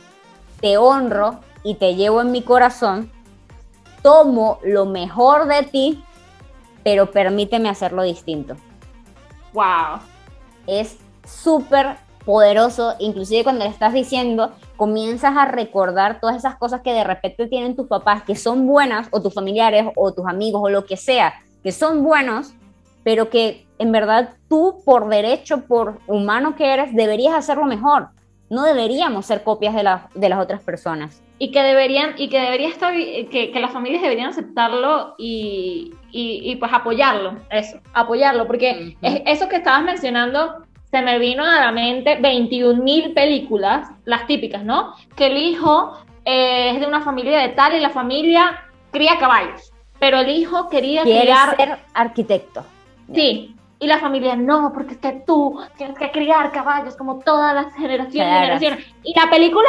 te 0.60 0.77
honro 0.77 1.39
y 1.63 1.75
te 1.75 1.95
llevo 1.95 2.21
en 2.21 2.32
mi 2.32 2.41
corazón, 2.41 3.12
tomo 4.01 4.60
lo 4.63 4.86
mejor 4.86 5.47
de 5.47 5.63
ti 5.63 6.03
pero 6.84 7.12
permíteme 7.12 7.69
hacerlo 7.69 8.04
distinto. 8.04 8.56
Wow. 9.54 10.00
Es 10.67 10.98
súper 11.26 11.98
poderoso, 12.26 12.96
inclusive 13.00 13.43
cuando 13.43 13.65
le 13.65 13.69
estás 13.72 13.93
diciendo, 13.93 14.52
comienzas 14.78 15.36
a 15.36 15.46
recordar 15.46 16.19
todas 16.19 16.38
esas 16.38 16.56
cosas 16.56 16.82
que 16.82 16.93
de 16.93 17.04
repente 17.04 17.48
tienen 17.48 17.76
tus 17.76 17.88
papás, 17.88 18.24
que 18.24 18.36
son 18.36 18.65
buenas, 18.65 19.08
o 19.12 19.22
tus 19.22 19.34
familiares, 19.34 19.88
o 19.96 20.13
tus 20.13 20.26
amigos, 20.26 20.62
o 20.63 20.69
lo 20.69 20.86
que 20.86 20.98
sea, 20.98 21.34
que 21.63 21.72
son 21.72 22.04
buenos, 22.04 22.54
pero 23.04 23.30
que 23.30 23.65
en 23.78 23.91
verdad 23.91 24.36
tú, 24.48 24.82
por 24.86 25.10
derecho, 25.10 25.65
por 25.65 26.00
humano 26.08 26.56
que 26.56 26.74
eres, 26.74 26.93
deberías 26.96 27.34
hacerlo 27.34 27.65
mejor. 27.65 28.10
No 28.54 28.63
deberíamos 28.63 29.26
ser 29.26 29.44
copias 29.44 29.74
de, 29.74 29.84
de 30.13 30.30
las 30.30 30.39
otras 30.39 30.62
personas. 30.62 31.22
Y 31.39 31.52
que 31.52 31.62
deberían 31.62 32.13
y 32.18 32.30
que 32.30 32.39
debería 32.39 32.70
estar 32.70 32.94
que, 32.94 33.52
que 33.52 33.60
las 33.60 33.72
familias 33.72 34.02
deberían 34.02 34.30
aceptarlo 34.30 35.16
y, 35.18 35.94
y, 36.12 36.56
pues 36.58 36.72
apoyarlo 36.72 37.36
eso 37.50 37.80
apoyarlo 37.94 38.46
porque 38.46 38.96
eso 39.02 39.50
que 39.50 39.58
estabas 39.58 39.84
mencionando 39.84 40.63
se 40.92 41.02
me 41.02 41.18
vino 41.18 41.44
a 41.44 41.60
la 41.60 41.72
mente 41.72 42.18
21 42.22 42.82
mil 42.82 43.13
películas 43.13 43.89
las 44.06 44.28
típicas 44.28 44.63
no 44.63 44.94
que 45.18 45.26
el 45.26 45.38
hijo 45.38 45.98
eh, 46.24 46.70
es 46.76 46.80
de 46.80 46.86
una 46.86 47.02
familia 47.02 47.39
de 47.39 47.50
tal 47.50 47.76
y 47.76 47.80
la 47.80 47.89
familia 47.89 48.70
cría 48.92 49.18
caballos 49.18 49.74
pero 50.00 50.20
el 50.20 50.30
hijo 50.30 50.70
quería 50.70 51.02
criar 51.02 51.56
ser 51.58 51.80
arquitecto. 51.94 52.63
Sí 53.13 53.53
y 53.84 53.88
la 53.88 54.00
familia 54.00 54.38
no, 54.38 54.72
porque 54.74 54.93
es 54.93 55.00
que 55.00 55.24
tú 55.28 55.60
tienes 55.78 55.98
que 55.98 56.10
criar 56.10 56.54
caballos 56.54 56.96
como 56.96 57.19
todas 57.19 57.54
las 57.54 57.74
generaciones, 57.74 58.34
generaciones. 58.34 58.86
Y 59.04 59.13
la 59.13 59.30
película 59.30 59.67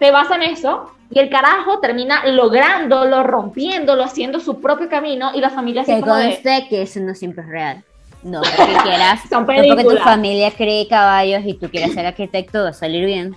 se 0.00 0.10
basa 0.10 0.34
en 0.34 0.42
eso 0.42 0.90
y 1.10 1.20
el 1.20 1.30
carajo 1.30 1.78
termina 1.78 2.26
lográndolo, 2.26 3.22
rompiéndolo, 3.22 4.02
haciendo 4.02 4.40
su 4.40 4.60
propio 4.60 4.88
camino 4.88 5.30
y 5.32 5.40
la 5.40 5.50
familia 5.50 5.84
se 5.84 6.00
conste 6.00 6.66
que 6.68 6.82
eso 6.82 6.98
no 6.98 7.14
siempre 7.14 7.44
es 7.44 7.50
real. 7.50 7.84
No 8.24 8.40
porque 8.40 8.74
quieras, 8.82 9.20
no 9.30 9.46
porque 9.46 9.84
tu 9.84 9.96
familia 9.98 10.50
cree 10.50 10.88
caballos 10.88 11.42
y 11.44 11.54
tú 11.54 11.70
quieras 11.70 11.92
ser 11.92 12.06
arquitecto, 12.06 12.64
va 12.64 12.70
a 12.70 12.72
salir 12.72 13.06
bien. 13.06 13.36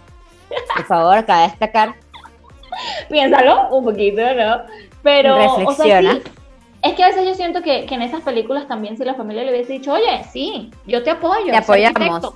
Por 0.75 0.85
favor, 0.85 1.17
acaba 1.19 1.41
de 1.41 1.49
destacar. 1.49 1.93
Piénsalo 3.11 3.69
un 3.69 3.85
poquito, 3.85 4.21
¿no? 4.33 4.61
Pero, 5.03 5.37
Reflexiona. 5.37 6.19
Es 6.85 6.93
que 6.95 7.03
a 7.03 7.07
veces 7.07 7.25
yo 7.25 7.33
siento 7.33 7.61
que, 7.61 7.85
que, 7.85 7.95
en 7.95 8.01
esas 8.01 8.21
películas 8.21 8.67
también 8.67 8.97
si 8.97 9.03
la 9.03 9.15
familia 9.15 9.43
le 9.43 9.51
hubiese 9.51 9.73
dicho, 9.73 9.93
oye, 9.93 10.23
sí, 10.31 10.71
yo 10.85 11.03
te 11.03 11.11
apoyo. 11.11 11.51
Te 11.51 11.57
apoyamos 11.57 12.35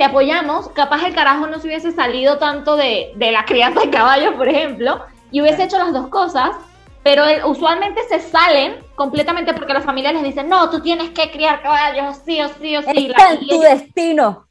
te 0.00 0.04
apoyamos, 0.04 0.70
capaz 0.70 1.04
el 1.04 1.14
carajo 1.14 1.46
no 1.46 1.58
se 1.58 1.66
hubiese 1.66 1.92
salido 1.92 2.38
tanto 2.38 2.74
de, 2.74 3.12
de 3.16 3.32
la 3.32 3.44
crianza 3.44 3.80
de 3.80 3.90
caballos, 3.90 4.32
por 4.32 4.48
ejemplo, 4.48 5.04
y 5.30 5.42
hubiese 5.42 5.64
hecho 5.64 5.76
las 5.76 5.92
dos 5.92 6.08
cosas, 6.08 6.56
pero 7.02 7.24
usualmente 7.46 8.00
se 8.08 8.18
salen 8.18 8.76
completamente 8.94 9.52
porque 9.52 9.74
la 9.74 9.82
familia 9.82 10.12
les 10.12 10.22
dice, 10.22 10.42
no, 10.42 10.70
tú 10.70 10.80
tienes 10.80 11.10
que 11.10 11.30
criar 11.30 11.60
caballos, 11.60 12.16
sí 12.24 12.40
o 12.40 12.48
sí 12.48 12.78
o 12.78 12.82
sí. 12.82 13.08
Está 13.08 13.32
en 13.34 13.46
tu 13.46 13.60
destino. 13.60 14.46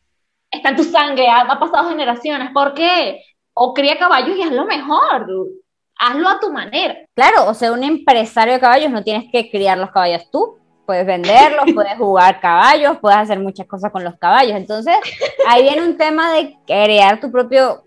Está 0.51 0.69
en 0.69 0.75
tu 0.75 0.83
sangre, 0.83 1.27
ha, 1.27 1.41
ha, 1.41 1.59
pasado 1.59 1.89
generaciones. 1.89 2.51
¿Por 2.53 2.75
qué? 2.75 3.19
O 3.55 3.73
cría 3.73 3.97
caballos 3.97 4.37
y 4.37 4.43
hazlo 4.43 4.65
mejor, 4.65 5.25
hazlo 5.99 6.29
a 6.29 6.39
tu 6.39 6.51
manera. 6.51 6.97
Claro, 7.13 7.47
o 7.47 7.53
sea, 7.53 7.71
un 7.71 7.83
empresario 7.83 8.53
de 8.53 8.59
caballos 8.59 8.89
no 8.89 9.03
tienes 9.03 9.29
que 9.31 9.51
criar 9.51 9.77
los 9.77 9.91
caballos 9.91 10.23
tú, 10.31 10.57
puedes 10.85 11.05
venderlos, 11.05 11.65
puedes 11.75 11.95
jugar 11.97 12.39
caballos, 12.39 12.97
puedes 12.99 13.19
hacer 13.19 13.39
muchas 13.39 13.67
cosas 13.67 13.91
con 13.91 14.03
los 14.03 14.15
caballos. 14.17 14.55
Entonces, 14.55 14.95
ahí 15.47 15.63
viene 15.63 15.83
un 15.83 15.97
tema 15.97 16.33
de 16.33 16.57
crear 16.65 17.19
tu 17.19 17.31
propio, 17.31 17.83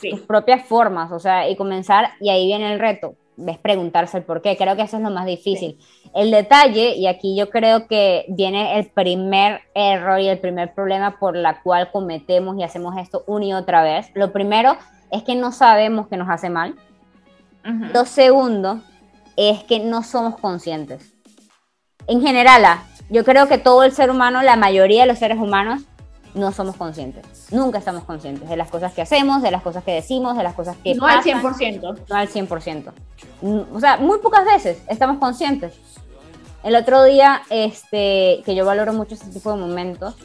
tus 0.00 0.20
propias 0.20 0.64
formas, 0.64 1.10
o 1.10 1.18
sea, 1.18 1.48
y 1.48 1.56
comenzar, 1.56 2.10
y 2.20 2.28
ahí 2.28 2.46
viene 2.46 2.72
el 2.72 2.78
reto, 2.78 3.16
es 3.44 3.58
preguntarse 3.58 4.18
el 4.18 4.24
por 4.24 4.42
qué. 4.42 4.56
Creo 4.56 4.76
que 4.76 4.82
eso 4.82 4.98
es 4.98 5.02
lo 5.02 5.10
más 5.10 5.26
difícil. 5.26 5.78
El 6.14 6.30
detalle, 6.30 6.94
y 6.94 7.06
aquí 7.06 7.36
yo 7.36 7.50
creo 7.50 7.88
que 7.88 8.26
viene 8.28 8.78
el 8.78 8.86
primer 8.90 9.62
error 9.74 10.20
y 10.20 10.28
el 10.28 10.38
primer 10.38 10.74
problema 10.74 11.18
por 11.18 11.36
la 11.36 11.62
cual 11.62 11.90
cometemos 11.90 12.56
y 12.58 12.62
hacemos 12.62 12.96
esto 12.98 13.24
una 13.26 13.46
y 13.46 13.52
otra 13.52 13.82
vez. 13.82 14.10
Lo 14.14 14.32
primero 14.32 14.76
es 15.10 15.22
que 15.22 15.34
no 15.34 15.50
sabemos 15.50 16.06
que 16.06 16.16
nos 16.16 16.28
hace 16.28 16.50
mal. 16.50 16.76
Lo 17.64 18.04
segundo 18.04 18.82
es 19.36 19.64
que 19.64 19.80
no 19.80 20.02
somos 20.02 20.38
conscientes 20.38 21.14
en 22.06 22.20
general, 22.20 22.64
ah, 22.64 22.82
yo 23.10 23.24
creo 23.24 23.48
que 23.48 23.58
todo 23.58 23.82
el 23.84 23.92
ser 23.92 24.10
humano, 24.10 24.42
la 24.42 24.56
mayoría 24.56 25.02
de 25.02 25.06
los 25.06 25.18
seres 25.18 25.38
humanos, 25.38 25.82
no 26.34 26.50
somos 26.52 26.76
conscientes. 26.76 27.24
Nunca 27.52 27.78
estamos 27.78 28.04
conscientes 28.04 28.48
de 28.48 28.56
las 28.56 28.68
cosas 28.68 28.92
que 28.92 29.02
hacemos, 29.02 29.40
de 29.42 29.52
las 29.52 29.62
cosas 29.62 29.84
que 29.84 29.92
decimos, 29.92 30.36
de 30.36 30.42
las 30.42 30.54
cosas 30.54 30.76
que 30.82 30.94
no 30.94 31.06
al 31.06 31.22
100%. 31.22 31.98
No 32.08 32.16
al 32.16 32.28
100%. 32.28 32.92
O 33.72 33.80
sea, 33.80 33.98
muy 33.98 34.18
pocas 34.18 34.44
veces 34.44 34.82
estamos 34.88 35.18
conscientes. 35.18 35.74
El 36.64 36.74
otro 36.74 37.04
día, 37.04 37.42
este, 37.50 38.42
que 38.44 38.54
yo 38.54 38.64
valoro 38.64 38.92
mucho 38.92 39.14
ese 39.14 39.26
tipo 39.26 39.52
de 39.52 39.58
momentos, 39.58 40.16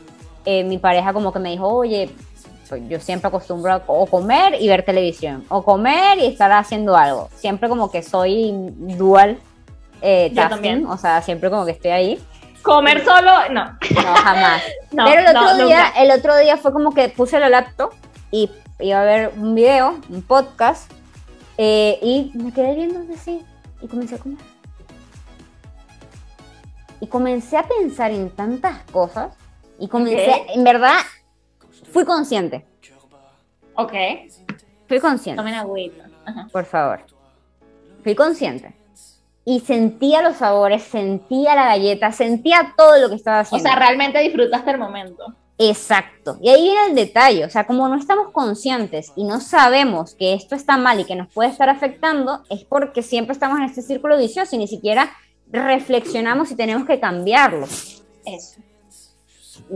eh, 0.46 0.64
mi 0.64 0.78
pareja 0.80 1.14
como 1.14 1.32
que 1.32 1.40
me 1.40 1.52
dijo, 1.52 1.68
oye, 1.68 2.10
yo 2.78 3.00
siempre 3.00 3.28
acostumbro 3.28 3.74
a 3.74 3.84
o 3.88 4.06
comer 4.06 4.56
y 4.60 4.68
ver 4.68 4.84
televisión, 4.84 5.46
o 5.50 5.64
comer 5.64 6.20
y 6.20 6.26
estar 6.26 6.52
haciendo 6.52 6.96
algo. 6.96 7.30
Siempre 7.36 7.70
como 7.70 7.92
que 7.92 8.04
soy 8.04 8.54
dual 8.78 9.40
eh, 10.02 10.32
también. 10.34 10.86
o 10.86 10.98
sea, 10.98 11.22
siempre 11.22 11.50
como 11.50 11.66
que 11.66 11.72
estoy 11.72 11.92
ahí. 11.92 12.20
Comer 12.62 13.04
solo, 13.04 13.32
no. 13.52 13.66
No, 13.66 14.16
jamás. 14.16 14.62
Pero 14.92 15.22
el 15.22 15.36
otro, 15.36 15.66
día, 15.66 15.88
el 15.98 16.12
otro 16.12 16.38
día 16.38 16.58
fue 16.58 16.74
como 16.74 16.92
que 16.94 17.10
puse 17.10 17.40
la 17.40 17.50
laptop 17.50 17.94
y 18.32 18.50
iba 18.80 19.02
a 19.02 19.06
ver 19.06 19.32
un 19.38 19.56
video, 19.56 20.00
un 20.10 20.22
podcast, 20.22 20.92
eh, 21.58 22.00
y 22.02 22.32
me 22.36 22.54
quedé 22.54 22.76
viendo 22.76 23.02
así 23.14 23.44
y 23.82 23.88
comencé 23.88 24.16
a 24.16 24.18
comer. 24.20 24.40
Y 27.02 27.08
comencé 27.08 27.58
a 27.58 27.64
pensar 27.64 28.12
en 28.12 28.30
tantas 28.30 28.84
cosas 28.92 29.34
y 29.80 29.88
comencé, 29.88 30.46
en 30.54 30.64
verdad, 30.64 30.98
fui 31.92 32.06
consciente. 32.06 32.66
Ok. 33.76 33.94
fui 34.88 35.00
consciente. 35.00 35.38
Tomen 35.38 35.54
agüita. 35.54 36.10
Por 36.52 36.66
favor. 36.66 37.00
Fui 38.04 38.16
consciente. 38.16 38.76
Y 39.46 39.62
sentía 39.62 40.22
los 40.22 40.38
sabores, 40.38 40.84
sentía 40.84 41.56
la 41.56 41.66
galleta, 41.66 42.12
sentía 42.12 42.74
todo 42.78 43.00
lo 43.00 43.10
que 43.10 43.16
estaba 43.16 43.40
haciendo. 43.40 43.68
O 43.68 43.72
sea, 43.72 43.80
realmente 43.80 44.20
disfrutaste 44.20 44.72
el 44.72 44.78
momento. 44.78 45.34
Exacto. 45.58 46.38
Y 46.42 46.50
ahí 46.50 46.64
viene 46.64 46.88
el 46.88 46.96
detalle. 46.96 47.46
O 47.46 47.50
sea, 47.50 47.66
como 47.66 47.88
no 47.88 47.96
estamos 47.96 48.32
conscientes 48.32 49.12
y 49.16 49.26
no 49.26 49.42
sabemos 49.42 50.16
que 50.16 50.34
esto 50.34 50.56
está 50.56 50.78
mal 50.78 51.00
y 51.00 51.06
que 51.06 51.16
nos 51.16 51.32
puede 51.34 51.50
estar 51.50 51.70
afectando, 51.70 52.44
es 52.50 52.64
porque 52.64 53.02
siempre 53.02 53.34
estamos 53.34 53.58
en 53.60 53.66
este 53.66 53.82
círculo 53.82 54.18
vicioso 54.18 54.56
y 54.56 54.60
ni 54.60 54.68
siquiera 54.68 55.12
reflexionamos 55.52 56.52
y 56.52 56.56
tenemos 56.56 56.88
que 56.88 57.00
cambiarlo. 57.00 57.66
Eso. 58.26 58.62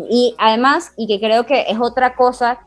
Y 0.10 0.36
además, 0.38 0.94
y 0.98 1.08
que 1.08 1.20
creo 1.20 1.46
que 1.46 1.66
es 1.68 1.80
otra 1.80 2.16
cosa, 2.16 2.60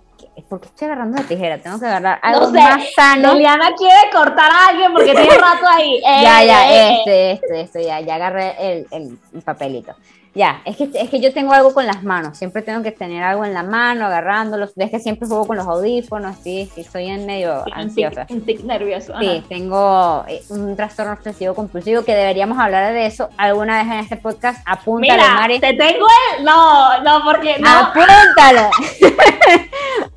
porque 0.48 0.66
estoy 0.66 0.86
agarrando 0.86 1.18
la 1.20 1.26
tijera, 1.26 1.58
tengo 1.58 1.78
que 1.78 1.86
agarrar 1.86 2.18
algo 2.22 2.50
más 2.50 2.92
sano. 2.94 3.34
Liliana 3.34 3.74
quiere 3.74 4.10
cortar 4.12 4.50
a 4.50 4.68
alguien 4.68 4.92
porque 4.92 5.12
tiene 5.12 5.36
rato 5.36 5.66
ahí. 5.66 6.00
ya, 6.02 6.44
ya, 6.44 6.70
eh, 6.70 6.74
eh, 6.74 6.96
este, 6.98 7.30
este, 7.32 7.60
este, 7.60 7.84
ya, 7.84 8.00
ya 8.00 8.14
agarré 8.16 8.54
el, 8.58 8.86
el 8.90 9.42
papelito. 9.42 9.94
Ya, 10.36 10.60
es 10.66 10.76
que, 10.76 10.90
es 10.92 11.08
que 11.08 11.18
yo 11.18 11.32
tengo 11.32 11.54
algo 11.54 11.72
con 11.72 11.86
las 11.86 12.02
manos, 12.02 12.36
siempre 12.36 12.60
tengo 12.60 12.82
que 12.82 12.92
tener 12.92 13.22
algo 13.22 13.46
en 13.46 13.54
la 13.54 13.62
mano, 13.62 14.04
agarrándolos, 14.04 14.74
ves 14.76 14.90
que 14.90 15.00
siempre 15.00 15.26
juego 15.26 15.46
con 15.46 15.56
los 15.56 15.66
audífonos, 15.66 16.36
sí, 16.44 16.70
sí, 16.74 16.84
soy 16.84 17.06
en 17.06 17.24
medio 17.24 17.64
ansiosa. 17.72 18.26
Un 18.28 18.42
tic, 18.42 18.62
nervioso. 18.62 19.14
Sí, 19.18 19.42
tengo 19.48 20.26
eh, 20.28 20.42
un 20.50 20.76
trastorno 20.76 21.14
obsesivo 21.14 21.54
compulsivo 21.54 22.04
que 22.04 22.14
deberíamos 22.14 22.58
hablar 22.58 22.92
de 22.92 23.06
eso 23.06 23.30
alguna 23.38 23.82
vez 23.82 23.90
en 23.90 23.98
este 24.00 24.18
podcast. 24.18 24.60
Apúntalo, 24.66 25.14
Mira, 25.14 25.34
Mari. 25.36 25.58
te 25.58 25.72
tengo 25.72 26.06
el... 26.36 26.44
No, 26.44 27.02
no, 27.02 27.24
porque 27.24 27.56
no. 27.58 27.70
Apúntalo. 27.70 28.70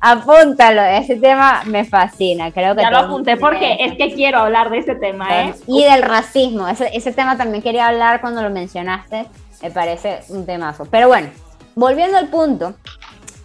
Apúntalo, 0.00 0.82
ese 0.82 1.16
tema 1.16 1.62
me 1.64 1.86
fascina, 1.86 2.52
creo 2.52 2.76
que... 2.76 2.82
Ya 2.82 2.90
lo 2.90 2.98
apunté 2.98 3.38
porque 3.38 3.78
es 3.80 3.96
que 3.96 4.12
quiero 4.12 4.40
hablar 4.40 4.68
de 4.68 4.80
ese 4.80 4.96
tema, 4.96 5.44
¿eh? 5.44 5.54
Y 5.66 5.84
del 5.84 6.02
racismo, 6.02 6.68
ese, 6.68 6.90
ese 6.92 7.10
tema 7.10 7.38
también 7.38 7.62
quería 7.62 7.88
hablar 7.88 8.20
cuando 8.20 8.42
lo 8.42 8.50
mencionaste 8.50 9.24
me 9.62 9.70
parece 9.70 10.20
un 10.28 10.46
temazo. 10.46 10.84
Pero 10.86 11.08
bueno, 11.08 11.28
volviendo 11.74 12.16
al 12.16 12.28
punto, 12.28 12.74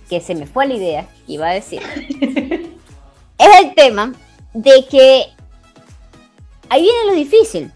que 0.09 0.21
se 0.21 0.35
me 0.35 0.45
fue 0.45 0.67
la 0.67 0.73
idea, 0.73 1.07
iba 1.27 1.47
a 1.47 1.53
decir, 1.53 1.81
es 3.37 3.59
el 3.61 3.75
tema 3.75 4.13
de 4.53 4.85
que 4.89 5.25
ahí 6.69 6.83
viene 6.83 7.05
lo 7.07 7.13
difícil, 7.13 7.71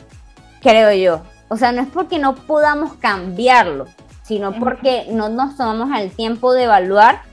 creo 0.61 0.93
yo. 0.93 1.21
O 1.49 1.57
sea, 1.57 1.71
no 1.71 1.81
es 1.81 1.87
porque 1.87 2.19
no 2.19 2.35
podamos 2.35 2.93
cambiarlo, 2.93 3.87
sino 4.23 4.53
porque 4.53 5.07
no 5.09 5.29
nos 5.29 5.57
tomamos 5.57 5.89
el 5.99 6.11
tiempo 6.11 6.53
de 6.53 6.65
evaluar 6.65 7.23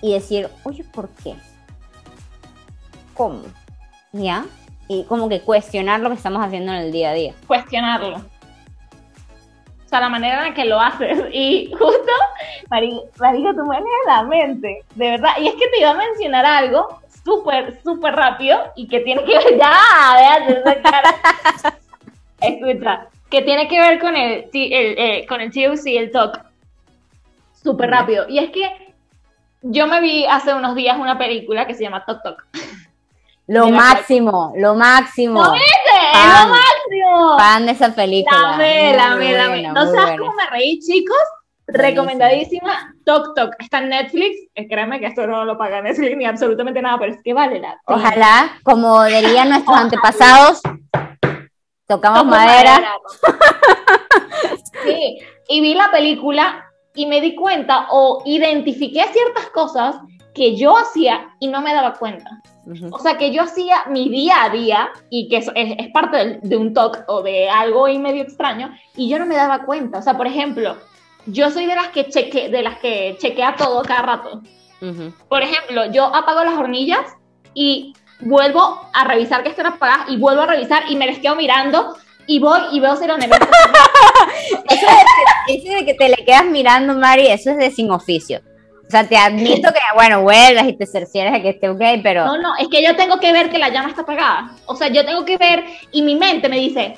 y 0.00 0.12
decir, 0.12 0.48
oye, 0.62 0.84
¿por 0.84 1.08
qué? 1.08 1.34
¿Cómo? 3.14 3.42
¿Ya? 4.12 4.46
Y 4.86 5.02
como 5.04 5.28
que 5.28 5.40
cuestionar 5.40 6.00
lo 6.00 6.08
que 6.08 6.14
estamos 6.14 6.44
haciendo 6.44 6.72
en 6.72 6.78
el 6.78 6.92
día 6.92 7.10
a 7.10 7.14
día. 7.14 7.34
Cuestionarlo. 7.48 8.37
O 9.88 9.90
sea, 9.90 10.00
la 10.00 10.10
manera 10.10 10.40
en 10.40 10.50
la 10.50 10.54
que 10.54 10.66
lo 10.66 10.78
haces. 10.78 11.18
Y 11.32 11.72
justo, 11.72 12.12
Marico, 12.68 13.54
tú 13.54 13.64
manejas 13.64 14.06
la 14.06 14.22
mente, 14.24 14.82
de 14.94 15.10
verdad. 15.12 15.30
Y 15.40 15.48
es 15.48 15.54
que 15.54 15.66
te 15.66 15.80
iba 15.80 15.92
a 15.92 15.94
mencionar 15.94 16.44
algo 16.44 17.00
súper, 17.24 17.80
súper 17.82 18.14
rápido 18.14 18.70
y 18.76 18.86
que 18.86 19.00
tiene 19.00 19.24
que 19.24 19.38
ver, 19.38 19.58
ya, 19.58 20.36
esa 20.46 20.82
cara. 20.82 21.14
Escucha, 22.38 23.06
que 23.30 23.40
tiene 23.40 23.66
que 23.66 23.80
ver 23.80 23.98
con 23.98 24.14
el, 24.14 24.50
el, 24.52 24.98
eh, 24.98 25.26
con 25.26 25.40
el 25.40 25.50
TUC, 25.50 25.86
el 25.86 26.10
TOC. 26.12 26.38
Súper 27.62 27.88
rápido. 27.88 28.28
Y 28.28 28.40
es 28.40 28.50
que 28.50 28.94
yo 29.62 29.86
me 29.86 30.02
vi 30.02 30.26
hace 30.26 30.52
unos 30.52 30.74
días 30.74 30.98
una 30.98 31.16
película 31.16 31.66
que 31.66 31.72
se 31.72 31.84
llama 31.84 32.04
Tok 32.04 32.22
Tok. 32.22 32.46
Lo 33.46 33.70
máximo, 33.70 34.52
lo 34.54 34.74
máximo. 34.74 35.42
¿No 35.42 35.52
viste? 35.52 35.66
lo 36.12 36.48
máximo. 36.50 36.77
Fan 37.38 37.66
de 37.66 37.72
esa 37.72 37.94
película. 37.94 38.36
Dame, 38.36 38.94
dame, 38.96 39.32
dame. 39.34 39.62
¿No 39.62 39.92
sabes 39.92 40.18
cómo 40.18 40.32
me 40.34 40.46
reí, 40.50 40.78
chicos? 40.80 41.16
Recomendadísima, 41.66 42.94
Tok 43.04 43.34
Tok. 43.34 43.54
Está 43.58 43.78
en 43.78 43.90
Netflix. 43.90 44.48
Eh, 44.54 44.66
créeme 44.68 45.00
que 45.00 45.06
esto 45.06 45.26
no 45.26 45.44
lo 45.44 45.58
paga 45.58 45.82
Netflix 45.82 46.16
ni 46.16 46.24
absolutamente 46.24 46.80
nada, 46.80 46.98
pero 46.98 47.12
es 47.12 47.22
que 47.22 47.34
vale 47.34 47.60
la 47.60 47.78
Ojalá, 47.84 48.58
como 48.62 49.04
dirían 49.04 49.50
nuestros 49.50 49.76
antepasados, 49.76 50.62
tocamos 51.86 52.24
madera. 52.24 52.94
sí, 54.82 55.18
y 55.48 55.60
vi 55.60 55.74
la 55.74 55.90
película 55.90 56.64
y 56.94 57.04
me 57.06 57.20
di 57.20 57.34
cuenta 57.34 57.86
o 57.90 58.22
identifiqué 58.24 59.04
ciertas 59.12 59.50
cosas 59.50 59.96
que 60.34 60.56
yo 60.56 60.76
hacía 60.76 61.28
y 61.38 61.48
no 61.48 61.60
me 61.60 61.74
daba 61.74 61.94
cuenta. 61.94 62.30
O 62.90 62.98
sea, 62.98 63.16
que 63.16 63.32
yo 63.32 63.42
hacía 63.42 63.84
mi 63.88 64.08
día 64.08 64.44
a 64.44 64.50
día 64.50 64.90
y 65.10 65.28
que 65.28 65.38
es, 65.38 65.50
es, 65.54 65.88
parte 65.92 66.40
de, 66.42 66.56
un 66.56 66.74
talk 66.74 67.04
o 67.06 67.22
de 67.22 67.48
algo 67.48 67.86
ahí 67.86 67.98
medio 67.98 68.22
extraño 68.22 68.74
y 68.94 69.08
yo 69.08 69.18
no 69.18 69.26
me 69.26 69.36
daba 69.36 69.64
cuenta. 69.64 69.98
O 69.98 70.02
sea, 70.02 70.16
por 70.16 70.26
ejemplo, 70.26 70.76
yo 71.26 71.50
soy 71.50 71.66
de 71.66 71.74
las 71.74 71.88
que 71.88 72.08
cheque, 72.08 72.48
de 72.48 72.62
las 72.62 72.78
que 72.78 73.16
chequea 73.18 73.56
todo 73.56 73.82
cada 73.82 74.02
rato. 74.02 74.42
Por 75.28 75.42
ejemplo, 75.42 75.90
yo 75.90 76.04
apago 76.04 76.44
las 76.44 76.56
hornillas 76.58 77.00
y 77.52 77.94
vuelvo 78.20 78.80
a 78.92 79.04
revisar 79.04 79.42
que 79.42 79.48
estén 79.48 79.66
apagadas 79.66 80.08
y 80.08 80.16
vuelvo 80.16 80.42
a 80.42 80.46
revisar 80.46 80.84
y 80.88 80.96
me 80.96 81.06
les 81.06 81.18
quedo 81.18 81.36
mirando 81.36 81.96
y 82.26 82.38
voy 82.38 82.60
y 82.72 82.80
veo 82.80 82.94
cero 82.96 83.16
eso, 84.70 84.86
eso 85.48 85.72
de 85.72 85.84
que 85.86 85.94
te 85.94 86.08
le 86.08 86.24
quedas 86.24 86.44
mirando, 86.44 86.94
Mari, 86.94 87.28
eso 87.28 87.50
es 87.50 87.56
de 87.56 87.70
sin 87.70 87.90
oficio. 87.90 88.40
O 88.88 88.90
sea, 88.90 89.06
te 89.06 89.18
admito 89.18 89.70
que, 89.70 89.80
bueno, 89.94 90.22
vuelvas 90.22 90.66
y 90.66 90.72
te 90.72 90.86
cercieres 90.86 91.34
de 91.34 91.42
que 91.42 91.50
esté 91.50 91.68
ok, 91.68 92.00
pero... 92.02 92.24
No, 92.24 92.38
no, 92.38 92.56
es 92.56 92.68
que 92.68 92.82
yo 92.82 92.96
tengo 92.96 93.20
que 93.20 93.32
ver 93.32 93.50
que 93.50 93.58
la 93.58 93.68
llama 93.68 93.90
está 93.90 94.00
apagada. 94.00 94.52
O 94.64 94.74
sea, 94.76 94.88
yo 94.88 95.04
tengo 95.04 95.26
que 95.26 95.36
ver 95.36 95.62
y 95.92 96.00
mi 96.00 96.16
mente 96.16 96.48
me 96.48 96.56
dice, 96.56 96.96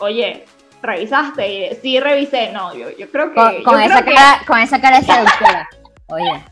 oye, 0.00 0.44
¿revisaste? 0.82 1.78
Sí, 1.80 1.98
revisé. 1.98 2.52
No, 2.52 2.74
yo, 2.74 2.90
yo 2.90 3.10
creo 3.10 3.32
que... 3.32 3.62
Con, 3.62 3.80
esa, 3.80 4.04
cara, 4.04 4.42
con 4.46 4.58
esa 4.58 4.82
cara 4.82 5.00
de 5.00 5.06
seductora. 5.06 5.66
Oye, 6.08 6.44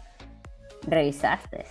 ¿revisaste? 0.86 1.66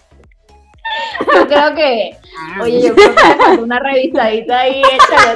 Yo 1.33 1.47
creo 1.47 1.73
que... 1.73 2.15
Ah. 2.39 2.59
Oye, 2.61 2.83
yo 2.83 2.93
creo 2.93 3.15
que 3.15 3.61
una 3.61 3.79
revisadita 3.79 4.59
ahí 4.59 4.79
hecha 4.79 5.35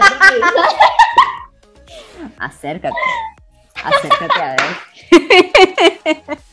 Acércate. 2.37 2.93
Acércate 3.83 4.39
a 4.39 4.55
ver. 4.55 6.37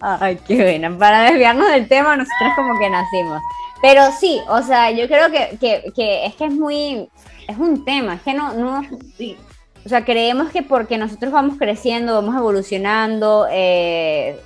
Ay, 0.00 0.38
qué 0.46 0.56
buena. 0.56 0.96
Para 0.98 1.22
desviarnos 1.22 1.68
del 1.70 1.88
tema, 1.88 2.16
nosotros 2.16 2.52
como 2.56 2.78
que 2.78 2.90
nacimos. 2.90 3.40
Pero 3.82 4.02
sí, 4.18 4.40
o 4.48 4.62
sea, 4.62 4.90
yo 4.90 5.06
creo 5.08 5.30
que, 5.30 5.58
que, 5.58 6.24
es 6.24 6.34
que 6.34 6.44
es 6.44 6.52
muy, 6.52 7.08
es 7.46 7.58
un 7.58 7.84
tema, 7.84 8.14
es 8.14 8.22
que 8.22 8.32
no, 8.32 8.54
no, 8.54 8.82
sí. 9.18 9.36
o 9.84 9.88
sea, 9.88 10.04
creemos 10.04 10.50
que 10.50 10.62
porque 10.62 10.96
nosotros 10.96 11.32
vamos 11.32 11.58
creciendo, 11.58 12.14
vamos 12.14 12.34
evolucionando, 12.34 13.46
eh, 13.50 14.40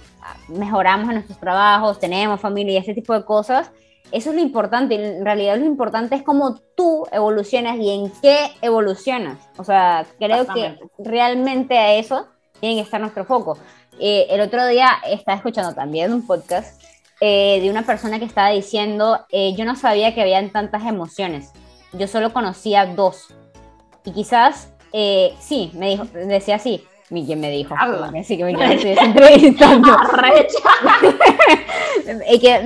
mejoramos 0.48 1.08
en 1.10 1.14
nuestros 1.14 1.38
trabajos, 1.38 2.00
tenemos 2.00 2.40
familia 2.40 2.74
y 2.74 2.76
ese 2.78 2.94
tipo 2.94 3.14
de 3.14 3.24
cosas, 3.24 3.70
eso 4.10 4.30
es 4.30 4.36
lo 4.36 4.42
importante. 4.42 4.94
En 4.94 5.24
realidad 5.24 5.56
lo 5.58 5.66
importante 5.66 6.16
es 6.16 6.22
cómo 6.22 6.56
tú 6.74 7.06
evolucionas 7.12 7.76
y 7.78 7.90
en 7.90 8.12
qué 8.22 8.50
evolucionas. 8.62 9.38
O 9.56 9.64
sea, 9.64 10.06
creo 10.18 10.46
que 10.46 10.78
realmente 10.98 11.78
a 11.78 11.94
eso 11.94 12.26
tiene 12.60 12.76
que 12.76 12.82
estar 12.82 13.00
nuestro 13.00 13.24
foco. 13.24 13.58
Eh, 14.00 14.26
el 14.30 14.40
otro 14.40 14.66
día 14.66 14.90
estaba 15.06 15.36
escuchando 15.36 15.74
también 15.74 16.12
un 16.12 16.26
podcast 16.26 16.80
eh, 17.20 17.60
de 17.60 17.70
una 17.70 17.82
persona 17.82 18.18
que 18.18 18.24
estaba 18.24 18.50
diciendo, 18.50 19.26
eh, 19.30 19.54
yo 19.56 19.64
no 19.64 19.74
sabía 19.74 20.14
que 20.14 20.22
habían 20.22 20.50
tantas 20.50 20.86
emociones, 20.86 21.50
yo 21.92 22.06
solo 22.06 22.32
conocía 22.32 22.86
dos. 22.86 23.34
Y 24.04 24.12
quizás, 24.12 24.72
sí, 25.40 25.70
me 25.74 25.90
dijo, 25.90 26.04
decía 26.04 26.56
así, 26.56 26.84
¿quién 27.08 27.40
me 27.40 27.50
dijo? 27.50 27.74
Sí, 28.22 28.36
que 28.36 28.44
me 28.44 28.52
entrevistando. 28.52 29.88
y 32.30 32.38
que 32.38 32.60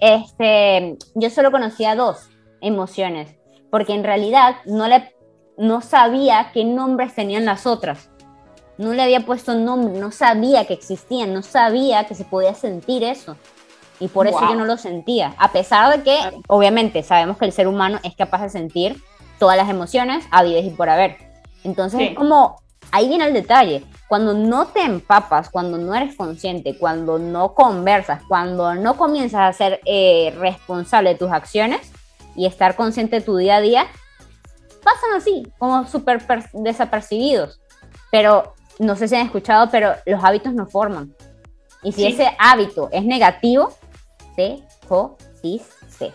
este, 0.00 0.96
yo 1.14 1.30
solo 1.30 1.50
conocía 1.50 1.94
dos 1.94 2.30
emociones, 2.60 3.36
porque 3.70 3.92
en 3.92 4.04
realidad 4.04 4.56
no, 4.64 4.88
le, 4.88 5.14
no 5.58 5.82
sabía 5.82 6.50
qué 6.52 6.64
nombres 6.64 7.14
tenían 7.14 7.44
las 7.44 7.66
otras 7.66 8.10
no 8.78 8.92
le 8.92 9.02
había 9.02 9.26
puesto 9.26 9.54
nombre, 9.54 9.98
no 9.98 10.12
sabía 10.12 10.64
que 10.64 10.72
existían, 10.72 11.34
no 11.34 11.42
sabía 11.42 12.06
que 12.06 12.14
se 12.14 12.24
podía 12.24 12.54
sentir 12.54 13.02
eso. 13.02 13.36
Y 14.00 14.06
por 14.06 14.28
eso 14.28 14.38
yo 14.40 14.54
no 14.54 14.64
lo 14.64 14.76
sentía. 14.76 15.34
A 15.38 15.50
pesar 15.50 15.96
de 15.96 16.04
que, 16.04 16.16
obviamente, 16.46 17.02
sabemos 17.02 17.36
que 17.36 17.46
el 17.46 17.52
ser 17.52 17.66
humano 17.66 17.98
es 18.04 18.14
capaz 18.14 18.42
de 18.42 18.50
sentir 18.50 19.02
todas 19.40 19.56
las 19.56 19.68
emociones 19.68 20.24
habidas 20.30 20.64
y 20.64 20.70
por 20.70 20.88
haber. 20.88 21.16
Entonces, 21.64 22.10
es 22.10 22.16
como, 22.16 22.62
ahí 22.92 23.08
viene 23.08 23.26
el 23.26 23.32
detalle. 23.32 23.84
Cuando 24.06 24.34
no 24.34 24.68
te 24.68 24.82
empapas, 24.82 25.50
cuando 25.50 25.78
no 25.78 25.94
eres 25.96 26.16
consciente, 26.16 26.78
cuando 26.78 27.18
no 27.18 27.54
conversas, 27.54 28.22
cuando 28.28 28.76
no 28.76 28.96
comienzas 28.96 29.40
a 29.40 29.52
ser 29.52 29.80
eh, 29.84 30.32
responsable 30.38 31.10
de 31.10 31.16
tus 31.16 31.32
acciones 31.32 31.90
y 32.36 32.46
estar 32.46 32.76
consciente 32.76 33.16
de 33.16 33.22
tu 33.26 33.36
día 33.36 33.56
a 33.56 33.60
día, 33.60 33.86
pasan 34.84 35.12
así, 35.16 35.42
como 35.58 35.88
súper 35.88 36.24
desapercibidos. 36.52 37.60
Pero 38.12 38.54
no 38.78 38.96
sé 38.96 39.08
si 39.08 39.16
han 39.16 39.26
escuchado, 39.26 39.68
pero 39.70 39.92
los 40.06 40.22
hábitos 40.22 40.54
no 40.54 40.66
forman. 40.66 41.14
Y 41.82 41.92
si 41.92 42.06
ese 42.06 42.30
hábito 42.38 42.88
es 42.92 43.04
negativo, 43.04 43.72
te 44.36 44.62
jodiste. 44.88 46.12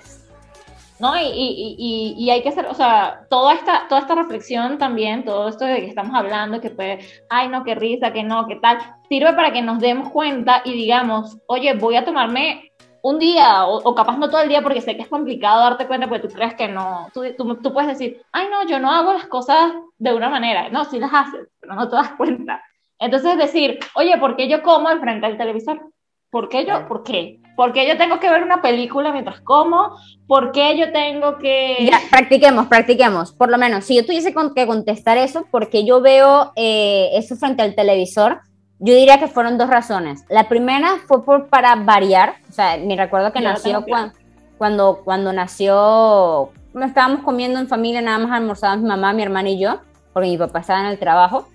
¿no? 0.99 1.17
Y, 1.17 1.25
y, 1.25 2.15
y, 2.17 2.29
hay 2.29 2.41
que 2.41 2.49
hacer, 2.49 2.65
o 2.67 2.73
sea, 2.73 3.25
toda 3.29 3.55
esta, 3.55 3.87
toda 3.89 4.01
esta 4.01 4.15
reflexión 4.15 4.77
también, 4.77 5.25
todo 5.25 5.49
esto 5.49 5.65
de 5.65 5.81
que 5.81 5.87
estamos 5.87 6.15
hablando, 6.15 6.61
que 6.61 6.69
puede, 6.69 6.99
ay, 7.29 7.49
no, 7.49 7.63
qué 7.65 7.75
risa, 7.75 8.13
que 8.13 8.23
no, 8.23 8.47
qué 8.47 8.55
tal, 8.55 8.77
sirve 9.09 9.33
para 9.33 9.51
que 9.51 9.61
nos 9.61 9.79
demos 9.79 10.09
cuenta 10.11 10.61
y 10.63 10.71
digamos, 10.73 11.37
oye, 11.47 11.73
voy 11.73 11.97
a 11.97 12.05
tomarme 12.05 12.71
un 13.03 13.19
día, 13.19 13.65
o, 13.67 13.93
capaz 13.95 14.17
no 14.17 14.29
todo 14.29 14.41
el 14.41 14.47
día, 14.47 14.61
porque 14.63 14.79
sé 14.79 14.95
que 14.95 15.01
es 15.01 15.09
complicado 15.09 15.59
darte 15.59 15.87
cuenta, 15.87 16.07
porque 16.07 16.25
tú 16.25 16.33
crees 16.33 16.53
que 16.53 16.69
no, 16.69 17.09
tú, 17.13 17.21
tú, 17.37 17.55
tú, 17.55 17.73
puedes 17.73 17.89
decir, 17.89 18.21
ay, 18.31 18.47
no, 18.49 18.65
yo 18.65 18.79
no 18.79 18.89
hago 18.89 19.11
las 19.11 19.27
cosas 19.27 19.73
de 19.97 20.13
una 20.13 20.29
manera, 20.29 20.69
no, 20.69 20.85
sí 20.85 20.99
las 20.99 21.13
haces, 21.13 21.49
pero 21.59 21.75
no 21.75 21.89
te 21.89 21.97
das 21.97 22.13
cuenta. 22.13 22.63
Entonces 22.97 23.37
decir, 23.37 23.77
oye, 23.95 24.17
¿por 24.17 24.37
qué 24.37 24.47
yo 24.47 24.63
como 24.63 24.89
enfrente 24.89 25.27
del 25.27 25.37
televisor? 25.37 25.81
¿Por 26.29 26.47
qué 26.47 26.65
yo? 26.65 26.87
¿Por 26.87 27.03
qué? 27.03 27.41
¿Por 27.57 27.73
qué 27.73 27.85
yo 27.85 27.97
tengo 27.97 28.21
que 28.21 28.29
ver 28.29 28.41
una 28.41 28.61
película 28.61 29.11
mientras 29.11 29.41
como? 29.41 29.97
¿Por 30.25 30.53
qué 30.53 30.77
yo 30.77 30.93
tengo 30.93 31.37
que...? 31.37 31.85
Ya, 31.91 31.99
practiquemos, 32.09 32.67
practiquemos. 32.67 33.33
Por 33.33 33.51
lo 33.51 33.57
menos, 33.57 33.83
si 33.83 33.97
yo 33.97 34.05
tuviese 34.05 34.33
que 34.55 34.65
contestar 34.65 35.17
eso, 35.17 35.45
porque 35.51 35.85
yo 35.85 35.99
veo 35.99 36.53
eh, 36.55 37.09
eso 37.15 37.35
frente 37.35 37.63
al 37.63 37.75
televisor, 37.75 38.39
yo 38.83 38.93
diría 38.93 39.17
que 39.17 39.27
fueron 39.27 39.57
dos 39.57 39.69
razones. 39.69 40.25
La 40.27 40.49
primera 40.49 40.97
fue 41.07 41.23
por, 41.23 41.47
para 41.47 41.73
variar. 41.75 42.35
O 42.49 42.51
sea, 42.51 42.77
me 42.77 42.97
recuerdo 42.97 43.31
que 43.31 43.39
nació 43.39 43.85
cuando, 43.85 44.13
cuando, 44.57 45.01
cuando 45.05 45.31
nació... 45.31 46.49
Estábamos 46.75 47.23
comiendo 47.23 47.59
en 47.59 47.69
familia, 47.69 48.01
nada 48.01 48.17
más 48.17 48.31
almorzábamos 48.31 48.83
mi 48.83 48.89
mamá, 48.89 49.13
mi 49.13 49.23
hermana 49.23 49.49
y 49.49 49.59
yo, 49.59 49.79
porque 50.11 50.27
mi 50.27 50.37
papá 50.37 50.59
estaba 50.59 50.81
en 50.81 50.87
el 50.87 50.99
trabajo. 50.99 51.47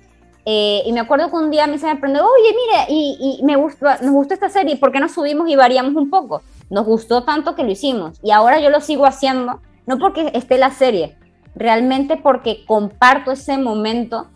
Eh, 0.46 0.82
y 0.86 0.92
me 0.94 1.00
acuerdo 1.00 1.28
que 1.28 1.36
un 1.36 1.50
día 1.50 1.64
a 1.64 1.66
mí 1.66 1.76
se 1.76 1.84
me 1.84 1.92
aprendió, 1.92 2.24
oye, 2.24 2.54
mire, 2.56 2.86
y, 2.88 3.40
me 3.44 3.56
gusta, 3.56 3.98
nos 4.00 4.12
gustó 4.12 4.32
esta 4.32 4.48
serie, 4.48 4.76
¿por 4.76 4.90
qué 4.90 4.98
no 4.98 5.10
subimos 5.10 5.50
y 5.50 5.56
variamos 5.56 5.94
un 5.96 6.08
poco? 6.08 6.40
Nos 6.70 6.86
gustó 6.86 7.24
tanto 7.24 7.54
que 7.54 7.62
lo 7.62 7.70
hicimos. 7.70 8.18
Y 8.22 8.30
ahora 8.30 8.58
yo 8.58 8.70
lo 8.70 8.80
sigo 8.80 9.04
haciendo, 9.04 9.60
no 9.86 9.98
porque 9.98 10.30
esté 10.32 10.56
la 10.56 10.70
serie, 10.70 11.18
realmente 11.54 12.16
porque 12.16 12.64
comparto 12.64 13.32
ese 13.32 13.58
momento 13.58 14.28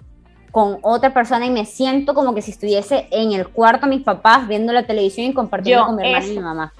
con 0.53 0.79
otra 0.83 1.15
persona 1.15 1.47
y 1.47 1.51
me 1.51 1.65
siento 1.65 2.15
como 2.15 2.35
que 2.35 2.43
si 2.43 2.51
estuviese 2.51 3.09
en 3.11 3.33
el 3.33 3.49
cuarto 3.49 3.87
de 3.87 3.97
mis 3.97 4.05
papás 4.05 4.47
viendo 4.47 4.73
la 4.73 4.87
televisión 4.87 5.27
y 5.27 5.33
compartiendo 5.33 5.87
con 5.87 5.97
mi 5.97 6.07
hermana 6.07 6.27
y 6.27 6.31
mi 6.31 6.41
mamá. 6.41 6.73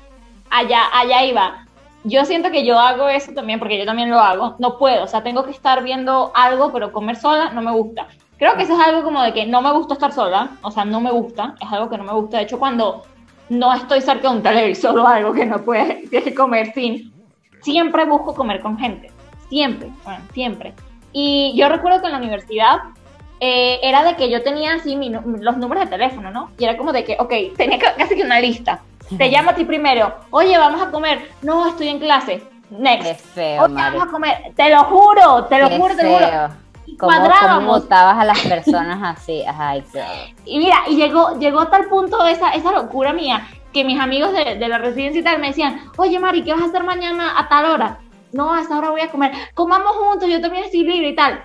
Allá, 0.51 0.83
allá 0.93 1.25
iba. 1.25 1.67
Yo 2.05 2.25
siento 2.27 2.51
que 2.51 2.67
yo 2.67 2.79
hago 2.79 3.09
eso 3.09 3.33
también 3.33 3.59
porque 3.59 3.79
yo 3.79 3.87
también 3.87 4.11
lo 4.11 4.21
hago. 4.21 4.57
No 4.59 4.77
puedo, 4.77 5.05
o 5.05 5.07
sea, 5.07 5.23
tengo 5.23 5.45
que 5.45 5.53
estar 5.53 5.83
viendo 5.83 6.33
algo, 6.35 6.71
pero 6.71 6.93
comer 6.93 7.17
sola 7.17 7.51
no 7.55 7.63
me 7.63 7.73
gusta. 7.73 8.09
Creo 8.37 8.57
que 8.57 8.65
eso 8.65 8.75
es 8.75 8.87
algo 8.87 9.05
como 9.05 9.23
de 9.23 9.33
que 9.33 9.47
no 9.47 9.63
me 9.63 9.73
gusta 9.73 9.95
estar 9.95 10.13
sola, 10.13 10.51
o 10.63 10.71
sea, 10.71 10.85
no 10.85 11.01
me 11.01 11.11
gusta, 11.11 11.55
es 11.59 11.73
algo 11.73 11.89
que 11.89 11.97
no 11.97 12.05
me 12.05 12.13
gusta. 12.13 12.37
De 12.37 12.43
hecho, 12.43 12.59
cuando 12.59 13.05
no 13.49 13.73
estoy 13.73 14.03
cerca 14.03 14.29
de 14.29 14.37
un 14.37 14.43
televisor 14.43 14.99
o 14.99 15.07
algo 15.07 15.33
que 15.33 15.47
no 15.47 15.63
puede 15.63 16.05
que 16.11 16.35
comer 16.35 16.75
sin, 16.75 17.11
siempre 17.63 18.05
busco 18.05 18.35
comer 18.35 18.61
con 18.61 18.77
gente, 18.77 19.11
siempre, 19.49 19.89
bueno, 20.05 20.25
siempre. 20.35 20.75
Y 21.13 21.55
yo 21.57 21.69
recuerdo 21.69 22.01
que 22.01 22.07
en 22.07 22.13
la 22.13 22.19
universidad 22.19 22.79
eh, 23.45 23.81
era 23.83 24.05
de 24.05 24.15
que 24.15 24.31
yo 24.31 24.41
tenía 24.45 24.75
así 24.75 24.95
los 24.95 25.57
números 25.57 25.83
de 25.83 25.91
teléfono, 25.91 26.31
¿no? 26.31 26.53
Y 26.59 26.63
era 26.65 26.77
como 26.77 26.93
de 26.93 27.03
que, 27.03 27.17
ok, 27.19 27.57
tenía 27.57 27.77
casi 27.77 28.15
que 28.15 28.23
una 28.23 28.39
lista. 28.39 28.81
Te 29.19 29.29
llamo 29.31 29.51
a 29.51 29.55
ti 29.57 29.65
primero, 29.65 30.15
oye, 30.31 30.57
vamos 30.57 30.81
a 30.81 30.93
comer. 30.93 31.29
No, 31.43 31.67
estoy 31.67 31.89
en 31.89 31.99
clase. 31.99 32.41
Next. 32.71 33.05
Qué 33.05 33.15
feo, 33.17 33.65
oye, 33.65 33.75
vamos 33.75 34.05
a 34.05 34.07
comer. 34.07 34.53
Te 34.55 34.71
lo 34.71 34.85
juro, 34.85 35.47
te 35.47 35.59
lo 35.59 35.71
juro, 35.71 35.97
te 35.97 36.03
lo 36.05 36.11
juro 36.11 36.63
¿Cómo, 37.01 37.67
votabas 37.67 38.17
a 38.17 38.25
las 38.25 38.39
personas 38.43 39.19
así? 39.19 39.43
Ay, 39.45 39.83
Y 40.45 40.59
mira, 40.61 40.77
y 40.87 40.95
llegó, 40.95 41.37
llegó 41.41 41.63
a 41.63 41.71
tal 41.71 41.87
punto 41.87 42.25
esa, 42.29 42.51
esa 42.51 42.71
locura 42.71 43.13
mía 43.13 43.49
que 43.73 43.83
mis 43.83 43.99
amigos 43.99 44.33
de, 44.35 44.55
de, 44.55 44.69
la 44.69 44.79
residencia 44.79 45.21
y 45.21 45.25
tal 45.25 45.41
me 45.41 45.49
decían, 45.49 45.81
oye 45.97 46.21
Mari, 46.21 46.45
¿qué 46.45 46.53
vas 46.53 46.63
a 46.63 46.67
hacer 46.67 46.85
mañana 46.85 47.41
a 47.41 47.49
tal 47.49 47.65
hora? 47.65 47.99
No, 48.31 48.55
a 48.55 48.61
esa 48.61 48.79
hora 48.79 48.91
voy 48.91 49.01
a 49.01 49.11
comer. 49.11 49.33
Comamos 49.55 49.97
juntos, 49.97 50.29
yo 50.29 50.41
también 50.41 50.65
estoy 50.65 50.85
libre 50.85 51.09
y 51.09 51.17
tal. 51.17 51.43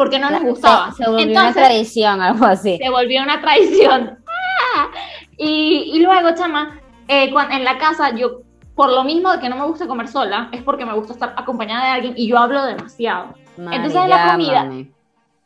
Porque 0.00 0.18
no 0.18 0.30
les 0.30 0.42
gustaba. 0.42 0.92
Se, 0.92 1.06
volvió 1.06 1.30
una 1.30 1.52
tradición, 1.52 2.22
algo 2.22 2.46
así. 2.46 2.78
Se 2.78 2.88
volvió 2.88 3.22
una 3.22 3.38
tradición. 3.42 4.18
¡Ah! 4.26 4.88
Y, 5.36 5.92
y, 5.94 6.00
luego, 6.00 6.34
chama, 6.34 6.80
eh, 7.08 7.30
cuando, 7.30 7.54
en 7.54 7.64
la 7.64 7.76
casa 7.76 8.14
yo, 8.14 8.42
por 8.74 8.90
lo 8.90 9.04
mismo 9.04 9.30
de 9.30 9.40
que 9.40 9.48
no 9.50 9.56
me 9.56 9.66
gusta 9.66 9.86
comer 9.86 10.08
sola, 10.08 10.48
es 10.52 10.62
porque 10.62 10.86
me 10.86 10.94
gusta 10.94 11.14
estar 11.14 11.34
acompañada 11.36 11.84
de 11.84 11.90
alguien 11.90 12.14
y 12.16 12.28
yo 12.28 12.38
hablo 12.38 12.62
demasiado. 12.64 13.34
Entonces 13.58 14.02
en 14.02 14.08
la 14.10 14.32
comida... 14.32 14.70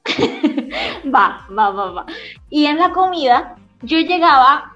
va, 1.14 1.46
va, 1.56 1.70
va, 1.70 1.90
va. 1.90 2.06
Y 2.50 2.66
en 2.66 2.78
la 2.78 2.90
comida 2.90 3.56
yo 3.82 3.98
llegaba 3.98 4.72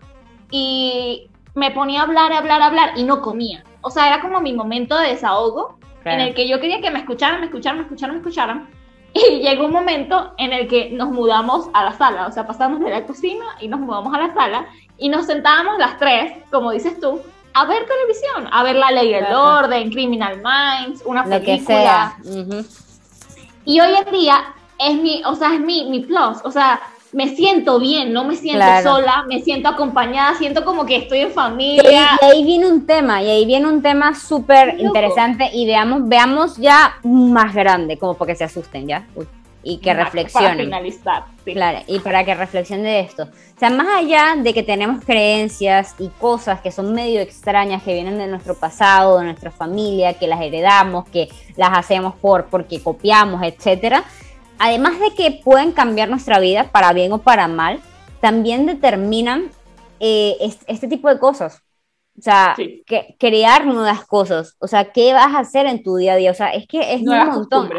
y 0.50 1.28
me 1.54 1.70
ponía 1.70 2.00
a 2.00 2.04
hablar, 2.04 2.32
a 2.32 2.38
hablar, 2.38 2.62
a 2.62 2.66
hablar 2.66 2.90
y 2.96 3.04
no 3.04 3.20
comía. 3.20 3.64
O 3.80 3.90
sea, 3.90 4.08
era 4.08 4.20
como 4.20 4.40
mi 4.40 4.52
momento 4.52 4.96
de 4.98 5.08
desahogo 5.08 5.78
en 6.04 6.20
el 6.20 6.34
que 6.34 6.48
yo 6.48 6.60
quería 6.60 6.80
que 6.80 6.90
me 6.90 7.00
escucharan, 7.00 7.40
me 7.40 7.46
escucharan, 7.46 7.78
me 7.78 7.84
escucharan, 7.84 8.14
me 8.14 8.20
escucharan. 8.20 8.77
Y 9.12 9.40
llegó 9.40 9.66
un 9.66 9.72
momento 9.72 10.32
en 10.36 10.52
el 10.52 10.68
que 10.68 10.90
nos 10.90 11.08
mudamos 11.10 11.68
a 11.72 11.84
la 11.84 11.92
sala, 11.92 12.26
o 12.26 12.32
sea, 12.32 12.46
pasamos 12.46 12.80
de 12.80 12.90
la 12.90 13.06
cocina 13.06 13.44
y 13.60 13.68
nos 13.68 13.80
mudamos 13.80 14.14
a 14.14 14.18
la 14.18 14.34
sala 14.34 14.66
y 14.98 15.08
nos 15.08 15.26
sentábamos 15.26 15.78
las 15.78 15.98
tres, 15.98 16.32
como 16.50 16.72
dices 16.72 17.00
tú, 17.00 17.20
a 17.54 17.64
ver 17.64 17.86
televisión, 17.86 18.48
a 18.52 18.62
ver 18.62 18.76
La 18.76 18.90
Ley 18.90 19.12
del 19.12 19.32
Orden, 19.32 19.90
Criminal 19.90 20.36
Minds, 20.36 21.02
una 21.04 21.24
película. 21.24 21.38
Lo 21.38 21.44
que 21.44 21.60
sea. 21.64 22.16
Y 23.64 23.80
hoy 23.80 23.94
en 23.94 24.12
día 24.12 24.54
es 24.78 24.94
mi, 24.96 25.22
o 25.24 25.34
sea, 25.34 25.54
es 25.54 25.60
mi, 25.60 25.88
mi 25.90 26.00
plus, 26.00 26.38
o 26.44 26.50
sea, 26.50 26.80
me 27.12 27.34
siento 27.34 27.78
bien, 27.78 28.12
no 28.12 28.24
me 28.24 28.36
siento 28.36 28.64
sola, 28.82 29.24
me 29.28 29.40
siento 29.40 29.68
acompañada, 29.68 30.36
siento 30.36 30.64
como 30.64 30.84
que 30.84 30.96
estoy 30.96 31.20
en 31.20 31.32
familia. 31.32 32.18
Y, 32.20 32.24
ahí 32.24 32.44
viene 32.44 32.66
un 32.66 32.86
tema, 32.86 33.22
y 33.22 33.30
ahí 33.30 33.46
viene 33.46 33.66
un 33.66 33.82
tema 33.82 34.14
súper 34.14 34.78
interesante 34.78 35.50
y 35.52 35.66
veamos, 35.66 36.06
veamos 36.06 36.56
ya 36.56 36.98
más 37.02 37.54
grande, 37.54 37.96
como 37.96 38.14
porque 38.14 38.34
se 38.34 38.44
asusten 38.44 38.86
ya. 38.86 39.06
y 39.62 39.78
que 39.78 39.92
reflexionen. 39.92 40.50
Para 40.50 40.64
finalizar. 40.64 41.24
Claro, 41.44 41.80
y 41.86 41.98
para 42.00 42.24
que 42.24 42.34
reflexionen 42.34 42.84
de 42.84 43.00
esto. 43.00 43.24
O 43.24 43.58
sea, 43.58 43.70
más 43.70 43.88
allá 43.88 44.36
de 44.36 44.54
que 44.54 44.62
tenemos 44.62 45.04
creencias 45.04 45.94
y 45.98 46.08
cosas 46.08 46.60
que 46.60 46.70
son 46.70 46.94
medio 46.94 47.20
extrañas, 47.20 47.82
que 47.82 47.92
vienen 47.92 48.18
de 48.18 48.26
nuestro 48.28 48.54
pasado, 48.54 49.18
de 49.18 49.24
nuestra 49.24 49.50
familia, 49.50 50.14
que 50.14 50.26
las 50.26 50.40
heredamos, 50.40 51.08
que 51.08 51.28
las 51.56 51.76
hacemos 51.76 52.14
por 52.16 52.46
porque 52.46 52.80
copiamos, 52.80 53.42
etcétera, 53.42 54.04
además 54.58 54.98
de 55.00 55.14
que 55.14 55.40
pueden 55.44 55.72
cambiar 55.72 56.08
nuestra 56.08 56.38
vida 56.40 56.70
para 56.72 56.92
bien 56.92 57.12
o 57.12 57.18
para 57.18 57.48
mal, 57.48 57.80
también 58.20 58.66
determinan 58.66 59.50
eh, 60.00 60.36
este, 60.66 60.88
tipo 60.88 61.08
de 61.08 61.18
cosas. 61.18 61.62
O 62.18 62.20
sea, 62.22 62.56
que, 62.56 63.16
crear 63.18 63.64
nuevas 63.64 64.04
cosas. 64.04 64.56
O 64.58 64.66
sea, 64.66 64.92
¿qué 64.92 65.12
vas 65.12 65.34
a 65.34 65.40
hacer 65.40 65.66
en 65.66 65.82
tu 65.82 65.96
día 65.96 66.14
a 66.14 66.16
día? 66.16 66.30
O 66.32 66.34
sea, 66.34 66.50
es 66.50 66.66
que 66.66 66.94
es 66.94 67.02
un 67.02 67.16
montón. 67.26 67.70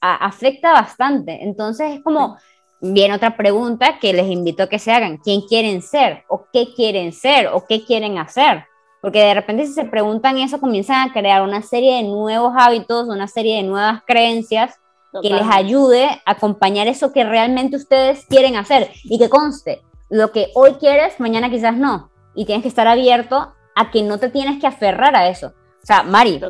afecta 0.00 0.72
bastante. 0.72 1.44
Entonces 1.44 1.94
es 1.94 2.02
como, 2.02 2.36
viene 2.80 3.14
otra 3.14 3.36
pregunta 3.36 3.98
que 4.00 4.12
les 4.12 4.26
invito 4.28 4.64
a 4.64 4.68
que 4.68 4.80
se 4.80 4.92
hagan. 4.92 5.18
¿Quién 5.18 5.42
quieren 5.42 5.80
ser? 5.82 6.24
¿O 6.28 6.46
qué 6.52 6.74
quieren 6.74 7.12
ser? 7.12 7.48
¿O 7.48 7.64
qué 7.66 7.84
quieren 7.84 8.18
hacer? 8.18 8.64
Porque 9.00 9.20
de 9.20 9.34
repente 9.34 9.66
si 9.66 9.72
se 9.72 9.84
preguntan 9.84 10.38
eso, 10.38 10.60
comienzan 10.60 11.08
a 11.08 11.12
crear 11.12 11.42
una 11.42 11.62
serie 11.62 11.96
de 11.96 12.02
nuevos 12.04 12.54
hábitos, 12.56 13.08
una 13.08 13.28
serie 13.28 13.56
de 13.56 13.62
nuevas 13.62 14.02
creencias 14.06 14.78
que 15.20 15.30
les 15.30 15.46
ayude 15.50 16.04
a 16.24 16.32
acompañar 16.32 16.86
eso 16.86 17.12
que 17.12 17.24
realmente 17.24 17.76
ustedes 17.76 18.24
quieren 18.26 18.56
hacer. 18.56 18.90
Y 19.04 19.18
que 19.18 19.28
conste, 19.28 19.82
lo 20.08 20.32
que 20.32 20.48
hoy 20.54 20.74
quieres, 20.74 21.20
mañana 21.20 21.50
quizás 21.50 21.76
no. 21.76 22.10
Y 22.34 22.46
tienes 22.46 22.62
que 22.62 22.68
estar 22.68 22.86
abierto 22.86 23.52
a 23.74 23.90
que 23.90 24.02
no 24.02 24.18
te 24.18 24.28
tienes 24.30 24.60
que 24.60 24.66
aferrar 24.66 25.16
a 25.16 25.28
eso. 25.28 25.48
O 25.82 25.86
sea, 25.86 26.02
Mari, 26.02 26.40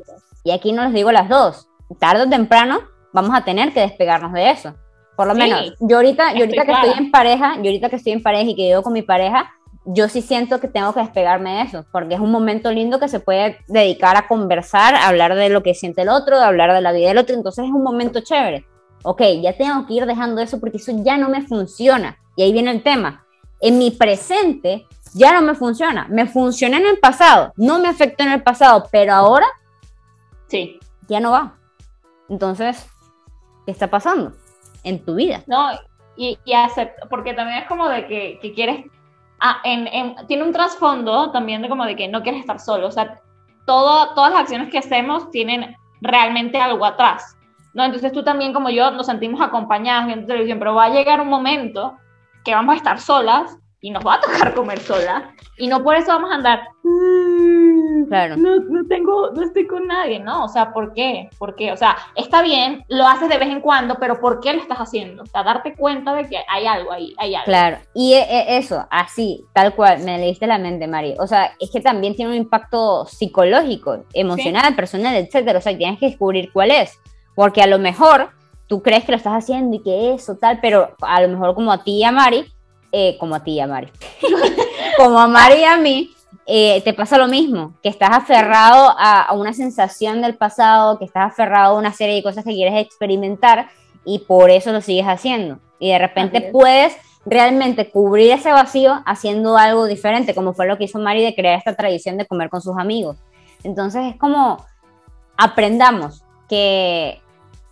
y 0.44 0.50
aquí 0.50 0.72
no 0.72 0.84
les 0.84 0.92
digo 0.92 1.10
las 1.10 1.28
dos, 1.28 1.68
tarde 1.98 2.24
o 2.24 2.28
temprano 2.28 2.80
vamos 3.12 3.34
a 3.34 3.44
tener 3.44 3.72
que 3.72 3.80
despegarnos 3.80 4.32
de 4.32 4.50
eso. 4.50 4.74
Por 5.16 5.26
lo 5.26 5.34
menos, 5.34 5.74
yo 5.80 5.96
ahorita, 5.96 6.32
yo 6.32 6.40
ahorita 6.40 6.64
que 6.64 6.72
estoy 6.72 6.90
en 6.98 7.10
pareja, 7.10 7.56
yo 7.56 7.64
ahorita 7.64 7.90
que 7.90 7.96
estoy 7.96 8.12
en 8.12 8.22
pareja 8.22 8.50
y 8.50 8.56
que 8.56 8.68
vivo 8.68 8.82
con 8.82 8.92
mi 8.92 9.02
pareja, 9.02 9.52
yo 9.84 10.08
sí 10.08 10.22
siento 10.22 10.60
que 10.60 10.68
tengo 10.68 10.92
que 10.92 11.00
despegarme 11.00 11.56
de 11.56 11.62
eso, 11.62 11.84
porque 11.90 12.14
es 12.14 12.20
un 12.20 12.30
momento 12.30 12.70
lindo 12.70 13.00
que 13.00 13.08
se 13.08 13.20
puede 13.20 13.58
dedicar 13.66 14.16
a 14.16 14.28
conversar, 14.28 14.94
a 14.94 15.08
hablar 15.08 15.34
de 15.34 15.48
lo 15.48 15.62
que 15.62 15.74
siente 15.74 16.02
el 16.02 16.08
otro, 16.08 16.38
de 16.38 16.44
hablar 16.44 16.72
de 16.72 16.80
la 16.80 16.92
vida 16.92 17.08
del 17.08 17.18
otro, 17.18 17.34
entonces 17.34 17.64
es 17.64 17.70
un 17.70 17.82
momento 17.82 18.20
chévere. 18.20 18.64
Ok, 19.02 19.22
ya 19.42 19.56
tengo 19.56 19.86
que 19.86 19.94
ir 19.94 20.06
dejando 20.06 20.40
eso 20.40 20.60
porque 20.60 20.76
eso 20.76 20.92
ya 21.02 21.16
no 21.16 21.28
me 21.28 21.42
funciona. 21.42 22.16
Y 22.36 22.44
ahí 22.44 22.52
viene 22.52 22.70
el 22.70 22.84
tema. 22.84 23.26
En 23.60 23.78
mi 23.78 23.90
presente 23.90 24.86
ya 25.14 25.32
no 25.32 25.42
me 25.42 25.54
funciona. 25.54 26.06
Me 26.08 26.26
funcionó 26.26 26.76
en 26.76 26.86
el 26.86 26.98
pasado, 26.98 27.52
no 27.56 27.80
me 27.80 27.88
afectó 27.88 28.22
en 28.22 28.32
el 28.32 28.42
pasado, 28.42 28.88
pero 28.92 29.12
ahora 29.12 29.46
sí. 30.46 30.78
ya 31.08 31.18
no 31.18 31.32
va. 31.32 31.58
Entonces, 32.28 32.88
¿qué 33.66 33.72
está 33.72 33.90
pasando 33.90 34.32
en 34.84 35.04
tu 35.04 35.16
vida? 35.16 35.42
No, 35.48 35.70
y, 36.16 36.38
y 36.44 36.52
acepto, 36.52 37.08
porque 37.08 37.34
también 37.34 37.58
es 37.58 37.68
como 37.68 37.88
de 37.88 38.06
que, 38.06 38.38
que 38.40 38.54
quieres 38.54 38.86
Ah, 39.44 39.60
en, 39.64 40.14
tiene 40.28 40.44
un 40.44 40.52
trasfondo 40.52 41.32
también 41.32 41.62
de 41.62 41.68
como 41.68 41.84
de 41.84 41.96
que 41.96 42.06
no 42.06 42.22
quieres 42.22 42.42
estar 42.42 42.60
solo, 42.60 42.86
o 42.86 42.92
sea, 42.92 43.20
todo, 43.66 44.14
todas 44.14 44.30
las 44.30 44.42
acciones 44.42 44.70
que 44.70 44.78
hacemos 44.78 45.32
tienen 45.32 45.74
realmente 46.00 46.60
algo 46.60 46.84
atrás, 46.84 47.36
¿no? 47.74 47.82
Entonces 47.82 48.12
tú 48.12 48.22
también 48.22 48.52
como 48.52 48.70
yo 48.70 48.92
nos 48.92 49.06
sentimos 49.06 49.40
acompañados 49.40 50.12
en 50.12 50.28
televisión, 50.28 50.60
pero 50.60 50.76
va 50.76 50.84
a 50.84 50.90
llegar 50.90 51.20
un 51.20 51.26
momento 51.26 51.98
que 52.44 52.54
vamos 52.54 52.74
a 52.74 52.76
estar 52.76 53.00
solas 53.00 53.58
y 53.82 53.90
nos 53.90 54.06
va 54.06 54.14
a 54.14 54.20
tocar 54.20 54.54
comer 54.54 54.78
sola 54.78 55.34
y 55.58 55.66
no 55.66 55.82
por 55.82 55.96
eso 55.96 56.08
vamos 56.08 56.30
a 56.30 56.36
andar 56.36 56.60
claro 58.08 58.36
no, 58.36 58.60
no 58.60 58.86
tengo 58.86 59.30
no 59.32 59.42
estoy 59.42 59.66
con 59.66 59.86
nadie 59.86 60.20
no 60.20 60.44
o 60.44 60.48
sea 60.48 60.72
¿por 60.72 60.94
qué? 60.94 61.28
¿por 61.36 61.56
qué? 61.56 61.72
o 61.72 61.76
sea 61.76 61.96
está 62.14 62.42
bien 62.42 62.84
lo 62.88 63.06
haces 63.06 63.28
de 63.28 63.38
vez 63.38 63.48
en 63.48 63.60
cuando 63.60 63.96
pero 63.96 64.20
¿por 64.20 64.40
qué 64.40 64.52
lo 64.52 64.60
estás 64.60 64.78
haciendo? 64.78 65.24
o 65.24 65.26
sea 65.26 65.42
darte 65.42 65.74
cuenta 65.74 66.14
de 66.14 66.28
que 66.28 66.38
hay 66.48 66.66
algo 66.66 66.92
ahí 66.92 67.14
hay 67.18 67.34
algo 67.34 67.46
claro 67.46 67.78
y 67.92 68.14
e, 68.14 68.22
e, 68.22 68.56
eso 68.56 68.86
así 68.88 69.44
tal 69.52 69.74
cual 69.74 69.98
me 70.04 70.16
leíste 70.16 70.46
la 70.46 70.58
mente 70.58 70.86
Mari 70.86 71.16
o 71.18 71.26
sea 71.26 71.52
es 71.58 71.70
que 71.70 71.80
también 71.80 72.14
tiene 72.14 72.30
un 72.30 72.36
impacto 72.36 73.04
psicológico 73.06 74.04
emocional 74.14 74.76
personal 74.76 75.16
etcétera 75.16 75.58
o 75.58 75.62
sea 75.62 75.76
tienes 75.76 75.98
que 75.98 76.06
descubrir 76.06 76.52
cuál 76.52 76.70
es 76.70 76.98
porque 77.34 77.62
a 77.62 77.66
lo 77.66 77.80
mejor 77.80 78.30
tú 78.68 78.80
crees 78.80 79.04
que 79.04 79.12
lo 79.12 79.16
estás 79.16 79.34
haciendo 79.34 79.76
y 79.76 79.82
que 79.82 80.14
eso 80.14 80.36
tal 80.36 80.60
pero 80.62 80.94
a 81.00 81.20
lo 81.20 81.28
mejor 81.28 81.56
como 81.56 81.72
a 81.72 81.82
ti 81.82 81.98
y 81.98 82.04
a 82.04 82.12
Mari 82.12 82.46
eh, 82.92 83.16
como 83.18 83.34
a 83.34 83.42
ti 83.42 83.58
a 83.58 83.66
Mari, 83.66 83.88
como 84.96 85.18
a 85.18 85.26
Mari 85.26 85.60
y 85.60 85.64
a 85.64 85.76
mí, 85.78 86.10
eh, 86.46 86.82
te 86.82 86.92
pasa 86.92 87.18
lo 87.18 87.28
mismo, 87.28 87.74
que 87.82 87.88
estás 87.88 88.10
aferrado 88.10 88.94
a, 88.98 89.32
una 89.32 89.52
sensación 89.52 90.20
del 90.20 90.36
pasado, 90.36 90.98
que 90.98 91.04
estás 91.04 91.32
aferrado 91.32 91.74
a 91.74 91.78
una 91.78 91.92
serie 91.92 92.16
de 92.16 92.22
cosas 92.22 92.44
que 92.44 92.52
quieres 92.52 92.84
experimentar 92.84 93.70
y 94.04 94.20
por 94.20 94.50
eso 94.50 94.72
lo 94.72 94.80
sigues 94.80 95.06
haciendo. 95.06 95.58
Y 95.78 95.90
de 95.90 95.98
repente 95.98 96.50
puedes 96.52 96.94
realmente 97.24 97.90
cubrir 97.90 98.32
ese 98.32 98.50
vacío 98.50 99.02
haciendo 99.06 99.56
algo 99.56 99.86
diferente, 99.86 100.34
como 100.34 100.52
fue 100.52 100.66
lo 100.66 100.76
que 100.76 100.84
hizo 100.84 100.98
Mari 100.98 101.22
de 101.22 101.34
crear 101.34 101.58
esta 101.58 101.74
tradición 101.74 102.16
de 102.18 102.26
comer 102.26 102.50
con 102.50 102.60
sus 102.60 102.76
amigos. 102.76 103.16
Entonces 103.62 104.02
es 104.12 104.16
como 104.18 104.64
aprendamos 105.36 106.24
que 106.48 107.20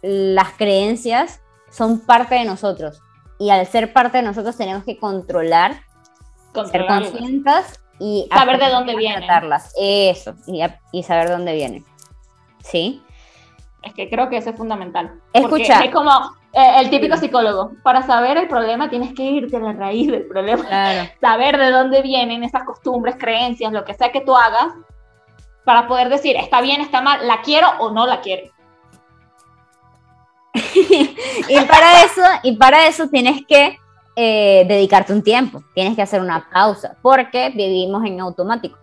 las 0.03 0.53
creencias 0.53 1.41
son 1.71 2.01
parte 2.01 2.37
de 2.37 2.45
nosotros 2.45 3.03
y 3.41 3.49
al 3.49 3.67
ser 3.67 3.93
parte 3.95 4.19
de 4.19 4.23
nosotros 4.23 4.55
tenemos 4.57 4.85
que 4.85 4.99
controlar, 4.99 5.81
ser 6.71 6.87
conscientes 6.87 7.81
y 7.99 8.29
saber 8.31 8.59
de 8.59 8.69
dónde 8.69 8.95
vienen. 8.95 9.25
Eso, 9.79 10.35
y, 10.47 10.63
y, 10.93 11.03
saber 11.03 11.29
de 11.29 11.33
dónde 11.33 11.55
vienen. 11.55 11.85
¿Sí? 12.63 13.03
Es 13.83 13.95
que 13.95 14.11
creo 14.11 14.29
que 14.29 14.37
eso 14.37 14.51
es 14.51 14.57
fundamental. 14.57 15.19
Escucha. 15.33 15.81
Es 15.81 15.91
como 15.91 16.11
eh, 16.53 16.81
el 16.81 16.91
típico 16.91 17.17
psicólogo. 17.17 17.73
Para 17.83 18.03
saber 18.03 18.37
el 18.37 18.47
problema 18.47 18.91
tienes 18.91 19.15
que 19.15 19.23
irte 19.23 19.57
a 19.57 19.61
la 19.61 19.73
raíz 19.73 20.11
del 20.11 20.27
problema. 20.27 20.65
saber 21.23 21.57
de 21.57 21.71
dónde 21.71 22.03
vienen 22.03 22.45
esas 22.45 22.65
costumbres, 22.65 23.17
creencias, 23.19 23.73
lo 23.73 23.87
que 23.87 23.95
sea 23.95 24.13
que 24.13 24.21
tú 24.21 24.37
hagas, 24.37 24.69
para 25.65 25.89
poder 25.89 26.11
decir, 26.11 26.37
está 26.37 26.61
bien, 26.61 26.83
está 26.83 27.01
mal, 27.01 27.27
la 27.27 27.41
quiero 27.41 27.69
o 27.79 27.91
no 27.91 28.07
la 28.07 28.21
quiero. 28.21 28.51
Y 30.55 31.61
para 31.67 32.05
eso, 32.05 32.23
y 32.43 32.57
para 32.57 32.87
eso 32.87 33.09
tienes 33.09 33.43
que 33.47 33.79
eh, 34.17 34.65
dedicarte 34.67 35.13
un 35.13 35.23
tiempo, 35.23 35.63
tienes 35.75 35.95
que 35.95 36.03
hacer 36.03 36.21
una 36.21 36.49
pausa, 36.51 36.97
porque 37.03 37.51
vivimos 37.51 38.05
en 38.05 38.21
automático, 38.21 38.79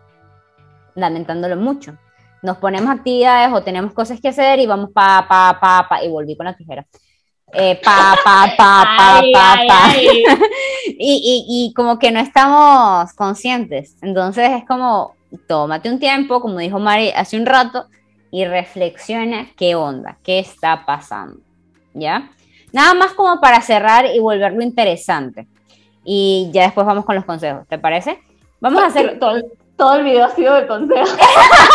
lamentándolo 0.95 1.57
mucho. 1.57 1.97
Nos 2.41 2.57
ponemos 2.57 2.89
actividades 2.89 3.51
o 3.53 3.63
tenemos 3.63 3.93
cosas 3.93 4.21
que 4.21 4.29
hacer 4.29 4.59
y 4.59 4.67
vamos 4.67 4.91
pa, 4.91 5.25
pa, 5.27 5.59
pa, 5.59 5.87
pa, 5.89 6.03
y 6.03 6.09
volví 6.09 6.37
con 6.37 6.45
la 6.45 6.55
tijera. 6.55 6.85
Eh, 7.53 7.79
pa, 7.83 8.15
pa, 8.23 8.53
pa, 8.57 8.85
pa, 8.97 9.21
pa, 9.33 9.57
pa. 9.67 9.93
y, 9.97 10.95
y, 10.97 11.45
y 11.47 11.73
como 11.73 11.99
que 11.99 12.11
no 12.11 12.19
estamos 12.19 13.11
conscientes. 13.13 13.97
Entonces 14.01 14.51
es 14.51 14.65
como, 14.65 15.15
tómate 15.47 15.89
un 15.89 15.99
tiempo, 15.99 16.41
como 16.41 16.59
dijo 16.59 16.79
Mari 16.79 17.11
hace 17.11 17.37
un 17.37 17.45
rato, 17.45 17.87
y 18.31 18.45
reflexiona 18.45 19.47
qué 19.55 19.75
onda, 19.75 20.17
qué 20.23 20.39
está 20.39 20.85
pasando. 20.85 21.46
¿Ya? 21.99 22.31
Nada 22.71 22.93
más 22.93 23.13
como 23.13 23.39
para 23.39 23.61
cerrar 23.61 24.05
y 24.05 24.19
volverlo 24.19 24.61
interesante. 24.61 25.47
Y 26.03 26.49
ya 26.53 26.63
después 26.63 26.87
vamos 26.87 27.05
con 27.05 27.15
los 27.15 27.25
consejos, 27.25 27.67
¿te 27.67 27.77
parece? 27.77 28.19
Vamos 28.59 28.81
a 28.81 28.87
hacer... 28.87 29.19
Todo, 29.19 29.41
todo 29.77 29.95
el 29.97 30.03
video 30.05 30.25
ha 30.25 30.31
sido 30.31 30.55
de 30.55 30.67
consejos. 30.67 31.15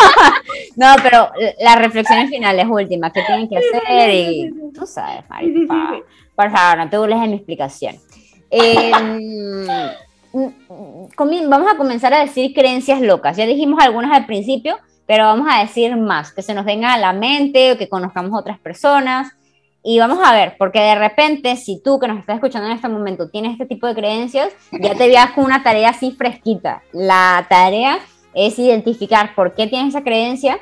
no, 0.76 0.86
pero 1.02 1.30
las 1.60 1.78
reflexiones 1.78 2.28
finales 2.30 2.66
últimas, 2.68 3.12
¿qué 3.12 3.22
tienen 3.22 3.48
que 3.48 3.58
hacer? 3.58 4.10
Y 4.10 4.50
tú 4.74 4.84
sabes, 4.86 5.22
Mari, 5.30 5.68
por 6.34 6.50
favor, 6.50 6.78
no 6.78 6.90
te 6.90 6.98
burles 6.98 7.22
en 7.22 7.30
mi 7.30 7.36
explicación. 7.36 7.96
Em, 8.50 9.66
vamos 11.48 11.72
a 11.72 11.76
comenzar 11.76 12.12
a 12.12 12.20
decir 12.20 12.52
creencias 12.52 13.00
locas. 13.00 13.36
Ya 13.36 13.46
dijimos 13.46 13.82
algunas 13.82 14.10
al 14.10 14.26
principio, 14.26 14.78
pero 15.06 15.24
vamos 15.24 15.46
a 15.50 15.60
decir 15.60 15.96
más, 15.96 16.32
que 16.32 16.42
se 16.42 16.54
nos 16.54 16.64
venga 16.64 16.92
a 16.92 16.98
la 16.98 17.12
mente 17.12 17.72
o 17.72 17.78
que 17.78 17.88
conozcamos 17.88 18.38
otras 18.38 18.58
personas. 18.58 19.32
Y 19.84 19.98
vamos 19.98 20.20
a 20.24 20.32
ver, 20.32 20.54
porque 20.58 20.80
de 20.80 20.94
repente, 20.94 21.56
si 21.56 21.82
tú 21.82 21.98
que 21.98 22.06
nos 22.06 22.18
estás 22.18 22.36
escuchando 22.36 22.68
en 22.68 22.74
este 22.74 22.88
momento 22.88 23.28
tienes 23.28 23.52
este 23.52 23.66
tipo 23.66 23.86
de 23.86 23.94
creencias, 23.94 24.52
ya 24.70 24.94
te 24.94 25.08
veas 25.08 25.32
con 25.32 25.44
una 25.44 25.62
tarea 25.62 25.90
así 25.90 26.12
fresquita. 26.12 26.82
La 26.92 27.46
tarea 27.48 27.98
es 28.32 28.58
identificar 28.58 29.34
por 29.34 29.54
qué 29.54 29.66
tienes 29.66 29.88
esa 29.88 30.04
creencia, 30.04 30.58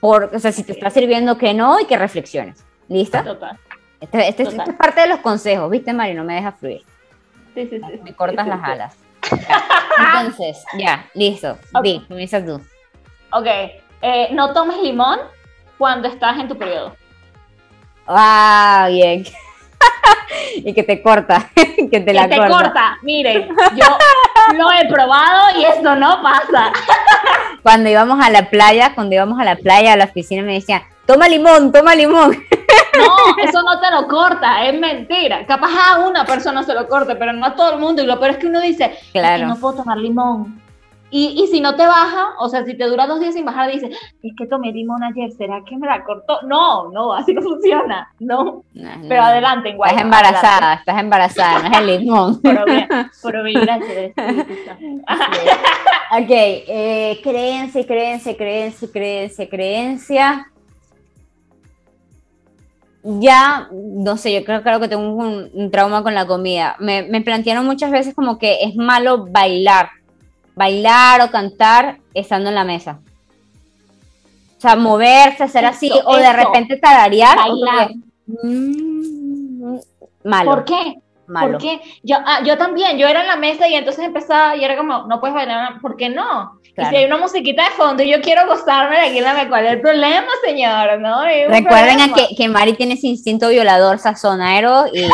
por, 0.00 0.30
o 0.34 0.38
sea, 0.38 0.52
si 0.52 0.62
te 0.62 0.72
está 0.72 0.90
sirviendo 0.90 1.38
que 1.38 1.54
no 1.54 1.80
y 1.80 1.86
que 1.86 1.96
reflexiones. 1.96 2.64
¿Lista? 2.88 3.24
Total. 3.24 3.58
Este, 4.00 4.28
este, 4.28 4.42
este 4.44 4.70
es 4.70 4.76
parte 4.76 5.02
de 5.02 5.08
los 5.08 5.20
consejos, 5.20 5.70
¿viste, 5.70 5.92
Mari? 5.92 6.14
No 6.14 6.24
me 6.24 6.34
dejas 6.34 6.58
fluir. 6.58 6.82
Sí, 7.54 7.66
sí, 7.68 7.80
sí. 7.80 8.00
Me 8.02 8.14
cortas 8.14 8.46
las 8.46 8.62
alas. 8.62 8.96
Entonces, 9.98 10.64
ya, 10.78 11.06
listo. 11.14 11.58
Okay. 11.74 12.00
comienza 12.08 12.44
tú. 12.44 12.60
Ok. 13.32 13.46
Eh, 14.02 14.28
no 14.32 14.52
tomes 14.52 14.82
limón 14.82 15.18
cuando 15.76 16.08
estás 16.08 16.38
en 16.38 16.48
tu 16.48 16.56
periodo. 16.56 16.96
Ah, 18.06 18.88
bien. 18.90 19.24
y 20.56 20.74
que 20.74 20.82
te 20.82 21.02
corta, 21.02 21.50
que 21.90 22.00
te 22.00 22.12
la 22.12 22.28
te 22.28 22.36
corta. 22.36 22.98
Miren, 23.02 23.48
yo 23.74 23.86
lo 24.56 24.72
he 24.72 24.88
probado 24.88 25.58
y 25.58 25.64
esto 25.64 25.96
no 25.96 26.22
pasa. 26.22 26.72
Cuando 27.62 27.90
íbamos 27.90 28.24
a 28.24 28.30
la 28.30 28.48
playa, 28.48 28.94
cuando 28.94 29.14
íbamos 29.14 29.38
a 29.38 29.44
la 29.44 29.56
playa, 29.56 29.92
a 29.92 29.96
la 29.96 30.06
oficina, 30.06 30.42
me 30.42 30.54
decían, 30.54 30.80
toma 31.04 31.28
limón, 31.28 31.70
toma 31.70 31.94
limón. 31.94 32.30
No, 32.96 33.44
eso 33.44 33.62
no 33.62 33.78
te 33.78 33.90
lo 33.90 34.08
corta, 34.08 34.64
es 34.64 34.80
mentira. 34.80 35.44
Capaz 35.44 35.70
a 35.92 35.98
una 35.98 36.24
persona 36.24 36.62
se 36.62 36.72
lo 36.72 36.88
corte, 36.88 37.16
pero 37.16 37.34
no 37.34 37.44
a 37.44 37.54
todo 37.54 37.74
el 37.74 37.78
mundo. 37.78 38.02
Y 38.02 38.06
lo 38.06 38.18
peor 38.18 38.32
es 38.32 38.36
que 38.38 38.46
uno 38.46 38.62
dice, 38.62 38.96
claro. 39.12 39.46
no 39.46 39.56
puedo 39.56 39.76
tomar 39.76 39.98
limón. 39.98 40.58
Y, 41.12 41.42
y, 41.42 41.48
si 41.48 41.60
no 41.60 41.74
te 41.74 41.86
baja, 41.86 42.34
o 42.38 42.48
sea, 42.48 42.64
si 42.64 42.74
te 42.74 42.84
dura 42.86 43.06
dos 43.08 43.18
días 43.18 43.34
sin 43.34 43.44
bajar, 43.44 43.70
dices, 43.70 43.90
es 44.22 44.32
que 44.38 44.46
tomé 44.46 44.70
limón 44.70 45.02
ayer, 45.02 45.32
¿será 45.32 45.60
que 45.66 45.76
me 45.76 45.88
la 45.88 46.04
cortó? 46.04 46.40
No, 46.42 46.88
no, 46.90 47.12
así 47.12 47.34
no 47.34 47.42
funciona, 47.42 48.08
no. 48.20 48.62
Pero 49.08 49.22
adelante, 49.22 49.70
igual. 49.70 49.90
Estás 49.90 50.04
embarazada, 50.04 50.74
estás 50.74 51.00
embarazada, 51.00 51.68
no 51.68 51.74
es 51.74 51.78
el 51.78 51.86
limón. 51.86 52.40
Pero 52.42 52.64
bien, 52.64 52.88
pero 53.22 53.42
bien, 53.42 53.60
gracias. 53.60 54.12
ok, 56.12 56.30
eh, 56.30 57.20
creencia, 57.22 57.86
creencia, 57.86 58.36
creencia, 58.36 58.88
creencia, 58.92 59.48
creencia. 59.48 60.46
Ya, 63.02 63.68
no 63.72 64.16
sé, 64.16 64.32
yo 64.32 64.44
creo, 64.44 64.62
creo 64.62 64.78
que 64.78 64.88
tengo 64.88 65.14
un, 65.14 65.50
un 65.52 65.70
trauma 65.70 66.02
con 66.02 66.14
la 66.14 66.26
comida. 66.26 66.76
Me, 66.78 67.02
me 67.02 67.22
plantearon 67.22 67.64
muchas 67.64 67.90
veces 67.90 68.14
como 68.14 68.38
que 68.38 68.62
es 68.62 68.76
malo 68.76 69.26
bailar 69.26 69.88
bailar 70.60 71.22
o 71.22 71.30
cantar 71.30 72.00
estando 72.12 72.50
en 72.50 72.54
la 72.54 72.64
mesa. 72.64 73.00
O 74.58 74.60
sea, 74.60 74.76
moverse, 74.76 75.42
hacer 75.42 75.64
así, 75.64 75.90
o 76.04 76.16
de 76.16 76.32
repente 76.34 76.76
tararear. 76.76 77.34
Bailar. 77.38 77.90
Mm, 78.26 79.78
malo. 80.22 80.50
¿Por 80.50 80.64
qué? 80.66 80.96
Malo. 81.26 81.52
¿Por 81.52 81.62
qué? 81.62 81.80
Yo, 82.02 82.16
ah, 82.26 82.40
yo 82.44 82.58
también, 82.58 82.98
yo 82.98 83.08
era 83.08 83.22
en 83.22 83.28
la 83.28 83.36
mesa 83.36 83.68
y 83.68 83.74
entonces 83.74 84.04
empezaba 84.04 84.54
y 84.54 84.62
era 84.62 84.76
como, 84.76 85.06
no 85.06 85.18
puedes 85.18 85.34
bailar, 85.34 85.80
¿por 85.80 85.96
qué 85.96 86.10
no? 86.10 86.60
Y 86.76 86.84
si 86.84 86.96
hay 86.96 87.04
una 87.06 87.16
musiquita 87.16 87.64
de 87.64 87.70
fondo 87.70 88.02
y 88.02 88.10
yo 88.10 88.20
quiero 88.20 88.46
gozarme 88.46 88.96
de 88.96 89.06
aquí, 89.08 89.20
dame 89.20 89.48
cuál 89.48 89.64
es 89.64 89.72
el 89.72 89.80
problema, 89.80 90.28
señor, 90.44 91.00
¿no? 91.00 91.24
Recuerden 91.24 92.00
a 92.00 92.12
que, 92.12 92.34
que, 92.36 92.48
Mari 92.48 92.74
tiene 92.74 92.94
ese 92.94 93.06
instinto 93.06 93.48
violador 93.48 93.98
sazonero 93.98 94.86
y, 94.92 95.00
y 95.00 95.08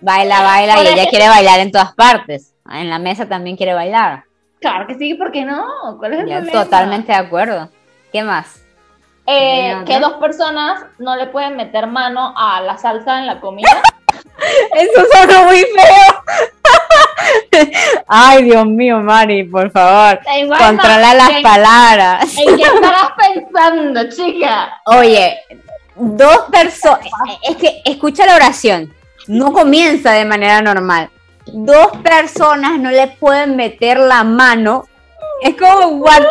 baila, 0.00 0.42
baila 0.42 0.82
y 0.82 0.86
ella 0.88 1.08
quiere 1.08 1.28
bailar 1.28 1.60
en 1.60 1.70
todas 1.70 1.94
partes 1.94 2.54
en 2.72 2.90
la 2.90 2.98
mesa 2.98 3.26
también 3.26 3.56
quiere 3.56 3.74
bailar. 3.74 4.24
Claro 4.60 4.86
que 4.86 4.94
sí, 4.96 5.14
¿por 5.14 5.30
qué 5.30 5.44
no? 5.44 5.66
¿Cuál 5.98 6.14
es 6.14 6.20
el 6.20 6.26
problema? 6.26 6.64
Totalmente 6.64 7.12
de 7.12 7.18
acuerdo. 7.18 7.68
¿Qué 8.12 8.22
más? 8.22 8.62
Eh, 9.26 9.76
que 9.86 10.00
dos 10.00 10.14
personas 10.14 10.84
no 10.98 11.14
le 11.16 11.26
pueden 11.26 11.56
meter 11.56 11.86
mano 11.86 12.32
a 12.36 12.60
la 12.62 12.78
salsa 12.78 13.18
en 13.18 13.26
la 13.26 13.40
comida. 13.40 13.68
Eso 14.74 15.06
suena 15.12 15.42
muy 15.44 15.58
feo. 15.58 16.22
Ay, 18.08 18.44
Dios 18.44 18.66
mío, 18.66 19.00
Mari, 19.00 19.44
por 19.44 19.70
favor. 19.70 20.18
Controla 20.58 21.14
las 21.14 21.42
palabras. 21.42 22.36
¿En 22.38 22.56
qué 22.56 22.62
estarás 22.74 23.10
pensando, 23.16 24.08
chica? 24.08 24.80
Oye, 24.86 25.38
dos 25.94 26.46
personas. 26.50 27.08
Es 27.42 27.56
que 27.56 27.82
escucha 27.84 28.26
la 28.26 28.36
oración. 28.36 28.94
No 29.26 29.52
comienza 29.52 30.12
de 30.12 30.24
manera 30.24 30.62
normal 30.62 31.10
dos 31.52 31.88
personas 32.02 32.78
no 32.78 32.90
le 32.90 33.06
pueden 33.08 33.56
meter 33.56 33.98
la 33.98 34.24
mano, 34.24 34.86
es 35.42 35.56
como 35.56 35.98
what 35.98 36.22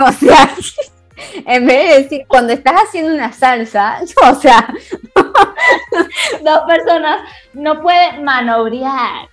o 0.00 0.12
sea, 0.12 0.54
en 1.46 1.66
vez 1.66 1.88
de 1.88 2.02
decir, 2.02 2.26
cuando 2.26 2.52
estás 2.52 2.74
haciendo 2.74 3.14
una 3.14 3.32
salsa, 3.32 3.98
o 4.30 4.34
sea, 4.34 4.68
dos 6.42 6.60
personas 6.66 7.20
no 7.52 7.80
pueden 7.80 8.24
manobrear. 8.24 9.28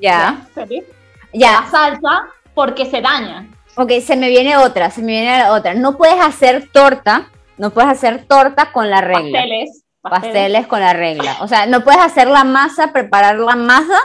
Ya. 0.00 0.46
Ya. 1.32 1.52
La 1.62 1.70
salsa 1.70 2.28
porque 2.54 2.86
se 2.86 3.00
daña. 3.00 3.48
Ok, 3.76 3.92
se 4.04 4.16
me 4.16 4.28
viene 4.28 4.56
otra, 4.56 4.90
se 4.90 5.02
me 5.02 5.12
viene 5.12 5.50
otra. 5.50 5.74
No 5.74 5.96
puedes 5.96 6.20
hacer 6.20 6.68
torta, 6.72 7.28
no 7.56 7.70
puedes 7.70 7.90
hacer 7.90 8.26
torta 8.26 8.72
con 8.72 8.90
la 8.90 9.00
regla. 9.00 9.40
Pasteles. 9.40 9.84
Pasteles, 10.10 10.66
con 10.66 10.80
la 10.80 10.92
regla. 10.92 11.36
O 11.40 11.48
sea, 11.48 11.66
no 11.66 11.84
puedes 11.84 12.00
hacer 12.00 12.28
la 12.28 12.44
masa, 12.44 12.92
preparar 12.92 13.36
la 13.36 13.56
masa, 13.56 14.00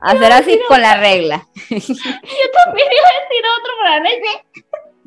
hacer 0.00 0.32
así 0.32 0.60
con 0.68 0.80
la 0.80 0.96
regla. 0.96 1.46
Yo 1.70 1.76
también 1.78 2.88
iba 2.92 3.08
a 3.08 3.20
decir 3.22 3.44
otro, 3.58 3.72
pero 3.82 4.00
no 4.00 4.10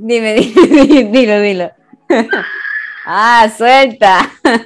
Dime, 0.01 0.33
dime, 0.35 1.03
dilo, 1.11 1.39
dilo. 1.41 1.71
ah, 3.05 3.49
suelta. 3.55 4.19
esta 4.19 4.59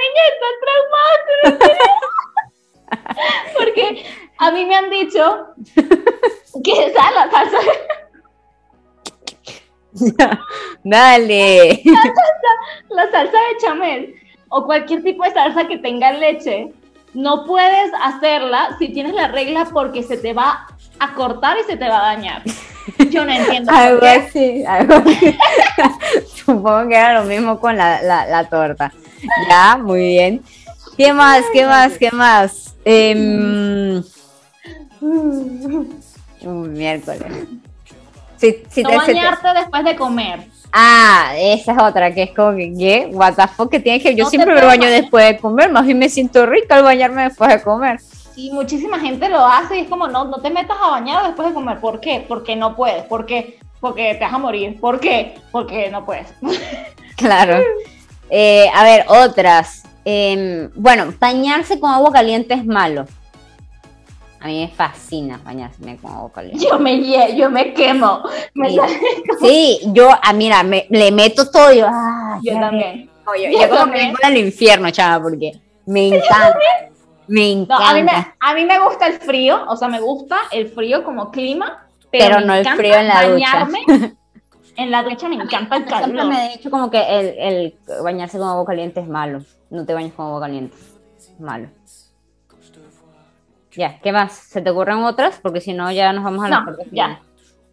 niña 0.00 0.22
está 0.32 0.46
traumada. 0.60 1.78
Porque 3.56 4.04
a 4.38 4.50
mí 4.50 4.66
me 4.66 4.74
han 4.74 4.90
dicho 4.90 5.46
que 6.64 6.86
esa 6.86 7.10
la 7.12 7.30
salsa. 7.30 7.58
Dale. 10.82 11.82
La 11.84 12.02
salsa, 12.02 12.37
la 12.90 13.10
salsa 13.10 13.36
de 13.36 13.66
chamel 13.66 14.14
o 14.48 14.64
cualquier 14.64 15.02
tipo 15.02 15.24
de 15.24 15.32
salsa 15.32 15.66
que 15.66 15.78
tenga 15.78 16.12
leche, 16.12 16.72
no 17.14 17.44
puedes 17.44 17.90
hacerla 18.02 18.76
si 18.78 18.88
tienes 18.88 19.14
la 19.14 19.28
regla 19.28 19.66
porque 19.72 20.02
se 20.02 20.16
te 20.16 20.32
va 20.32 20.66
a 20.98 21.14
cortar 21.14 21.56
y 21.58 21.64
se 21.64 21.76
te 21.76 21.88
va 21.88 21.98
a 21.98 22.14
dañar. 22.14 22.42
Yo 23.10 23.24
no 23.24 23.32
entiendo. 23.32 23.72
algo 23.74 24.06
así, 24.06 24.64
Supongo 26.34 26.88
que 26.88 26.94
era 26.94 27.20
lo 27.20 27.26
mismo 27.26 27.60
con 27.60 27.76
la, 27.76 28.02
la, 28.02 28.44
torta. 28.48 28.92
Ya, 29.48 29.76
muy 29.76 30.00
bien. 30.00 30.42
¿Qué 30.96 31.12
más? 31.12 31.44
¿Qué 31.52 31.66
más? 31.66 31.98
¿Qué 31.98 32.10
más? 32.10 32.74
Eh, 32.90 33.14
miércoles. 36.40 37.32
Si, 38.38 38.62
si 38.70 38.82
no 38.82 38.96
bañarte 38.96 39.48
después 39.54 39.84
de 39.84 39.96
comer. 39.96 40.46
Ah, 40.72 41.32
esa 41.36 41.72
es 41.72 41.82
otra, 41.82 42.12
que 42.12 42.24
es 42.24 42.30
como 42.34 42.56
que, 42.56 42.72
¿qué? 42.76 43.10
What 43.12 43.34
the 43.34 43.48
fuck, 43.48 43.70
que 43.70 43.80
tienes 43.80 44.02
que. 44.02 44.14
Yo 44.14 44.26
siempre 44.26 44.54
me 44.54 44.64
baño 44.64 44.88
después 44.88 45.24
de 45.24 45.38
comer, 45.38 45.72
más 45.72 45.86
bien 45.86 45.98
me 45.98 46.08
siento 46.08 46.46
rica 46.46 46.76
al 46.76 46.82
bañarme 46.82 47.24
después 47.24 47.50
de 47.50 47.62
comer. 47.62 48.00
Y 48.36 48.50
muchísima 48.52 49.00
gente 49.00 49.28
lo 49.28 49.44
hace 49.44 49.78
y 49.78 49.80
es 49.80 49.88
como, 49.88 50.06
no, 50.06 50.24
no 50.24 50.38
te 50.38 50.50
metas 50.50 50.76
a 50.80 50.90
bañar 50.90 51.26
después 51.26 51.48
de 51.48 51.54
comer. 51.54 51.80
¿Por 51.80 52.00
qué? 52.00 52.24
Porque 52.28 52.54
no 52.54 52.76
puedes. 52.76 53.02
¿Por 53.04 53.26
qué? 53.26 53.58
Porque 53.80 54.14
te 54.14 54.20
vas 54.20 54.32
a 54.32 54.38
morir. 54.38 54.78
¿Por 54.80 55.00
qué? 55.00 55.34
Porque 55.50 55.90
no 55.90 56.04
puedes. 56.04 56.28
Claro. 57.16 57.58
Eh, 58.30 58.70
a 58.72 58.84
ver, 58.84 59.06
otras. 59.08 59.82
Em, 60.04 60.70
bueno, 60.76 61.12
bañarse 61.18 61.80
con 61.80 61.90
agua 61.90 62.12
caliente 62.12 62.54
es 62.54 62.64
malo. 62.64 63.06
A 64.40 64.46
mí 64.46 64.60
me 64.60 64.68
fascina 64.68 65.40
bañarse 65.44 65.98
con 66.00 66.12
agua 66.12 66.32
caliente. 66.32 66.64
Yo 66.64 66.78
me, 66.78 67.36
yo 67.36 67.50
me 67.50 67.74
quemo. 67.74 68.22
sí, 69.40 69.80
yo, 69.86 70.10
ah, 70.10 70.32
mira, 70.32 70.62
me, 70.62 70.86
le 70.90 71.10
meto 71.10 71.50
todo. 71.50 71.72
Yo, 71.72 71.86
ah, 71.88 72.38
yo 72.42 72.54
también. 72.54 73.10
yo, 73.26 73.60
yo, 73.60 73.68
como 73.68 73.92
que 73.92 73.98
vengo 73.98 74.18
al 74.22 74.36
infierno, 74.36 74.90
chava, 74.90 75.22
porque 75.22 75.52
me 75.86 76.08
encanta. 76.08 76.58
Me 77.26 77.52
encanta. 77.52 78.34
a, 78.40 78.54
mí 78.54 78.64
me, 78.64 78.78
gusta 78.78 79.06
el 79.06 79.14
frío, 79.14 79.64
o 79.68 79.76
sea, 79.76 79.88
me 79.88 80.00
gusta 80.00 80.38
el 80.50 80.68
frío 80.68 81.04
como 81.04 81.30
clima, 81.30 81.86
pero, 82.10 82.40
no 82.40 82.54
el 82.54 82.66
frío 82.66 82.94
en 82.94 83.08
la 83.08 83.14
bañarme. 83.14 83.80
ducha. 83.86 84.14
En 84.76 84.92
la 84.92 85.02
ducha 85.02 85.28
me 85.28 85.34
encanta 85.34 85.76
el 85.76 85.86
calor. 85.86 86.04
Siempre 86.04 86.24
me 86.24 86.46
he 86.46 86.56
dicho 86.56 86.70
como 86.70 86.88
que 86.88 87.00
el, 87.00 87.26
el, 87.36 87.74
bañarse 88.00 88.38
con 88.38 88.46
agua 88.46 88.64
caliente 88.64 89.00
es 89.00 89.08
malo. 89.08 89.40
No 89.70 89.84
te 89.84 89.92
bañes 89.92 90.12
con 90.12 90.26
agua 90.26 90.42
caliente. 90.42 90.76
Es 91.18 91.40
malo. 91.40 91.68
Ya, 93.78 94.00
¿qué 94.00 94.10
más? 94.10 94.32
¿Se 94.32 94.60
te 94.60 94.70
ocurren 94.70 95.04
otras? 95.04 95.38
Porque 95.40 95.60
si 95.60 95.72
no, 95.72 95.92
ya 95.92 96.12
nos 96.12 96.24
vamos 96.24 96.44
a 96.44 96.48
la 96.48 96.60
no, 96.62 96.76
Ya, 96.90 97.20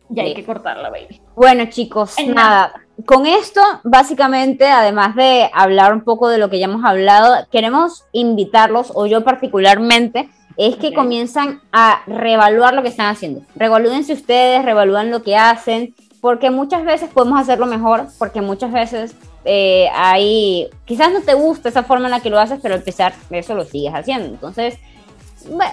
ya 0.09 0.21
hay 0.21 0.35
que 0.35 0.45
cortarla, 0.45 0.91
baby. 0.91 1.19
Bueno, 1.35 1.65
chicos, 1.65 2.15
nada. 2.27 2.73
Con 3.07 3.25
esto, 3.25 3.59
básicamente, 3.83 4.67
además 4.67 5.15
de 5.15 5.49
hablar 5.51 5.93
un 5.93 6.01
poco 6.01 6.29
de 6.29 6.37
lo 6.37 6.51
que 6.51 6.59
ya 6.59 6.65
hemos 6.65 6.85
hablado, 6.85 7.47
queremos 7.51 8.05
invitarlos, 8.11 8.91
o 8.93 9.07
yo 9.07 9.23
particularmente, 9.23 10.29
es 10.57 10.75
que 10.75 10.93
comienzan 10.93 11.61
a 11.71 12.03
reevaluar 12.05 12.75
lo 12.75 12.83
que 12.83 12.89
están 12.89 13.07
haciendo. 13.07 13.41
Revalúdense 13.55 14.13
ustedes, 14.13 14.63
revalúen 14.63 15.09
lo 15.09 15.23
que 15.23 15.35
hacen, 15.35 15.95
porque 16.21 16.51
muchas 16.51 16.85
veces 16.85 17.09
podemos 17.09 17.41
hacerlo 17.41 17.65
mejor, 17.65 18.09
porque 18.19 18.41
muchas 18.41 18.71
veces 18.71 19.15
eh, 19.43 19.87
hay, 19.95 20.69
quizás 20.85 21.11
no 21.11 21.21
te 21.21 21.33
gusta 21.33 21.69
esa 21.69 21.81
forma 21.81 22.05
en 22.05 22.11
la 22.11 22.19
que 22.19 22.29
lo 22.29 22.39
haces, 22.39 22.59
pero 22.61 22.75
al 22.75 22.83
pesar 22.83 23.15
de 23.31 23.39
eso 23.39 23.55
lo 23.55 23.65
sigues 23.65 23.95
haciendo. 23.95 24.27
Entonces, 24.27 24.77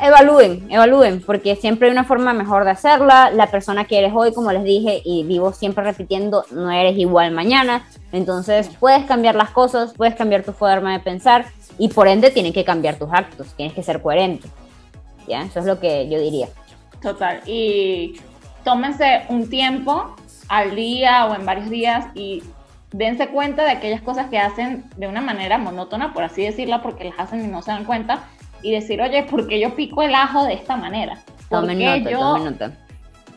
evalúen, 0.03 0.70
evalúen, 0.70 1.23
porque 1.23 1.57
siempre 1.57 1.89
hay 1.89 1.93
una 1.93 2.05
forma 2.05 2.33
mejor 2.33 2.64
de 2.64 2.70
hacerla. 2.70 3.31
La 3.31 3.47
persona 3.49 3.85
que 3.85 3.99
eres 3.99 4.12
hoy, 4.14 4.33
como 4.33 4.53
les 4.53 4.64
dije, 4.64 5.03
y 5.05 5.25
vivo 5.25 5.53
siempre 5.53 5.85
repitiendo, 5.85 6.45
no 6.51 6.70
eres 6.70 6.97
igual 6.99 7.33
mañana. 7.33 7.87
Entonces 8.12 8.70
puedes 8.79 9.05
cambiar 9.05 9.35
las 9.35 9.51
cosas, 9.51 9.95
puedes 9.95 10.14
cambiar 10.14 10.43
tu 10.43 10.53
forma 10.53 10.93
de 10.93 11.01
pensar 11.01 11.47
y 11.79 11.89
por 11.89 12.09
ende 12.09 12.31
tienen 12.31 12.53
que 12.53 12.64
cambiar 12.64 12.97
tus 12.97 13.12
actos, 13.12 13.55
tienes 13.55 13.75
que 13.75 13.83
ser 13.83 14.03
coherente. 14.03 14.49
¿Ya? 15.27 15.43
Eso 15.43 15.61
es 15.61 15.66
lo 15.66 15.79
que 15.79 16.09
yo 16.09 16.18
diría. 16.18 16.49
Total. 17.01 17.41
Y 17.47 18.20
tómense 18.64 19.23
un 19.29 19.49
tiempo 19.49 20.16
al 20.49 20.75
día 20.75 21.27
o 21.27 21.35
en 21.35 21.47
varios 21.47 21.70
días 21.70 22.07
y 22.14 22.43
dense 22.93 23.29
cuenta 23.29 23.64
de 23.64 23.70
aquellas 23.70 24.03
cosas 24.03 24.29
que 24.29 24.39
hacen 24.39 24.85
de 24.97 25.09
una 25.09 25.20
manera 25.20 25.57
monótona, 25.59 26.12
por 26.12 26.25
así 26.25 26.43
decirla, 26.43 26.83
porque 26.83 27.05
las 27.05 27.18
hacen 27.18 27.45
y 27.45 27.49
no 27.49 27.62
se 27.62 27.70
dan 27.70 27.85
cuenta 27.85 28.25
y 28.62 28.72
decir, 28.72 29.00
oye, 29.02 29.22
¿por 29.24 29.46
qué 29.46 29.60
yo 29.60 29.74
pico 29.74 30.02
el 30.02 30.14
ajo 30.14 30.44
de 30.44 30.54
esta 30.54 30.76
manera? 30.76 31.18
¿Por 31.48 31.66
qué 31.66 32.04
yo, 32.10 32.38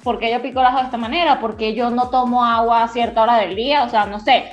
¿Por 0.04 0.20
qué 0.20 0.32
yo 0.32 0.42
pico 0.42 0.60
el 0.60 0.68
ajo 0.68 0.78
de 0.78 0.84
esta 0.84 0.98
manera? 0.98 1.40
¿Por 1.40 1.58
qué 1.58 1.74
yo 1.74 1.90
no 1.90 2.10
tomo 2.10 2.46
agua 2.46 2.84
a 2.84 2.88
cierta 2.88 3.24
hora 3.24 3.38
del 3.38 3.56
día? 3.56 3.84
O 3.84 3.90
sea, 3.90 4.06
no 4.06 4.20
sé, 4.20 4.46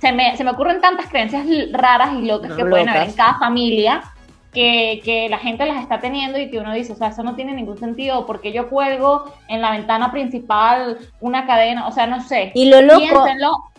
se 0.00 0.12
me, 0.12 0.36
se 0.36 0.44
me 0.44 0.50
ocurren 0.50 0.80
tantas 0.80 1.06
creencias 1.08 1.46
raras 1.72 2.12
y 2.14 2.26
locas 2.26 2.52
que 2.52 2.64
pueden 2.64 2.88
haber 2.88 3.08
en 3.08 3.14
cada 3.14 3.38
familia 3.38 4.02
que, 4.52 5.00
que, 5.04 5.28
la 5.28 5.38
gente 5.38 5.66
las 5.66 5.82
está 5.82 6.00
teniendo 6.00 6.38
y 6.38 6.50
que 6.50 6.58
uno 6.58 6.72
dice, 6.72 6.92
o 6.92 6.96
sea, 6.96 7.08
eso 7.08 7.22
no 7.22 7.34
tiene 7.34 7.54
ningún 7.54 7.78
sentido, 7.78 8.26
porque 8.26 8.52
yo 8.52 8.68
cuelgo 8.68 9.32
en 9.46 9.60
la 9.60 9.72
ventana 9.72 10.10
principal 10.10 10.98
una 11.20 11.46
cadena, 11.46 11.86
o 11.86 11.92
sea, 11.92 12.06
no 12.06 12.22
sé. 12.22 12.52
Y 12.54 12.70
lo 12.70 12.80
loco, 12.80 13.26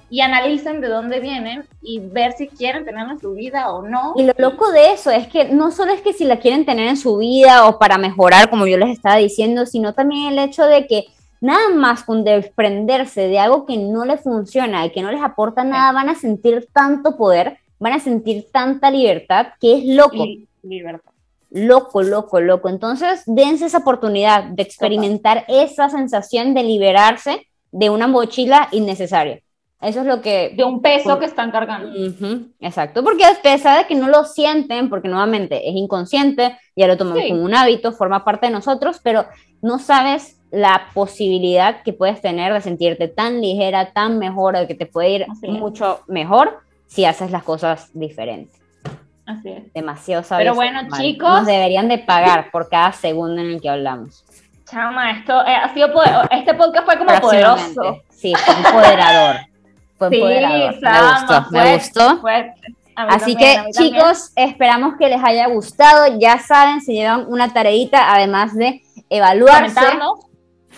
y 0.09 0.21
analicen 0.21 0.81
de 0.81 0.87
dónde 0.87 1.19
vienen 1.19 1.65
y 1.81 1.99
ver 1.99 2.33
si 2.33 2.47
quieren 2.47 2.85
tenerla 2.85 3.13
en 3.13 3.19
su 3.19 3.33
vida 3.33 3.71
o 3.71 3.81
no. 3.81 4.13
Y 4.15 4.23
lo 4.23 4.33
loco 4.37 4.71
de 4.71 4.91
eso 4.91 5.11
es 5.11 5.27
que 5.27 5.45
no 5.45 5.71
solo 5.71 5.91
es 5.91 6.01
que 6.01 6.13
si 6.13 6.25
la 6.25 6.39
quieren 6.39 6.65
tener 6.65 6.87
en 6.87 6.97
su 6.97 7.17
vida 7.17 7.67
o 7.67 7.77
para 7.77 7.97
mejorar, 7.97 8.49
como 8.49 8.67
yo 8.67 8.77
les 8.77 8.89
estaba 8.89 9.17
diciendo, 9.17 9.65
sino 9.65 9.93
también 9.93 10.27
el 10.27 10.39
hecho 10.39 10.65
de 10.65 10.87
que 10.87 11.05
nada 11.41 11.69
más 11.73 12.03
con 12.03 12.23
desprenderse 12.23 13.27
de 13.27 13.39
algo 13.39 13.65
que 13.65 13.77
no 13.77 14.05
les 14.05 14.21
funciona 14.21 14.85
y 14.85 14.91
que 14.91 15.01
no 15.01 15.11
les 15.11 15.21
aporta 15.21 15.63
nada, 15.63 15.91
van 15.91 16.09
a 16.09 16.15
sentir 16.15 16.67
tanto 16.73 17.15
poder, 17.17 17.57
van 17.79 17.93
a 17.93 17.99
sentir 17.99 18.47
tanta 18.51 18.91
libertad, 18.91 19.47
que 19.59 19.77
es 19.77 19.85
loco. 19.85 20.25
libertad. 20.63 21.11
Loco, 21.51 22.03
loco, 22.03 22.39
loco. 22.39 22.69
Entonces, 22.69 23.23
dense 23.25 23.65
esa 23.65 23.79
oportunidad 23.79 24.43
de 24.43 24.61
experimentar 24.61 25.45
esa 25.47 25.89
sensación 25.89 26.53
de 26.53 26.63
liberarse 26.63 27.47
de 27.71 27.89
una 27.89 28.07
mochila 28.07 28.67
innecesaria. 28.71 29.41
Eso 29.81 30.01
es 30.01 30.05
lo 30.05 30.21
que... 30.21 30.53
De 30.57 30.63
un 30.65 30.81
peso 30.81 31.19
que 31.19 31.25
están 31.25 31.51
cargando. 31.51 31.91
exacto, 32.59 33.03
porque 33.03 33.23
a 33.23 33.33
pesar 33.41 33.79
de 33.79 33.87
que 33.87 33.95
no 33.95 34.07
lo 34.09 34.25
sienten, 34.25 34.89
porque 34.89 35.07
nuevamente 35.07 35.69
es 35.69 35.75
inconsciente, 35.75 36.57
ya 36.75 36.87
lo 36.87 36.97
tomamos 36.97 37.23
como 37.29 37.43
un 37.43 37.55
hábito, 37.55 37.93
forma 37.93 38.25
parte 38.25 38.47
de 38.47 38.51
nosotros, 38.51 38.99
pero 39.01 39.25
no 39.61 39.79
sabes 39.79 40.37
la 40.51 40.87
posibilidad 40.93 41.81
que 41.83 41.93
puedes 41.93 42.21
tener 42.21 42.53
de 42.53 42.61
sentirte 42.61 43.07
tan 43.07 43.39
ligera, 43.39 43.93
tan 43.93 44.19
mejor, 44.19 44.57
de 44.57 44.67
que 44.67 44.75
te 44.75 44.85
puede 44.85 45.09
ir 45.11 45.27
mucho 45.43 46.01
mejor 46.07 46.59
si 46.87 47.05
haces 47.05 47.31
las 47.31 47.43
cosas 47.43 47.91
diferentes. 47.93 48.59
Así 49.25 49.49
es. 49.49 49.73
Demasiado 49.73 50.23
sabes. 50.23 50.43
Pero 50.43 50.55
bueno, 50.55 50.81
chicos. 50.97 51.29
Nos 51.29 51.45
deberían 51.45 51.87
de 51.87 51.99
pagar 51.99 52.49
por 52.51 52.67
cada 52.67 52.91
segundo 52.91 53.41
en 53.41 53.51
el 53.51 53.61
que 53.61 53.69
hablamos. 53.69 54.25
Chama, 54.65 55.11
esto 55.11 55.33
eh, 55.45 55.55
ha 55.55 55.73
sido 55.73 55.89
este 56.31 56.53
podcast 56.55 56.85
fue 56.85 56.97
como 56.97 57.19
poderoso. 57.19 58.01
Sí, 58.09 58.33
fue 58.35 58.55
empoderador. 58.55 59.35
Fue 59.99 60.07
empoderador. 60.07 60.75
me 60.81 61.11
gustó, 61.11 61.51
me 61.51 61.75
gustó. 61.75 62.21
Así 62.95 63.35
que 63.35 63.57
chicos, 63.71 64.31
esperamos 64.35 64.95
que 64.97 65.07
les 65.07 65.23
haya 65.23 65.47
gustado. 65.47 66.19
Ya 66.19 66.39
saben, 66.39 66.81
se 66.81 66.93
llevan 66.93 67.25
una 67.27 67.53
tareita, 67.53 68.13
además 68.13 68.55
de 68.55 68.81
evaluarse. 69.09 69.79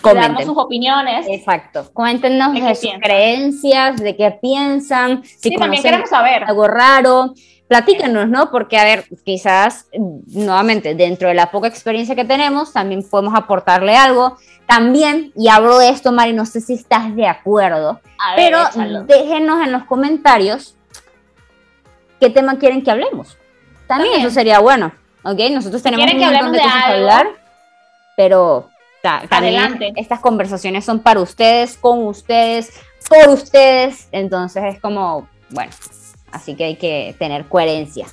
Comenten 0.00 0.46
sus 0.46 0.58
opiniones. 0.58 1.26
Exacto. 1.28 1.88
Coméntenos 1.92 2.52
de, 2.54 2.74
sus 2.74 2.90
creencias, 3.00 3.96
de 3.98 4.16
qué 4.16 4.32
piensan, 4.32 5.22
si 5.22 5.50
sí, 5.50 5.56
también 5.56 5.82
queremos 5.82 6.10
saber 6.10 6.42
algo 6.44 6.66
raro. 6.66 7.34
Platícanos, 7.72 8.28
¿no? 8.28 8.50
Porque, 8.50 8.76
a 8.76 8.84
ver, 8.84 9.06
quizás, 9.24 9.86
nuevamente, 10.26 10.94
dentro 10.94 11.28
de 11.28 11.32
la 11.32 11.50
poca 11.50 11.68
experiencia 11.68 12.14
que 12.14 12.26
tenemos, 12.26 12.70
también 12.74 13.02
podemos 13.02 13.34
aportarle 13.34 13.96
algo. 13.96 14.36
También, 14.66 15.32
y 15.34 15.48
hablo 15.48 15.78
de 15.78 15.88
esto, 15.88 16.12
Mari, 16.12 16.34
no 16.34 16.44
sé 16.44 16.60
si 16.60 16.74
estás 16.74 17.16
de 17.16 17.26
acuerdo, 17.26 17.98
pero 18.36 18.58
déjenos 19.06 19.64
en 19.64 19.72
los 19.72 19.84
comentarios 19.84 20.76
qué 22.20 22.28
tema 22.28 22.58
quieren 22.58 22.84
que 22.84 22.90
hablemos. 22.90 23.38
También, 23.86 24.20
eso 24.20 24.30
sería 24.30 24.58
bueno. 24.58 24.92
¿ok? 25.22 25.40
Nosotros 25.52 25.82
tenemos 25.82 26.12
un 26.12 26.20
montón 26.20 26.52
de, 26.52 26.58
cosas 26.58 26.84
que 26.84 26.92
hablar, 26.92 27.26
pero 28.18 28.68
Adelante. 29.30 29.94
estas 29.96 30.20
conversaciones 30.20 30.84
son 30.84 31.00
para 31.00 31.20
ustedes, 31.20 31.78
con 31.78 32.04
ustedes, 32.06 32.70
por 33.08 33.30
ustedes, 33.30 34.08
entonces 34.12 34.62
es 34.74 34.78
como, 34.78 35.26
bueno, 35.48 35.72
así 36.32 36.54
que 36.56 36.64
hay 36.64 36.76
que 36.76 37.14
tener 37.18 37.46
coherencia. 37.46 38.06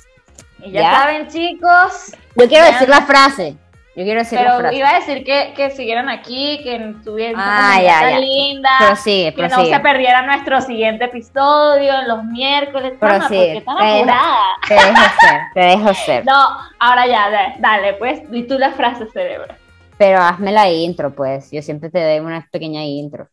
Y 0.62 0.72
ya, 0.72 0.92
saben, 0.92 1.28
chicos. 1.28 2.12
Yo 2.36 2.48
quiero 2.48 2.66
decir 2.66 2.88
la 2.88 3.02
frase. 3.02 3.56
Yo 3.96 4.04
quiero 4.04 4.20
decir 4.20 4.38
pero 4.38 4.52
la 4.52 4.58
frase. 4.60 4.76
iba 4.76 4.88
a 4.88 4.94
decir 4.94 5.24
que, 5.24 5.52
que 5.56 5.70
siguieran 5.70 6.08
aquí, 6.08 6.60
que 6.62 6.76
estuvieran 6.76 7.34
ah, 7.38 7.80
ya, 7.82 8.18
linda, 8.18 8.70
que 9.04 9.48
no 9.48 9.64
se 9.64 9.80
perdiera 9.80 10.22
nuestro 10.22 10.60
siguiente 10.60 11.06
episodio 11.06 11.92
los 12.06 12.24
miércoles. 12.24 12.94
Pero 13.00 13.28
sí, 13.28 13.36
te, 13.36 14.74
dejo, 14.74 14.94
ser, 15.20 15.40
te 15.54 15.60
dejo 15.60 15.94
ser. 15.94 16.24
No, 16.26 16.48
ahora 16.78 17.06
ya, 17.06 17.56
dale, 17.58 17.94
pues, 17.94 18.22
y 18.30 18.44
tú 18.44 18.58
la 18.58 18.70
frase, 18.72 19.06
cerebro. 19.12 19.54
Pero 19.98 20.18
hazme 20.20 20.52
la 20.52 20.70
intro, 20.70 21.14
pues. 21.14 21.50
Yo 21.50 21.60
siempre 21.60 21.90
te 21.90 22.02
doy 22.02 22.20
una 22.20 22.48
pequeña 22.50 22.84
intro. 22.84 23.28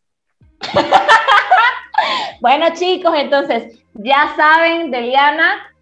bueno, 2.41 2.68
chicos, 2.74 3.14
entonces, 3.16 3.80
ya 3.93 4.34
saben, 4.36 4.91
Deliana, 4.91 5.74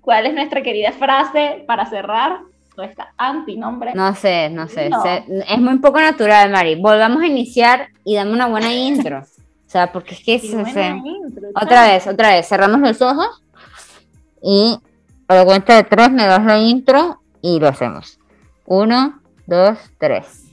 cuál 0.00 0.26
es 0.26 0.34
nuestra 0.34 0.62
querida 0.62 0.92
frase 0.92 1.64
para 1.66 1.86
cerrar 1.86 2.40
nuestra 2.76 3.12
antinombre. 3.16 3.92
No 3.94 4.14
sé, 4.14 4.48
no 4.50 4.68
sé. 4.68 4.90
es 5.48 5.58
muy 5.58 5.78
poco 5.78 6.00
natural, 6.00 6.50
Mari. 6.50 6.76
Volvamos 6.76 7.22
a 7.22 7.26
iniciar 7.26 7.88
y 8.04 8.14
dame 8.14 8.32
una 8.32 8.48
buena 8.48 8.72
intro. 8.74 9.18
O 9.20 9.70
sea, 9.70 9.92
porque 9.92 10.14
es 10.14 10.24
que 10.24 11.14
Otra 11.54 11.88
vez, 11.88 12.06
otra 12.06 12.30
vez. 12.30 12.48
Cerramos 12.48 12.80
los 12.80 13.00
ojos 13.02 13.42
y 14.42 14.76
a 15.28 15.34
la 15.36 15.44
cuenta 15.44 15.76
de 15.76 15.84
tres 15.84 16.10
me 16.10 16.26
das 16.26 16.44
la 16.44 16.58
intro 16.58 17.22
y 17.40 17.60
lo 17.60 17.68
hacemos. 17.68 18.18
Uno, 18.64 19.20
dos, 19.46 19.78
tres. 19.98 20.49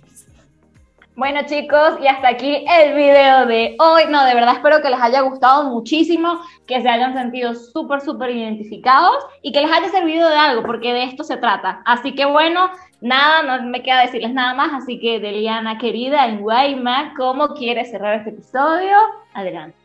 Bueno 1.17 1.39
chicos, 1.47 1.95
y 1.99 2.05
hasta 2.05 2.27
aquí 2.27 2.63
el 2.69 2.93
video 2.93 3.47
de 3.47 3.75
hoy. 3.79 4.03
No, 4.07 4.23
de 4.23 4.35
verdad 4.35 4.53
espero 4.53 4.83
que 4.83 4.89
les 4.91 5.01
haya 5.01 5.21
gustado 5.21 5.63
muchísimo, 5.63 6.41
que 6.67 6.79
se 6.79 6.87
hayan 6.87 7.15
sentido 7.15 7.55
súper, 7.55 8.01
súper 8.01 8.29
identificados 8.29 9.25
y 9.41 9.51
que 9.51 9.61
les 9.61 9.71
haya 9.71 9.89
servido 9.89 10.29
de 10.29 10.35
algo, 10.35 10.61
porque 10.61 10.93
de 10.93 11.05
esto 11.05 11.23
se 11.23 11.37
trata. 11.37 11.81
Así 11.85 12.13
que 12.13 12.25
bueno, 12.25 12.69
nada, 13.01 13.41
no 13.41 13.67
me 13.67 13.81
queda 13.81 14.01
decirles 14.01 14.31
nada 14.31 14.53
más. 14.53 14.83
Así 14.83 14.99
que 14.99 15.19
Deliana 15.19 15.79
querida, 15.79 16.27
en 16.27 16.39
Guayma, 16.39 17.15
¿cómo 17.17 17.55
quieres 17.55 17.89
cerrar 17.89 18.19
este 18.19 18.29
episodio? 18.29 18.95
Adelante. 19.33 19.75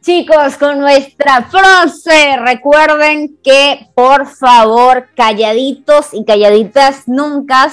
Chicos, 0.00 0.56
con 0.56 0.78
nuestra 0.78 1.42
frase, 1.42 2.38
recuerden 2.38 3.36
que 3.44 3.90
por 3.94 4.26
favor, 4.26 5.10
calladitos 5.14 6.14
y 6.14 6.24
calladitas 6.24 7.06
nunca 7.06 7.68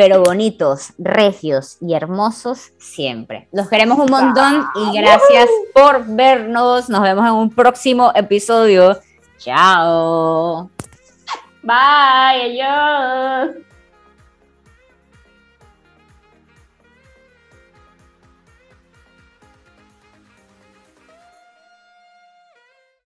pero 0.00 0.22
bonitos, 0.22 0.94
regios 0.96 1.76
y 1.82 1.92
hermosos 1.92 2.72
siempre. 2.78 3.48
Los 3.52 3.68
queremos 3.68 3.98
un 3.98 4.10
montón 4.10 4.64
y 4.74 4.96
gracias 4.96 5.46
por 5.74 6.06
vernos. 6.06 6.88
Nos 6.88 7.02
vemos 7.02 7.26
en 7.26 7.32
un 7.32 7.50
próximo 7.50 8.10
episodio. 8.14 8.98
Chao. 9.36 10.70
Bye, 11.62 12.62
adiós. 12.62 13.56